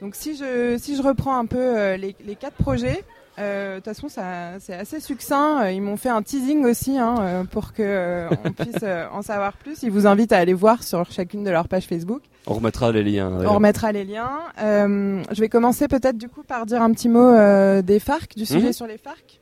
Donc 0.00 0.14
si 0.14 0.36
je 0.36 0.76
si 0.78 0.96
je 0.96 1.02
reprends 1.02 1.38
un 1.38 1.46
peu 1.46 1.58
euh, 1.58 1.96
les, 1.96 2.14
les 2.26 2.36
quatre 2.36 2.56
projets, 2.56 3.02
euh, 3.38 3.72
de 3.72 3.76
toute 3.76 3.84
façon 3.94 4.08
ça 4.08 4.52
c'est 4.60 4.74
assez 4.74 5.00
succinct. 5.00 5.64
Euh, 5.64 5.70
Ils 5.72 5.82
m'ont 5.82 5.96
fait 5.96 6.08
un 6.08 6.22
teasing 6.22 6.64
aussi 6.64 6.96
hein, 6.98 7.14
euh, 7.20 7.44
pour 7.44 7.72
que 7.72 7.82
euh, 7.82 8.28
on 8.44 8.52
puisse 8.52 8.76
euh, 8.82 9.06
en 9.12 9.22
savoir 9.22 9.52
plus. 9.54 9.82
Ils 9.82 9.90
vous 9.90 10.06
invitent 10.06 10.32
à 10.32 10.38
aller 10.38 10.54
voir 10.54 10.82
sur 10.82 11.10
chacune 11.10 11.44
de 11.44 11.50
leurs 11.50 11.68
pages 11.68 11.86
Facebook. 11.86 12.22
On 12.46 12.54
remettra 12.54 12.92
les 12.92 13.02
liens. 13.02 13.30
On 13.44 13.52
remettra 13.54 13.92
les 13.92 14.04
liens. 14.04 14.30
Euh, 14.62 15.22
je 15.32 15.40
vais 15.40 15.48
commencer 15.48 15.88
peut-être 15.88 16.16
du 16.16 16.28
coup 16.28 16.42
par 16.44 16.64
dire 16.66 16.80
un 16.82 16.92
petit 16.92 17.08
mot 17.08 17.20
euh, 17.30 17.82
des 17.82 17.98
FARC, 17.98 18.36
du 18.36 18.46
sujet 18.46 18.68
Mhm. 18.68 18.72
sur 18.72 18.86
les 18.86 18.98
FARC. 18.98 19.40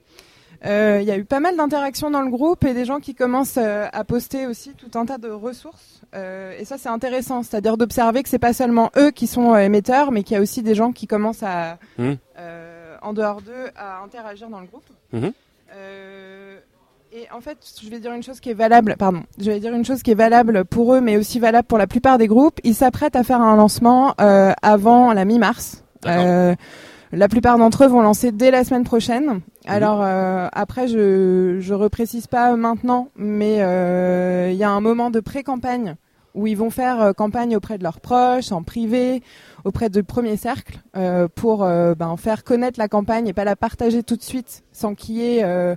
Euh, 0.67 1.01
Il 1.03 1.07
y 1.07 1.11
a 1.11 1.19
eu 1.19 1.25
pas 1.27 1.41
mal 1.41 1.57
d'interactions 1.59 2.11
dans 2.11 2.23
le 2.23 2.31
groupe 2.31 2.65
et 2.65 2.73
des 2.73 2.87
gens 2.87 2.99
qui 2.99 3.15
commencent 3.15 3.59
euh, 3.59 3.87
à 3.93 4.03
poster 4.05 4.47
aussi 4.47 4.71
tout 4.73 4.99
un 4.99 5.05
tas 5.05 5.19
de 5.19 5.29
ressources. 5.29 6.01
Euh, 6.15 6.55
et 6.59 6.65
ça, 6.65 6.79
c'est 6.79 6.89
intéressant, 6.89 7.43
c'est-à-dire 7.43 7.77
d'observer 7.77 8.23
que 8.23 8.31
c'est 8.31 8.39
pas 8.39 8.55
seulement 8.55 8.91
eux 8.97 9.11
qui 9.11 9.27
sont 9.27 9.53
euh, 9.53 9.59
émetteurs, 9.59 10.11
mais 10.11 10.23
qu'il 10.23 10.37
y 10.37 10.39
a 10.39 10.41
aussi 10.41 10.63
des 10.63 10.75
gens 10.75 10.91
qui 10.93 11.07
commencent 11.07 11.43
à, 11.43 11.77
Mhm. 11.99 12.17
En 13.05 13.13
dehors 13.13 13.43
d'eux, 13.43 13.71
à 13.77 14.03
interagir 14.03 14.49
dans 14.49 14.61
le 14.61 14.67
groupe. 14.67 14.89
Mhm. 15.13 15.33
Euh, 15.75 16.59
et 17.13 17.29
en 17.33 17.41
fait, 17.41 17.59
je 17.81 17.89
vais 17.89 18.01
dire 18.01 18.13
une 18.13 18.23
chose 18.23 18.41
qui 18.41 18.51
est 18.51 18.55
valable, 18.55 18.97
pardon, 18.99 19.23
je 19.39 19.51
vais 19.51 19.61
dire 19.61 19.73
une 19.73 19.85
chose 19.85 20.03
qui 20.03 20.11
est 20.11 20.17
valable 20.17 20.65
pour 20.65 20.95
eux, 20.95 21.01
mais 21.01 21.17
aussi 21.17 21.39
valable 21.39 21.69
pour 21.69 21.79
la 21.79 21.87
plupart 21.87 22.19
des 22.19 22.27
groupes. 22.27 22.59
Ils 22.65 22.75
s'apprêtent 22.75 23.15
à 23.15 23.23
faire 23.23 23.41
un 23.41 23.55
lancement 23.57 24.15
euh, 24.21 24.53
avant 24.63 25.13
la 25.13 25.25
mi-mars. 25.25 25.85
Euh, 26.07 26.55
la 27.13 27.29
plupart 27.29 27.57
d'entre 27.57 27.85
eux 27.85 27.87
vont 27.87 28.03
lancer 28.03 28.33
dès 28.33 28.51
la 28.51 28.65
semaine 28.65 28.83
prochaine. 28.83 29.41
Alors 29.65 30.03
euh, 30.03 30.49
après, 30.53 30.89
je 30.89 31.59
je 31.61 31.75
reprécise 31.75 32.27
pas 32.27 32.57
maintenant, 32.57 33.09
mais 33.17 33.59
il 34.53 34.57
y 34.57 34.65
a 34.65 34.71
un 34.71 34.81
moment 34.81 35.11
de 35.11 35.21
pré-campagne 35.21 35.97
où 36.35 36.47
ils 36.47 36.57
vont 36.57 36.71
faire 36.71 37.01
euh, 37.01 37.13
campagne 37.13 37.57
auprès 37.57 37.79
de 37.79 37.83
leurs 37.85 38.01
proches, 38.01 38.51
en 38.53 38.63
privé, 38.63 39.23
auprès 39.65 39.89
du 39.89 40.03
premier 40.03 40.37
cercle, 40.37 40.79
euh, 40.97 41.29
pour 41.35 41.63
euh, 41.65 41.95
ben, 41.95 42.17
faire 42.17 42.45
connaître 42.45 42.79
la 42.79 42.89
campagne 42.89 43.29
et 43.29 43.33
pas 43.33 43.45
la 43.45 43.57
partager 43.57 44.03
tout 44.03 44.17
de 44.17 44.23
suite, 44.23 44.63
sans 44.73 44.95
qu'il 44.95 45.17
y 45.17 45.23
ait 45.39 45.45
euh, 45.45 45.77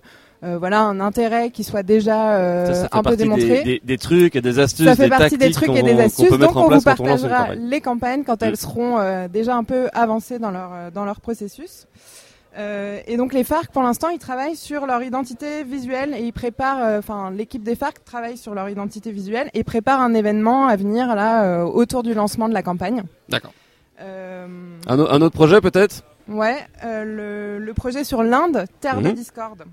voilà 0.60 0.82
un 0.82 1.00
intérêt 1.00 1.50
qui 1.50 1.64
soit 1.64 1.82
déjà 1.82 2.36
euh, 2.36 2.68
Ça, 2.68 2.74
ça 2.74 2.82
fait 2.90 2.96
un 2.98 3.02
peu 3.04 3.16
démontré. 3.18 3.48
Des, 3.48 3.64
des- 3.64 3.82
des 3.84 3.98
trucs 3.98 4.36
et 4.36 4.42
des 4.42 4.60
astuces, 4.60 4.86
Ça 4.86 4.96
fait 4.96 5.04
des 5.06 5.10
partie 5.10 5.38
des 5.38 5.50
trucs 5.52 5.70
et 5.70 5.82
des 5.82 6.00
astuces. 6.00 6.30
Donc 6.30 6.56
on 6.56 6.68
vous 6.70 6.76
on 6.76 6.82
partagera 6.82 7.56
les 7.56 7.82
campagnes 7.82 8.24
quand 8.24 8.42
Mm. 8.42 8.46
elles 8.46 8.58
seront 8.58 9.00
euh, 9.00 9.28
déjà 9.28 9.56
un 9.56 9.64
peu 9.64 9.90
avancées 9.94 10.38
dans 10.38 10.52
leur 10.52 10.92
dans 10.94 11.06
leur 11.06 11.22
processus. 11.22 11.88
Euh, 12.58 13.00
et 13.06 13.18
donc 13.18 13.34
les 13.34 13.44
FARC, 13.44 13.72
pour 13.72 13.84
l'instant, 13.84 14.10
ils 14.10 14.18
travaillent 14.20 14.56
sur 14.56 14.88
leur 14.88 15.04
identité 15.04 15.64
visuelle 15.64 16.16
et 16.16 16.24
ils 16.24 16.34
préparent, 16.34 16.84
euh, 16.84 17.00
enfin 17.00 17.30
l'équipe 17.32 17.62
des 17.62 17.76
FARC 17.76 18.04
travaille 18.04 18.38
sur 18.38 18.56
leur 18.56 18.68
identité 18.68 19.12
visuelle 19.12 19.50
et 19.54 19.64
prépare 19.64 20.02
un 20.02 20.14
événement 20.16 20.66
à 20.68 20.76
venir 20.76 21.16
là 21.16 21.44
euh, 21.44 21.64
autour 21.64 22.02
du 22.02 22.14
lancement 22.16 22.50
de 22.50 22.54
la 22.56 22.64
campagne. 22.64 23.04
D'accord. 23.30 23.54
Un, 24.00 25.22
autre 25.22 25.36
projet 25.36 25.60
peut-être? 25.62 26.04
Ouais, 26.28 26.58
euh, 26.84 27.04
le, 27.60 27.66
le 27.66 27.74
projet 27.74 28.04
sur 28.04 28.22
l'Inde, 28.24 28.66
Terre 28.80 29.02
de 29.02 29.08
Mhm. 29.10 29.14
Discorde. 29.14 29.64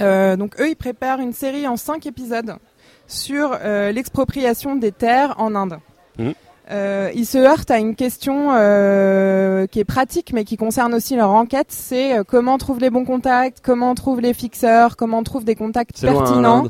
Euh, 0.00 0.36
donc 0.36 0.60
eux, 0.60 0.68
ils 0.70 0.76
préparent 0.76 1.20
une 1.20 1.32
série 1.32 1.66
en 1.66 1.76
cinq 1.76 2.06
épisodes 2.06 2.54
sur 3.06 3.56
euh, 3.62 3.92
l'expropriation 3.92 4.76
des 4.76 4.92
terres 4.92 5.34
en 5.38 5.54
Inde. 5.54 5.78
Mhm. 6.18 6.34
Euh, 6.72 7.10
ils 7.14 7.26
se 7.26 7.36
heurtent 7.38 7.70
à 7.70 7.78
une 7.78 7.94
question 7.94 8.50
euh, 8.52 9.66
qui 9.66 9.78
est 9.80 9.84
pratique, 9.84 10.32
mais 10.32 10.44
qui 10.44 10.56
concerne 10.56 10.94
aussi 10.94 11.16
leur 11.16 11.30
enquête. 11.30 11.66
C'est 11.68 12.16
euh, 12.18 12.24
comment 12.26 12.54
on 12.54 12.58
trouve 12.58 12.78
les 12.80 12.90
bons 12.90 13.04
contacts, 13.04 13.58
comment 13.62 13.90
on 13.90 13.94
trouve 13.94 14.20
les 14.20 14.32
fixeurs, 14.32 14.96
comment 14.96 15.18
on 15.18 15.22
trouve 15.22 15.44
des 15.44 15.54
contacts 15.54 15.96
C'est 15.98 16.06
loin, 16.06 16.16
hein, 16.20 16.24
pertinents. 16.24 16.62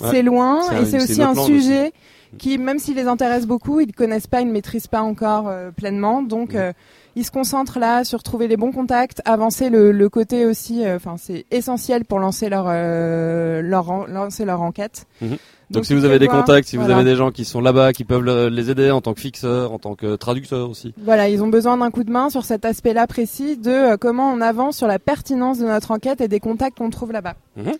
Ouais. 0.00 0.08
C'est 0.10 0.22
loin 0.22 0.60
et 0.80 0.86
c'est 0.86 0.96
aussi 1.02 1.22
un 1.22 1.34
sujet 1.34 1.92
qui, 2.38 2.56
même 2.56 2.78
s'ils 2.78 2.96
les 2.96 3.06
intéressent 3.08 3.46
beaucoup, 3.46 3.80
ils 3.80 3.88
ne 3.88 3.92
connaissent 3.92 4.26
pas, 4.26 4.40
ils 4.40 4.46
ne 4.48 4.52
maîtrisent 4.52 4.86
pas 4.86 5.02
encore 5.02 5.48
euh, 5.48 5.70
pleinement. 5.70 6.22
Donc, 6.22 6.54
euh, 6.54 6.72
ils 7.14 7.26
se 7.26 7.30
concentrent 7.30 7.78
là 7.78 8.04
sur 8.04 8.22
trouver 8.22 8.48
les 8.48 8.56
bons 8.56 8.72
contacts, 8.72 9.20
avancer 9.26 9.68
le, 9.68 9.92
le 9.92 10.08
côté 10.08 10.46
aussi. 10.46 10.82
euh, 10.84 10.96
Enfin, 10.96 11.16
c'est 11.18 11.44
essentiel 11.50 12.06
pour 12.06 12.18
lancer 12.20 12.48
leur 12.48 12.64
euh, 12.68 13.60
leur 13.60 14.08
lancer 14.08 14.46
leur 14.46 14.62
enquête. 14.62 15.04
Mhm. 15.20 15.36
Donc, 15.72 15.84
si 15.86 15.94
vous 15.94 16.04
avez 16.04 16.18
des 16.18 16.28
contacts, 16.28 16.68
si 16.68 16.76
vous 16.76 16.90
avez 16.90 17.04
des 17.04 17.16
gens 17.16 17.30
qui 17.30 17.44
sont 17.44 17.60
là-bas, 17.60 17.92
qui 17.92 18.04
peuvent 18.04 18.22
le- 18.22 18.48
les 18.48 18.70
aider 18.70 18.90
en 18.90 19.00
tant 19.00 19.14
que 19.14 19.20
fixeur, 19.20 19.72
en 19.72 19.78
tant 19.78 19.94
que 19.94 20.16
traducteur 20.16 20.68
aussi. 20.70 20.94
Voilà, 20.98 21.28
ils 21.28 21.42
ont 21.42 21.48
besoin 21.48 21.76
d'un 21.76 21.90
coup 21.90 22.04
de 22.04 22.10
main 22.10 22.30
sur 22.30 22.44
cet 22.44 22.64
aspect-là 22.64 23.06
précis 23.06 23.56
de 23.56 23.70
euh, 23.70 23.96
comment 23.96 24.30
on 24.32 24.40
avance 24.40 24.76
sur 24.76 24.86
la 24.86 24.98
pertinence 24.98 25.58
de 25.58 25.64
notre 25.66 25.90
enquête 25.90 26.20
et 26.20 26.28
des 26.28 26.40
contacts 26.40 26.78
qu'on 26.78 26.90
trouve 26.90 27.12
là-bas. 27.12 27.34
Mhm. 27.56 27.72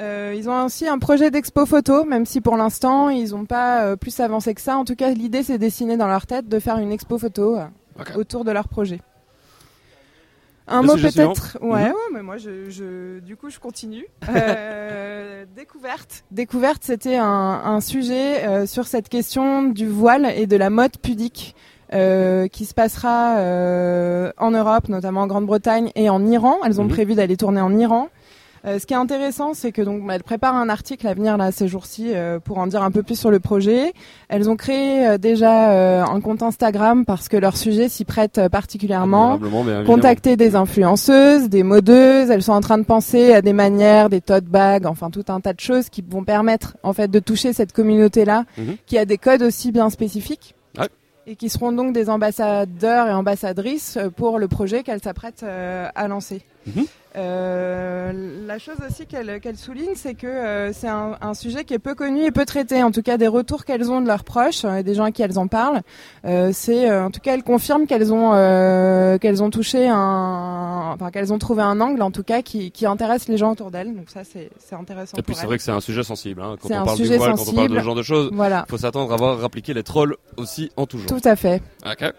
Euh, 0.00 0.32
ils 0.36 0.48
ont 0.48 0.64
aussi 0.64 0.86
un 0.86 0.98
projet 0.98 1.30
d'expo 1.32 1.66
photo, 1.66 2.04
même 2.04 2.24
si 2.24 2.40
pour 2.40 2.56
l'instant 2.56 3.08
ils 3.08 3.30
n'ont 3.30 3.46
pas 3.46 3.82
euh, 3.84 3.96
plus 3.96 4.20
avancé 4.20 4.54
que 4.54 4.60
ça. 4.60 4.76
En 4.76 4.84
tout 4.84 4.94
cas, 4.94 5.10
l'idée 5.10 5.42
c'est 5.42 5.58
dessiné 5.58 5.96
dans 5.96 6.06
leur 6.06 6.24
tête 6.26 6.48
de 6.48 6.58
faire 6.60 6.78
une 6.78 6.92
expo 6.92 7.18
photo 7.18 7.56
euh, 7.56 7.64
autour 8.16 8.44
de 8.44 8.52
leur 8.52 8.68
projet. 8.68 9.00
Un 10.68 10.82
mot 10.82 10.96
suivant. 10.96 11.32
peut-être. 11.32 11.58
Ouais, 11.60 11.84
Mhm. 11.84 11.88
ouais, 11.88 11.94
mais 12.12 12.22
moi 12.22 12.36
je, 12.36 12.68
je, 12.70 13.18
du 13.20 13.36
coup 13.36 13.50
je 13.50 13.58
continue. 13.58 14.06
Euh, 14.28 15.44
découverte. 15.56 16.24
Découverte, 16.30 16.82
c'était 16.84 17.16
un, 17.16 17.24
un 17.64 17.80
sujet 17.80 18.46
euh, 18.46 18.66
sur 18.66 18.86
cette 18.86 19.08
question 19.08 19.62
du 19.64 19.86
voile 19.88 20.32
et 20.36 20.46
de 20.46 20.56
la 20.56 20.70
mode 20.70 20.98
pudique. 21.02 21.54
euh, 21.94 22.48
qui 22.48 22.66
se 22.66 22.74
passera 22.74 23.38
euh, 23.38 24.30
en 24.36 24.50
Europe, 24.50 24.90
notamment 24.90 25.22
en 25.22 25.26
Grande-Bretagne 25.26 25.90
et 25.94 26.10
en 26.10 26.22
Iran. 26.26 26.56
Elles 26.66 26.82
ont 26.82 26.84
Mhm. 26.84 26.90
prévu 26.90 27.14
d'aller 27.14 27.38
tourner 27.38 27.62
en 27.62 27.74
Iran. 27.78 28.08
Euh, 28.68 28.78
ce 28.78 28.86
qui 28.86 28.92
est 28.92 28.98
intéressant, 28.98 29.54
c'est 29.54 29.72
que 29.72 29.80
donc 29.80 30.02
elles 30.10 30.22
préparent 30.22 30.56
un 30.56 30.68
article 30.68 31.06
à 31.06 31.14
venir 31.14 31.36
là 31.36 31.52
ces 31.52 31.68
jours-ci 31.68 32.12
euh, 32.14 32.38
pour 32.38 32.58
en 32.58 32.66
dire 32.66 32.82
un 32.82 32.90
peu 32.90 33.02
plus 33.02 33.18
sur 33.18 33.30
le 33.30 33.40
projet. 33.40 33.92
Elles 34.28 34.50
ont 34.50 34.56
créé 34.56 35.06
euh, 35.06 35.18
déjà 35.18 36.04
un 36.04 36.20
compte 36.20 36.42
Instagram 36.42 37.04
parce 37.04 37.28
que 37.28 37.36
leur 37.36 37.56
sujet 37.56 37.88
s'y 37.88 38.04
prête 38.04 38.40
particulièrement. 38.48 39.38
Contacter 39.86 40.36
des 40.36 40.54
influenceuses, 40.56 41.48
des 41.48 41.62
modeuses. 41.62 42.30
Elles 42.30 42.42
sont 42.42 42.52
en 42.52 42.60
train 42.60 42.78
de 42.78 42.84
penser 42.84 43.32
à 43.32 43.42
des 43.42 43.52
manières, 43.52 44.08
des 44.10 44.20
tote 44.20 44.44
bags, 44.44 44.86
enfin 44.86 45.10
tout 45.10 45.24
un 45.28 45.40
tas 45.40 45.52
de 45.52 45.60
choses 45.60 45.88
qui 45.88 46.04
vont 46.06 46.24
permettre 46.24 46.76
en 46.82 46.92
fait 46.92 47.08
de 47.08 47.18
toucher 47.18 47.52
cette 47.52 47.72
communauté-là, 47.72 48.44
Mhm. 48.58 48.76
qui 48.86 48.98
a 48.98 49.04
des 49.04 49.18
codes 49.18 49.42
aussi 49.42 49.72
bien 49.72 49.88
spécifiques 49.90 50.54
et 51.28 51.36
qui 51.36 51.50
seront 51.50 51.72
donc 51.72 51.92
des 51.92 52.08
ambassadeurs 52.08 53.06
et 53.06 53.12
ambassadrices 53.12 53.98
pour 54.16 54.38
le 54.38 54.48
projet 54.48 54.82
qu'elle 54.82 55.02
s'apprête 55.02 55.42
euh, 55.42 55.86
à 55.94 56.08
lancer. 56.08 56.42
Mhm. 56.76 56.84
Euh, 57.16 58.12
la 58.46 58.58
chose 58.58 58.76
aussi 58.88 59.06
qu'elle 59.06 59.40
souligne, 59.56 59.94
c'est 59.96 60.14
que 60.14 60.26
euh, 60.26 60.72
c'est 60.72 60.88
un, 60.88 61.16
un 61.20 61.34
sujet 61.34 61.64
qui 61.64 61.74
est 61.74 61.78
peu 61.78 61.94
connu 61.94 62.24
et 62.24 62.30
peu 62.30 62.44
traité. 62.44 62.82
En 62.82 62.90
tout 62.90 63.02
cas, 63.02 63.16
des 63.16 63.26
retours 63.26 63.64
qu'elles 63.64 63.90
ont 63.90 64.00
de 64.00 64.06
leurs 64.06 64.24
proches, 64.24 64.64
euh, 64.64 64.82
des 64.82 64.94
gens 64.94 65.04
à 65.04 65.10
qui 65.10 65.22
elles 65.22 65.38
en 65.38 65.48
parlent, 65.48 65.80
euh, 66.26 66.50
c'est 66.52 66.90
en 66.90 67.10
tout 67.10 67.20
cas 67.20 67.34
elles 67.34 67.42
confirment 67.42 67.86
qu'elles 67.86 68.12
ont 68.12 68.30
qu'elles 69.20 69.42
ont 69.42 69.50
touché 69.50 69.88
un, 69.88 70.92
enfin 70.94 71.10
qu'elles 71.10 71.32
ont 71.32 71.38
trouvé 71.38 71.62
un 71.62 71.80
angle 71.80 72.02
en 72.02 72.10
tout 72.10 72.22
cas 72.22 72.42
qui, 72.42 72.70
qui 72.70 72.86
intéresse 72.86 73.26
les 73.28 73.36
gens 73.36 73.52
autour 73.52 73.70
d'elles. 73.70 73.94
Donc 73.94 74.10
ça, 74.10 74.20
c'est 74.24 74.50
intéressant. 74.74 75.16
Et 75.16 75.22
puis 75.22 75.34
c'est 75.34 75.46
vrai 75.46 75.56
que 75.56 75.62
c'est 75.62 75.72
un 75.72 75.80
sujet 75.80 76.02
sensible. 76.04 76.42
Hein. 76.42 76.56
Quand 76.60 76.68
on 76.70 76.84
parle 76.84 76.98
du 76.98 77.04
voile, 77.16 77.18
quand 77.18 77.24
on 77.24 77.36
parle 77.36 77.36
de 77.36 77.52
sensible. 77.54 77.78
ce 77.80 77.84
genre 77.84 77.94
de 77.94 78.02
choses, 78.02 78.30
Voilà. 78.32 78.64
faut 78.68 78.78
s'attendre 78.78 79.12
à 79.12 79.16
voir 79.16 79.42
appliquer 79.44 79.74
les 79.74 79.82
trolls 79.82 80.16
aussi 80.36 80.70
en 80.76 80.86
tout 80.86 80.98
genre. 80.98 81.06
Tout 81.08 81.26
à 81.28 81.36
fait. 81.36 81.62
Ok. 81.86 82.12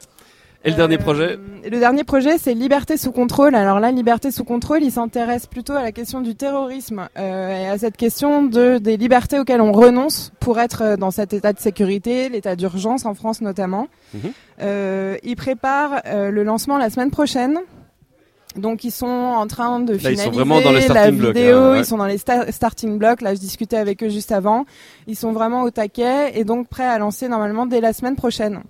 Et 0.65 0.72
le 0.72 0.76
dernier 0.76 0.98
projet 0.98 1.39
Et 1.63 1.69
Le 1.69 1.80
dernier 1.80 2.04
projet, 2.04 2.38
c'est 2.38 2.54
Liberté 2.54 2.98
sous 2.98 3.13
contrôle. 3.13 3.56
Alors 3.56 3.80
là, 3.80 3.91
Liberté 3.91 4.30
sous 4.30 4.43
contrôle, 4.43 4.84
il 4.84 4.91
s'intéresse 4.91 5.48
plutôt 5.48 5.74
à 5.74 5.82
la 5.82 5.93
question 5.93 6.19
du 6.19 6.36
terrorisme 6.36 7.08
euh, 7.17 7.63
et 7.63 7.67
à 7.67 7.78
cette 7.78 7.95
question 7.95 8.43
de 8.43 8.78
des 8.78 8.98
libertés 8.98 9.39
auxquelles 9.39 9.62
on 9.62 9.72
renonce 9.72 10.32
pour 10.41 10.60
être 10.60 10.82
euh, 10.84 10.98
dans 10.98 11.12
cet 11.12 11.32
état 11.34 11.54
de 11.54 11.60
sécurité, 11.60 12.28
l'état 12.28 12.58
d'urgence 12.58 13.06
en 13.06 13.13
France 13.13 13.39
notamment. 13.39 13.88
Euh, 14.62 15.15
il 15.24 15.36
prépare 15.38 16.02
euh, 16.06 16.30
le 16.30 16.43
lancement 16.43 16.78
la 16.78 16.89
semaine 16.89 17.12
prochaine. 17.12 17.60
Donc 18.58 18.84
ils 18.84 18.91
sont 18.91 19.06
en 19.06 19.45
train 19.48 19.80
de 19.80 19.93
Là, 19.93 19.98
ils 19.98 20.00
finaliser 20.02 20.24
sont 20.26 20.32
vraiment 20.32 20.60
dans 20.60 20.72
les 20.72 20.88
la 20.88 21.12
vidéo, 21.12 21.58
hein, 21.58 21.72
ouais. 21.74 21.80
ils 21.80 21.86
sont 21.86 21.98
dans 21.98 22.08
les 22.08 22.17
sta- 22.17 22.52
starting 22.52 22.98
blocks. 22.98 23.22
Là, 23.22 23.36
je 23.36 23.39
discutais 23.39 23.78
avec 23.78 24.04
eux 24.04 24.10
juste 24.10 24.32
avant. 24.32 24.65
Ils 25.08 25.15
sont 25.15 25.32
vraiment 25.32 25.62
au 25.62 25.69
taquet 25.69 26.38
et 26.38 26.43
donc 26.43 26.67
prêts 26.67 26.84
à 26.88 26.98
lancer 26.98 27.30
normalement 27.30 27.65
dès 27.67 27.80
la 27.80 27.93
semaine 27.93 28.15
prochaine. 28.15 28.62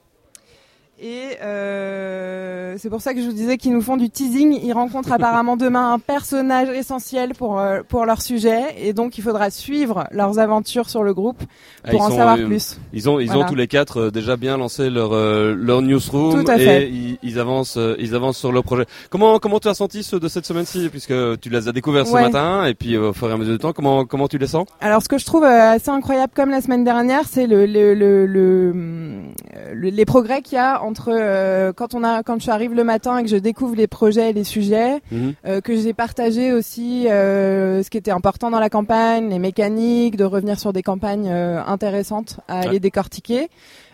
Et 1.01 1.37
euh, 1.41 2.75
c'est 2.77 2.89
pour 2.89 3.01
ça 3.01 3.13
que 3.13 3.21
je 3.21 3.25
vous 3.25 3.31
disais 3.33 3.57
qu'ils 3.57 3.71
nous 3.71 3.81
font 3.81 3.95
du 3.95 4.09
teasing. 4.09 4.59
Ils 4.61 4.73
rencontrent 4.73 5.13
apparemment 5.13 5.55
demain 5.65 5.93
un 5.93 5.99
personnage 5.99 6.67
essentiel 6.69 7.33
pour 7.35 7.57
euh, 7.59 7.81
pour 7.87 8.05
leur 8.05 8.21
sujet, 8.21 8.61
et 8.77 8.91
donc 8.91 9.17
il 9.17 9.21
faudra 9.23 9.49
suivre 9.49 10.05
leurs 10.11 10.39
aventures 10.39 10.89
sur 10.89 11.03
le 11.03 11.13
groupe 11.13 11.41
Ah, 11.85 11.91
pour 11.91 12.01
en 12.01 12.09
sont, 12.09 12.17
savoir 12.17 12.37
euh, 12.37 12.45
plus. 12.47 12.77
Ils 12.91 13.09
ont, 13.09 13.19
ils 13.19 13.27
Voilà. 13.27 13.45
ont 13.45 13.47
tous 13.47 13.55
les 13.55 13.67
quatre 13.67 13.97
euh, 14.07 14.11
déjà 14.11 14.35
bien 14.35 14.57
lancé 14.57 14.89
leur 14.89 15.13
euh, 15.13 15.55
leur 15.57 15.81
newsroom 15.81 16.43
Tout 16.43 16.51
à 16.51 16.57
et 16.57 16.59
fait. 16.65 16.89
ils, 16.89 17.17
ils 17.23 17.39
avancent, 17.39 17.77
euh, 17.77 17.95
ils 17.97 18.13
avancent 18.13 18.37
sur 18.37 18.51
leur 18.51 18.63
projet. 18.63 18.85
Comment 19.09 19.39
comment 19.39 19.59
tu 19.59 19.69
as 19.69 19.73
senti 19.75 20.03
ceux 20.03 20.19
de 20.19 20.27
cette 20.27 20.45
semaine-ci? 20.45 20.89
Puisque 20.89 21.13
tu 21.39 21.49
les 21.49 21.67
as 21.67 21.71
découverts 21.71 22.07
ce 22.07 22.13
Ouais. 22.13 22.23
matin 22.23 22.65
et 22.65 22.73
puis 22.73 22.95
euh, 22.95 23.09
au 23.09 23.13
fur 23.13 23.29
et 23.29 23.33
à 23.33 23.37
mesure 23.37 23.53
du 23.53 23.59
temps, 23.59 23.71
comment 23.71 24.03
comment 24.05 24.27
tu 24.27 24.37
les 24.37 24.47
sens? 24.47 24.67
Alors, 24.81 25.01
ce 25.01 25.07
que 25.07 25.17
je 25.17 25.25
trouve 25.25 25.43
euh, 25.45 25.71
assez 25.71 25.89
incroyable, 25.91 26.33
comme 26.35 26.49
la 26.49 26.59
semaine 26.61 26.83
dernière, 26.83 27.21
c'est 27.25 27.47
le, 27.47 27.65
le, 27.65 27.93
le, 27.93 28.25
le, 28.25 28.73
le- 28.73 29.89
les 29.89 30.05
progrès 30.05 30.41
qu'il 30.41 30.55
y 30.55 30.59
a 30.59 30.81
entre 30.89 31.09
euh, 31.13 31.71
quand 31.73 31.93
on 31.93 32.03
a, 32.03 32.23
quand 32.23 32.41
je 32.41 32.49
arrive 32.51 32.73
le 32.73 32.83
matin 32.83 33.17
et 33.19 33.23
que 33.23 33.29
je 33.29 33.37
découvre 33.37 33.75
les 33.75 33.87
projets 33.87 34.31
et 34.31 34.33
les 34.33 34.43
sujets, 34.43 34.99
Mhm. 35.11 35.33
euh, 35.47 35.61
que 35.61 35.75
j'ai 35.77 35.93
partagé 35.93 36.51
aussi 36.53 37.07
euh, 37.07 37.81
ce 37.83 37.89
qui 37.89 37.97
était 37.97 38.11
important 38.11 38.49
dans 38.51 38.59
la 38.59 38.69
campagne, 38.69 39.29
les 39.29 39.39
mécaniques, 39.39 40.17
de 40.17 40.25
revenir 40.25 40.59
sur 40.59 40.73
des 40.73 40.83
campagnes 40.83 41.29
intéressantes 41.29 42.39
à 42.47 42.59
Ouais. 42.61 42.67
aller 42.67 42.79
décortiquer. 42.79 43.49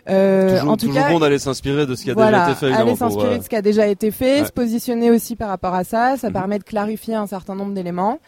Euh, 0.08 0.58
Toujours, 0.60 0.72
en 0.74 0.78
tout 0.78 0.94
cas, 0.94 1.10
bon 1.10 1.20
d'aller 1.20 1.40
s'inspirer 1.40 1.88
de 1.88 1.96
ce 1.96 2.04
qui 2.04 2.12
a 2.12 2.14
voilà, 2.14 2.40
déjà 2.40 2.52
été 2.52 2.60
fait 2.60 2.74
aller 2.82 2.96
s'inspirer 2.96 3.38
de 3.40 3.44
ce 3.44 3.50
qui 3.50 3.56
a 3.56 3.62
déjà 3.64 3.88
été 3.88 4.12
fait, 4.12 4.42
ouais. 4.42 4.46
se 4.46 4.52
positionner 4.52 5.10
aussi 5.10 5.36
par 5.36 5.50
rapport 5.50 5.74
à 5.74 5.84
ça, 5.84 6.12
Mhm. 6.12 6.18
ça 6.18 6.30
permet 6.32 6.60
de 6.60 6.64
clarifier 6.64 7.16
un 7.16 7.26
certain 7.26 7.56
nombre 7.56 7.74
d'éléments. 7.74 8.20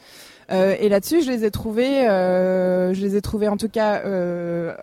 Euh, 0.49 0.75
et 0.79 0.88
là-dessus, 0.88 1.21
je 1.23 1.29
les 1.29 1.43
ai 1.43 1.51
trouvés, 1.51 2.07
euh, 2.07 2.93
je 2.93 3.01
les 3.01 3.17
ai 3.17 3.21
trouvés 3.21 3.49
en 3.49 3.57
tout 3.57 3.67
cas 3.67 4.01
euh, 4.05 4.73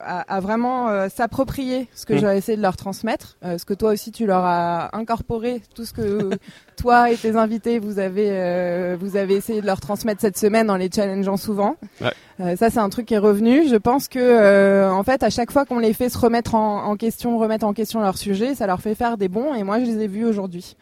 à, 0.00 0.20
à 0.36 0.40
vraiment 0.40 0.88
euh, 0.88 1.08
s'approprier 1.14 1.86
ce 1.94 2.06
que 2.06 2.14
Mhm. 2.14 2.18
j'ai 2.20 2.36
essayé 2.38 2.56
de 2.56 2.62
leur 2.62 2.76
transmettre, 2.76 3.36
euh, 3.44 3.58
ce 3.58 3.66
que 3.66 3.74
toi 3.74 3.92
aussi 3.92 4.10
tu 4.10 4.24
leur 4.24 4.42
as 4.44 4.88
incorporé, 4.96 5.60
tout 5.74 5.84
ce 5.84 5.92
que 5.92 6.30
toi 6.76 7.10
et 7.10 7.16
tes 7.16 7.36
invités 7.36 7.78
vous 7.78 7.98
avez 7.98 8.28
euh, 8.30 8.96
vous 8.98 9.16
avez 9.16 9.34
essayé 9.34 9.60
de 9.60 9.66
leur 9.66 9.80
transmettre 9.80 10.22
cette 10.22 10.38
semaine 10.38 10.70
en 10.70 10.76
les 10.76 10.88
challengeant 10.90 11.36
souvent. 11.36 11.76
Ouais. 12.00 12.12
Euh, 12.40 12.56
ça, 12.56 12.70
c'est 12.70 12.78
un 12.80 12.88
truc 12.88 13.04
qui 13.06 13.14
est 13.14 13.18
revenu. 13.18 13.68
Je 13.68 13.76
pense 13.76 14.08
que, 14.08 14.18
euh, 14.18 14.90
en 14.90 15.02
fait, 15.04 15.22
à 15.22 15.28
chaque 15.30 15.52
fois 15.52 15.66
qu'on 15.66 15.78
les 15.78 15.92
fait 15.92 16.08
se 16.08 16.16
remettre 16.18 16.54
en, 16.54 16.84
en 16.86 16.96
question, 16.96 17.36
remettre 17.38 17.66
en 17.66 17.74
question 17.74 18.00
leur 18.00 18.16
sujet, 18.16 18.54
ça 18.54 18.66
leur 18.66 18.80
fait 18.80 18.94
faire 18.94 19.18
des 19.18 19.28
bons. 19.28 19.54
Et 19.54 19.62
moi, 19.62 19.78
je 19.78 19.84
les 19.84 20.00
ai 20.04 20.06
vus 20.08 20.24
aujourd'hui. 20.24 20.74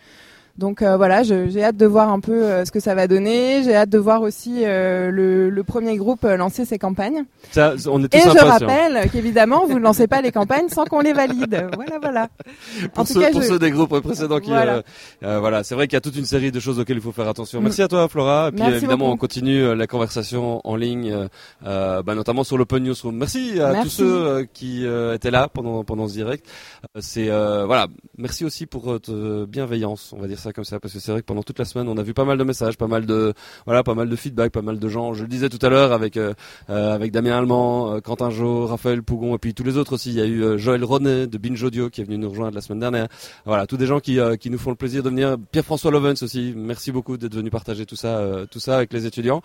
Donc 0.60 0.82
euh, 0.82 0.98
voilà, 0.98 1.22
j'ai 1.22 1.64
hâte 1.64 1.78
de 1.78 1.86
voir 1.86 2.10
un 2.10 2.20
peu 2.20 2.44
euh, 2.44 2.66
ce 2.66 2.70
que 2.70 2.80
ça 2.80 2.94
va 2.94 3.08
donner. 3.08 3.62
J'ai 3.64 3.74
hâte 3.74 3.88
de 3.88 3.96
voir 3.96 4.20
aussi 4.20 4.62
euh, 4.66 5.10
le, 5.10 5.48
le 5.48 5.64
premier 5.64 5.96
groupe 5.96 6.22
lancer 6.24 6.66
ses 6.66 6.78
campagnes. 6.78 7.24
Ça, 7.50 7.72
on 7.88 8.04
est 8.04 8.08
tous 8.08 8.18
Et 8.18 8.20
je 8.20 8.44
rappelle 8.44 9.08
qu'évidemment, 9.10 9.66
vous 9.66 9.78
ne 9.78 9.82
lancez 9.84 10.06
pas 10.06 10.20
les 10.20 10.32
campagnes 10.32 10.68
sans 10.68 10.84
qu'on 10.84 11.00
les 11.00 11.14
valide. 11.14 11.66
Voilà, 11.74 11.98
voilà. 11.98 12.28
Pour, 12.92 13.00
En 13.02 13.04
tout 13.06 13.14
ceux, 13.14 13.20
cas, 13.20 13.30
pour 13.32 13.40
je- 13.40 13.48
ceux 13.48 13.58
des 13.58 13.70
groupes 13.70 13.98
précédents 14.00 14.38
qui, 14.38 14.50
Voilà. 14.50 14.82
voilà, 15.22 15.64
c'est 15.64 15.74
vrai 15.74 15.86
qu'il 15.88 15.94
y 15.94 15.96
a 15.96 16.02
toute 16.02 16.16
une 16.16 16.26
série 16.26 16.52
de 16.52 16.60
choses 16.60 16.78
auxquelles 16.78 16.98
il 16.98 17.02
faut 17.02 17.10
faire 17.12 17.28
attention. 17.28 17.60
Mm. 17.60 17.64
Merci 17.64 17.80
à 17.82 17.88
toi, 17.88 18.06
Flora. 18.08 18.48
Et 18.48 18.50
puis 18.52 18.60
Merci 18.60 18.76
évidemment, 18.76 19.06
beaucoup. 19.06 19.14
on 19.14 19.16
continue 19.16 19.74
la 19.74 19.86
conversation 19.86 20.60
en 20.64 20.76
ligne, 20.76 21.26
bah, 21.64 22.02
notamment 22.14 22.44
sur 22.44 22.58
l'Open 22.58 22.82
Newsroom. 22.84 23.16
Merci 23.16 23.58
à 23.60 23.72
Merci. 23.72 23.82
tous 23.84 23.94
ceux 24.04 24.46
qui 24.52 24.84
étaient 25.14 25.30
là 25.30 25.48
pendant 25.48 25.84
pendant 25.84 26.06
ce 26.06 26.12
direct. 26.12 26.44
C'est 26.98 27.28
voilà, 27.30 27.86
merci 28.18 28.44
aussi 28.44 28.66
pour 28.66 28.82
votre 28.84 29.46
bienveillance, 29.46 30.12
on 30.14 30.20
va 30.20 30.26
dire 30.28 30.38
ça 30.38 30.49
ça 30.50 30.52
comme 30.52 30.64
ça 30.64 30.80
parce 30.80 30.94
que 30.94 31.00
c'est 31.00 31.12
vrai 31.12 31.20
que 31.20 31.26
pendant 31.26 31.42
toute 31.42 31.58
la 31.58 31.64
semaine, 31.64 31.88
on 31.88 31.96
a 31.96 32.02
vu 32.02 32.14
pas 32.14 32.24
mal 32.24 32.38
de 32.38 32.44
messages, 32.44 32.76
pas 32.76 32.86
mal 32.86 33.06
de 33.06 33.32
voilà, 33.66 33.82
pas 33.82 33.94
mal 33.94 34.08
de 34.08 34.16
feedback, 34.16 34.52
pas 34.52 34.62
mal 34.62 34.78
de 34.78 34.88
gens. 34.88 35.14
Je 35.14 35.22
le 35.22 35.28
disais 35.28 35.48
tout 35.48 35.64
à 35.64 35.68
l'heure 35.68 35.92
avec 35.92 36.16
euh, 36.16 36.34
euh, 36.68 36.94
avec 36.94 37.12
Damien 37.12 37.38
Allemand, 37.38 37.92
euh, 37.94 38.00
Quentin 38.00 38.30
Jo, 38.30 38.66
Raphaël 38.66 39.02
Pougon 39.02 39.34
et 39.34 39.38
puis 39.38 39.54
tous 39.54 39.64
les 39.64 39.76
autres 39.76 39.94
aussi. 39.94 40.10
Il 40.10 40.16
y 40.16 40.20
a 40.20 40.26
eu 40.26 40.58
Joël 40.58 40.84
Ronet 40.84 41.26
de 41.26 41.38
Binge 41.38 41.62
Audio 41.62 41.90
qui 41.90 42.00
est 42.00 42.04
venu 42.04 42.18
nous 42.18 42.30
rejoindre 42.30 42.54
la 42.54 42.60
semaine 42.60 42.80
dernière. 42.80 43.08
Voilà, 43.44 43.66
tous 43.66 43.76
des 43.76 43.86
gens 43.86 44.00
qui 44.00 44.18
qui 44.40 44.50
nous 44.50 44.58
font 44.58 44.70
le 44.70 44.76
plaisir 44.76 45.02
de 45.02 45.10
venir. 45.10 45.36
Pierre-François 45.52 45.90
Lovens 45.90 46.22
aussi. 46.22 46.52
Merci 46.56 46.92
beaucoup 46.92 47.16
d'être 47.16 47.34
venu 47.34 47.50
partager 47.50 47.86
tout 47.86 47.96
ça 47.96 48.22
tout 48.50 48.60
ça 48.60 48.76
avec 48.76 48.92
les 48.92 49.06
étudiants. 49.06 49.42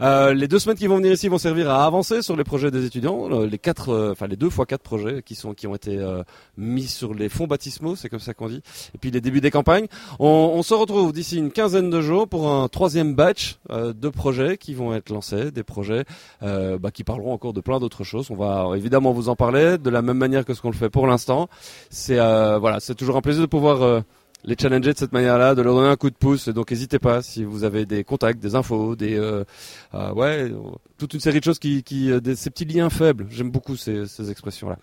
les 0.00 0.48
deux 0.48 0.58
semaines 0.58 0.76
qui 0.76 0.86
vont 0.86 0.96
venir 0.96 1.12
ici 1.12 1.28
vont 1.28 1.38
servir 1.38 1.70
à 1.70 1.84
avancer 1.84 2.22
sur 2.22 2.36
les 2.36 2.44
projets 2.44 2.70
des 2.70 2.84
étudiants. 2.84 3.28
les 3.28 3.58
quatre, 3.58 4.10
enfin 4.12 4.26
les 4.26 4.36
deux 4.36 4.50
fois 4.50 4.66
quatre 4.66 4.82
projets 4.82 5.22
qui 5.22 5.34
sont 5.34 5.54
qui 5.54 5.66
ont 5.66 5.74
été 5.74 5.98
mis 6.56 6.86
sur 6.86 7.14
les 7.14 7.28
fonds 7.28 7.46
baptismaux, 7.46 7.96
c'est 7.96 8.08
comme 8.08 8.20
ça 8.20 8.34
qu'on 8.34 8.48
dit. 8.48 8.62
Et 8.94 8.98
puis 8.98 9.10
les 9.10 9.20
débuts 9.20 9.40
des 9.40 9.50
campagnes. 9.50 9.86
On, 10.18 10.47
on 10.48 10.62
se 10.62 10.74
retrouve 10.74 11.12
d'ici 11.12 11.38
une 11.38 11.50
quinzaine 11.50 11.90
de 11.90 12.00
jours 12.00 12.28
pour 12.28 12.50
un 12.50 12.68
troisième 12.68 13.14
batch 13.14 13.58
euh, 13.70 13.92
de 13.92 14.08
projets 14.08 14.56
qui 14.56 14.74
vont 14.74 14.94
être 14.94 15.10
lancés, 15.10 15.50
des 15.50 15.62
projets 15.62 16.04
euh, 16.42 16.78
bah, 16.78 16.90
qui 16.90 17.04
parleront 17.04 17.32
encore 17.32 17.52
de 17.52 17.60
plein 17.60 17.78
d'autres 17.78 18.04
choses. 18.04 18.30
On 18.30 18.34
va 18.34 18.76
évidemment 18.76 19.12
vous 19.12 19.28
en 19.28 19.36
parler 19.36 19.78
de 19.78 19.90
la 19.90 20.02
même 20.02 20.18
manière 20.18 20.44
que 20.44 20.54
ce 20.54 20.62
qu'on 20.62 20.70
le 20.70 20.76
fait 20.76 20.90
pour 20.90 21.06
l'instant. 21.06 21.48
C'est 21.90 22.18
euh, 22.18 22.58
voilà, 22.58 22.80
c'est 22.80 22.94
toujours 22.94 23.16
un 23.16 23.20
plaisir 23.20 23.42
de 23.42 23.46
pouvoir 23.46 24.02
les 24.44 24.56
challenger 24.58 24.92
de 24.92 24.98
cette 24.98 25.12
manière-là, 25.12 25.54
de 25.54 25.62
leur 25.62 25.74
donner 25.74 25.88
un 25.88 25.96
coup 25.96 26.10
de 26.10 26.14
pouce. 26.14 26.48
Donc 26.48 26.70
n'hésitez 26.70 26.98
pas 26.98 27.22
si 27.22 27.44
vous 27.44 27.64
avez 27.64 27.86
des 27.86 28.04
contacts, 28.04 28.40
des 28.40 28.54
infos, 28.54 28.94
des 28.94 29.16
euh, 29.16 29.44
euh, 29.94 30.12
ouais, 30.12 30.52
toute 30.96 31.14
une 31.14 31.20
série 31.20 31.40
de 31.40 31.44
choses 31.44 31.58
qui, 31.58 31.82
qui 31.82 32.10
des, 32.20 32.36
ces 32.36 32.50
petits 32.50 32.64
liens 32.64 32.88
faibles. 32.88 33.26
J'aime 33.30 33.50
beaucoup 33.50 33.76
ces, 33.76 34.06
ces 34.06 34.30
expressions-là. 34.30 34.78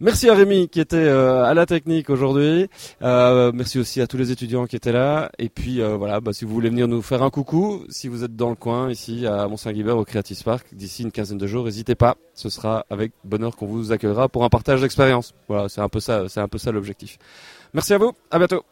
Merci 0.00 0.28
à 0.28 0.34
Rémi 0.34 0.68
qui 0.68 0.80
était 0.80 0.96
euh, 0.96 1.44
à 1.44 1.54
la 1.54 1.66
technique 1.66 2.10
aujourd'hui. 2.10 2.68
merci 3.00 3.78
aussi 3.78 4.00
à 4.00 4.06
tous 4.06 4.18
les 4.18 4.30
étudiants 4.30 4.66
qui 4.66 4.76
étaient 4.76 4.92
là. 4.92 5.30
Et 5.38 5.48
puis 5.48 5.80
voilà, 5.80 6.20
bah, 6.20 6.32
si 6.32 6.44
vous 6.44 6.52
voulez 6.52 6.68
venir 6.68 6.86
nous 6.86 7.02
faire 7.02 7.22
un 7.22 7.30
coucou, 7.30 7.84
si 7.88 8.08
vous 8.08 8.24
êtes 8.24 8.36
dans 8.36 8.50
le 8.50 8.56
coin 8.56 8.90
ici 8.90 9.26
à 9.26 9.48
Mont-Saint-Guibert 9.48 9.96
au 9.96 10.04
Creative 10.04 10.42
Park 10.42 10.66
d'ici 10.72 11.02
une 11.02 11.12
quinzaine 11.12 11.38
de 11.38 11.46
jours, 11.46 11.64
n'hésitez 11.64 11.94
pas. 11.94 12.16
Ce 12.34 12.50
sera 12.50 12.84
avec 12.90 13.12
bonheur 13.24 13.56
qu'on 13.56 13.66
vous 13.66 13.90
accueillera 13.90 14.28
pour 14.28 14.44
un 14.44 14.48
partage 14.48 14.82
d'expérience. 14.82 15.34
Voilà, 15.48 15.68
c'est 15.68 15.80
un 15.80 15.88
peu 15.88 15.98
ça, 16.00 16.28
c'est 16.28 16.40
un 16.40 16.48
peu 16.48 16.58
ça 16.58 16.70
l'objectif. 16.70 17.18
Merci 17.72 17.94
à 17.94 17.98
vous. 17.98 18.12
À 18.30 18.38
bientôt. 18.38 18.64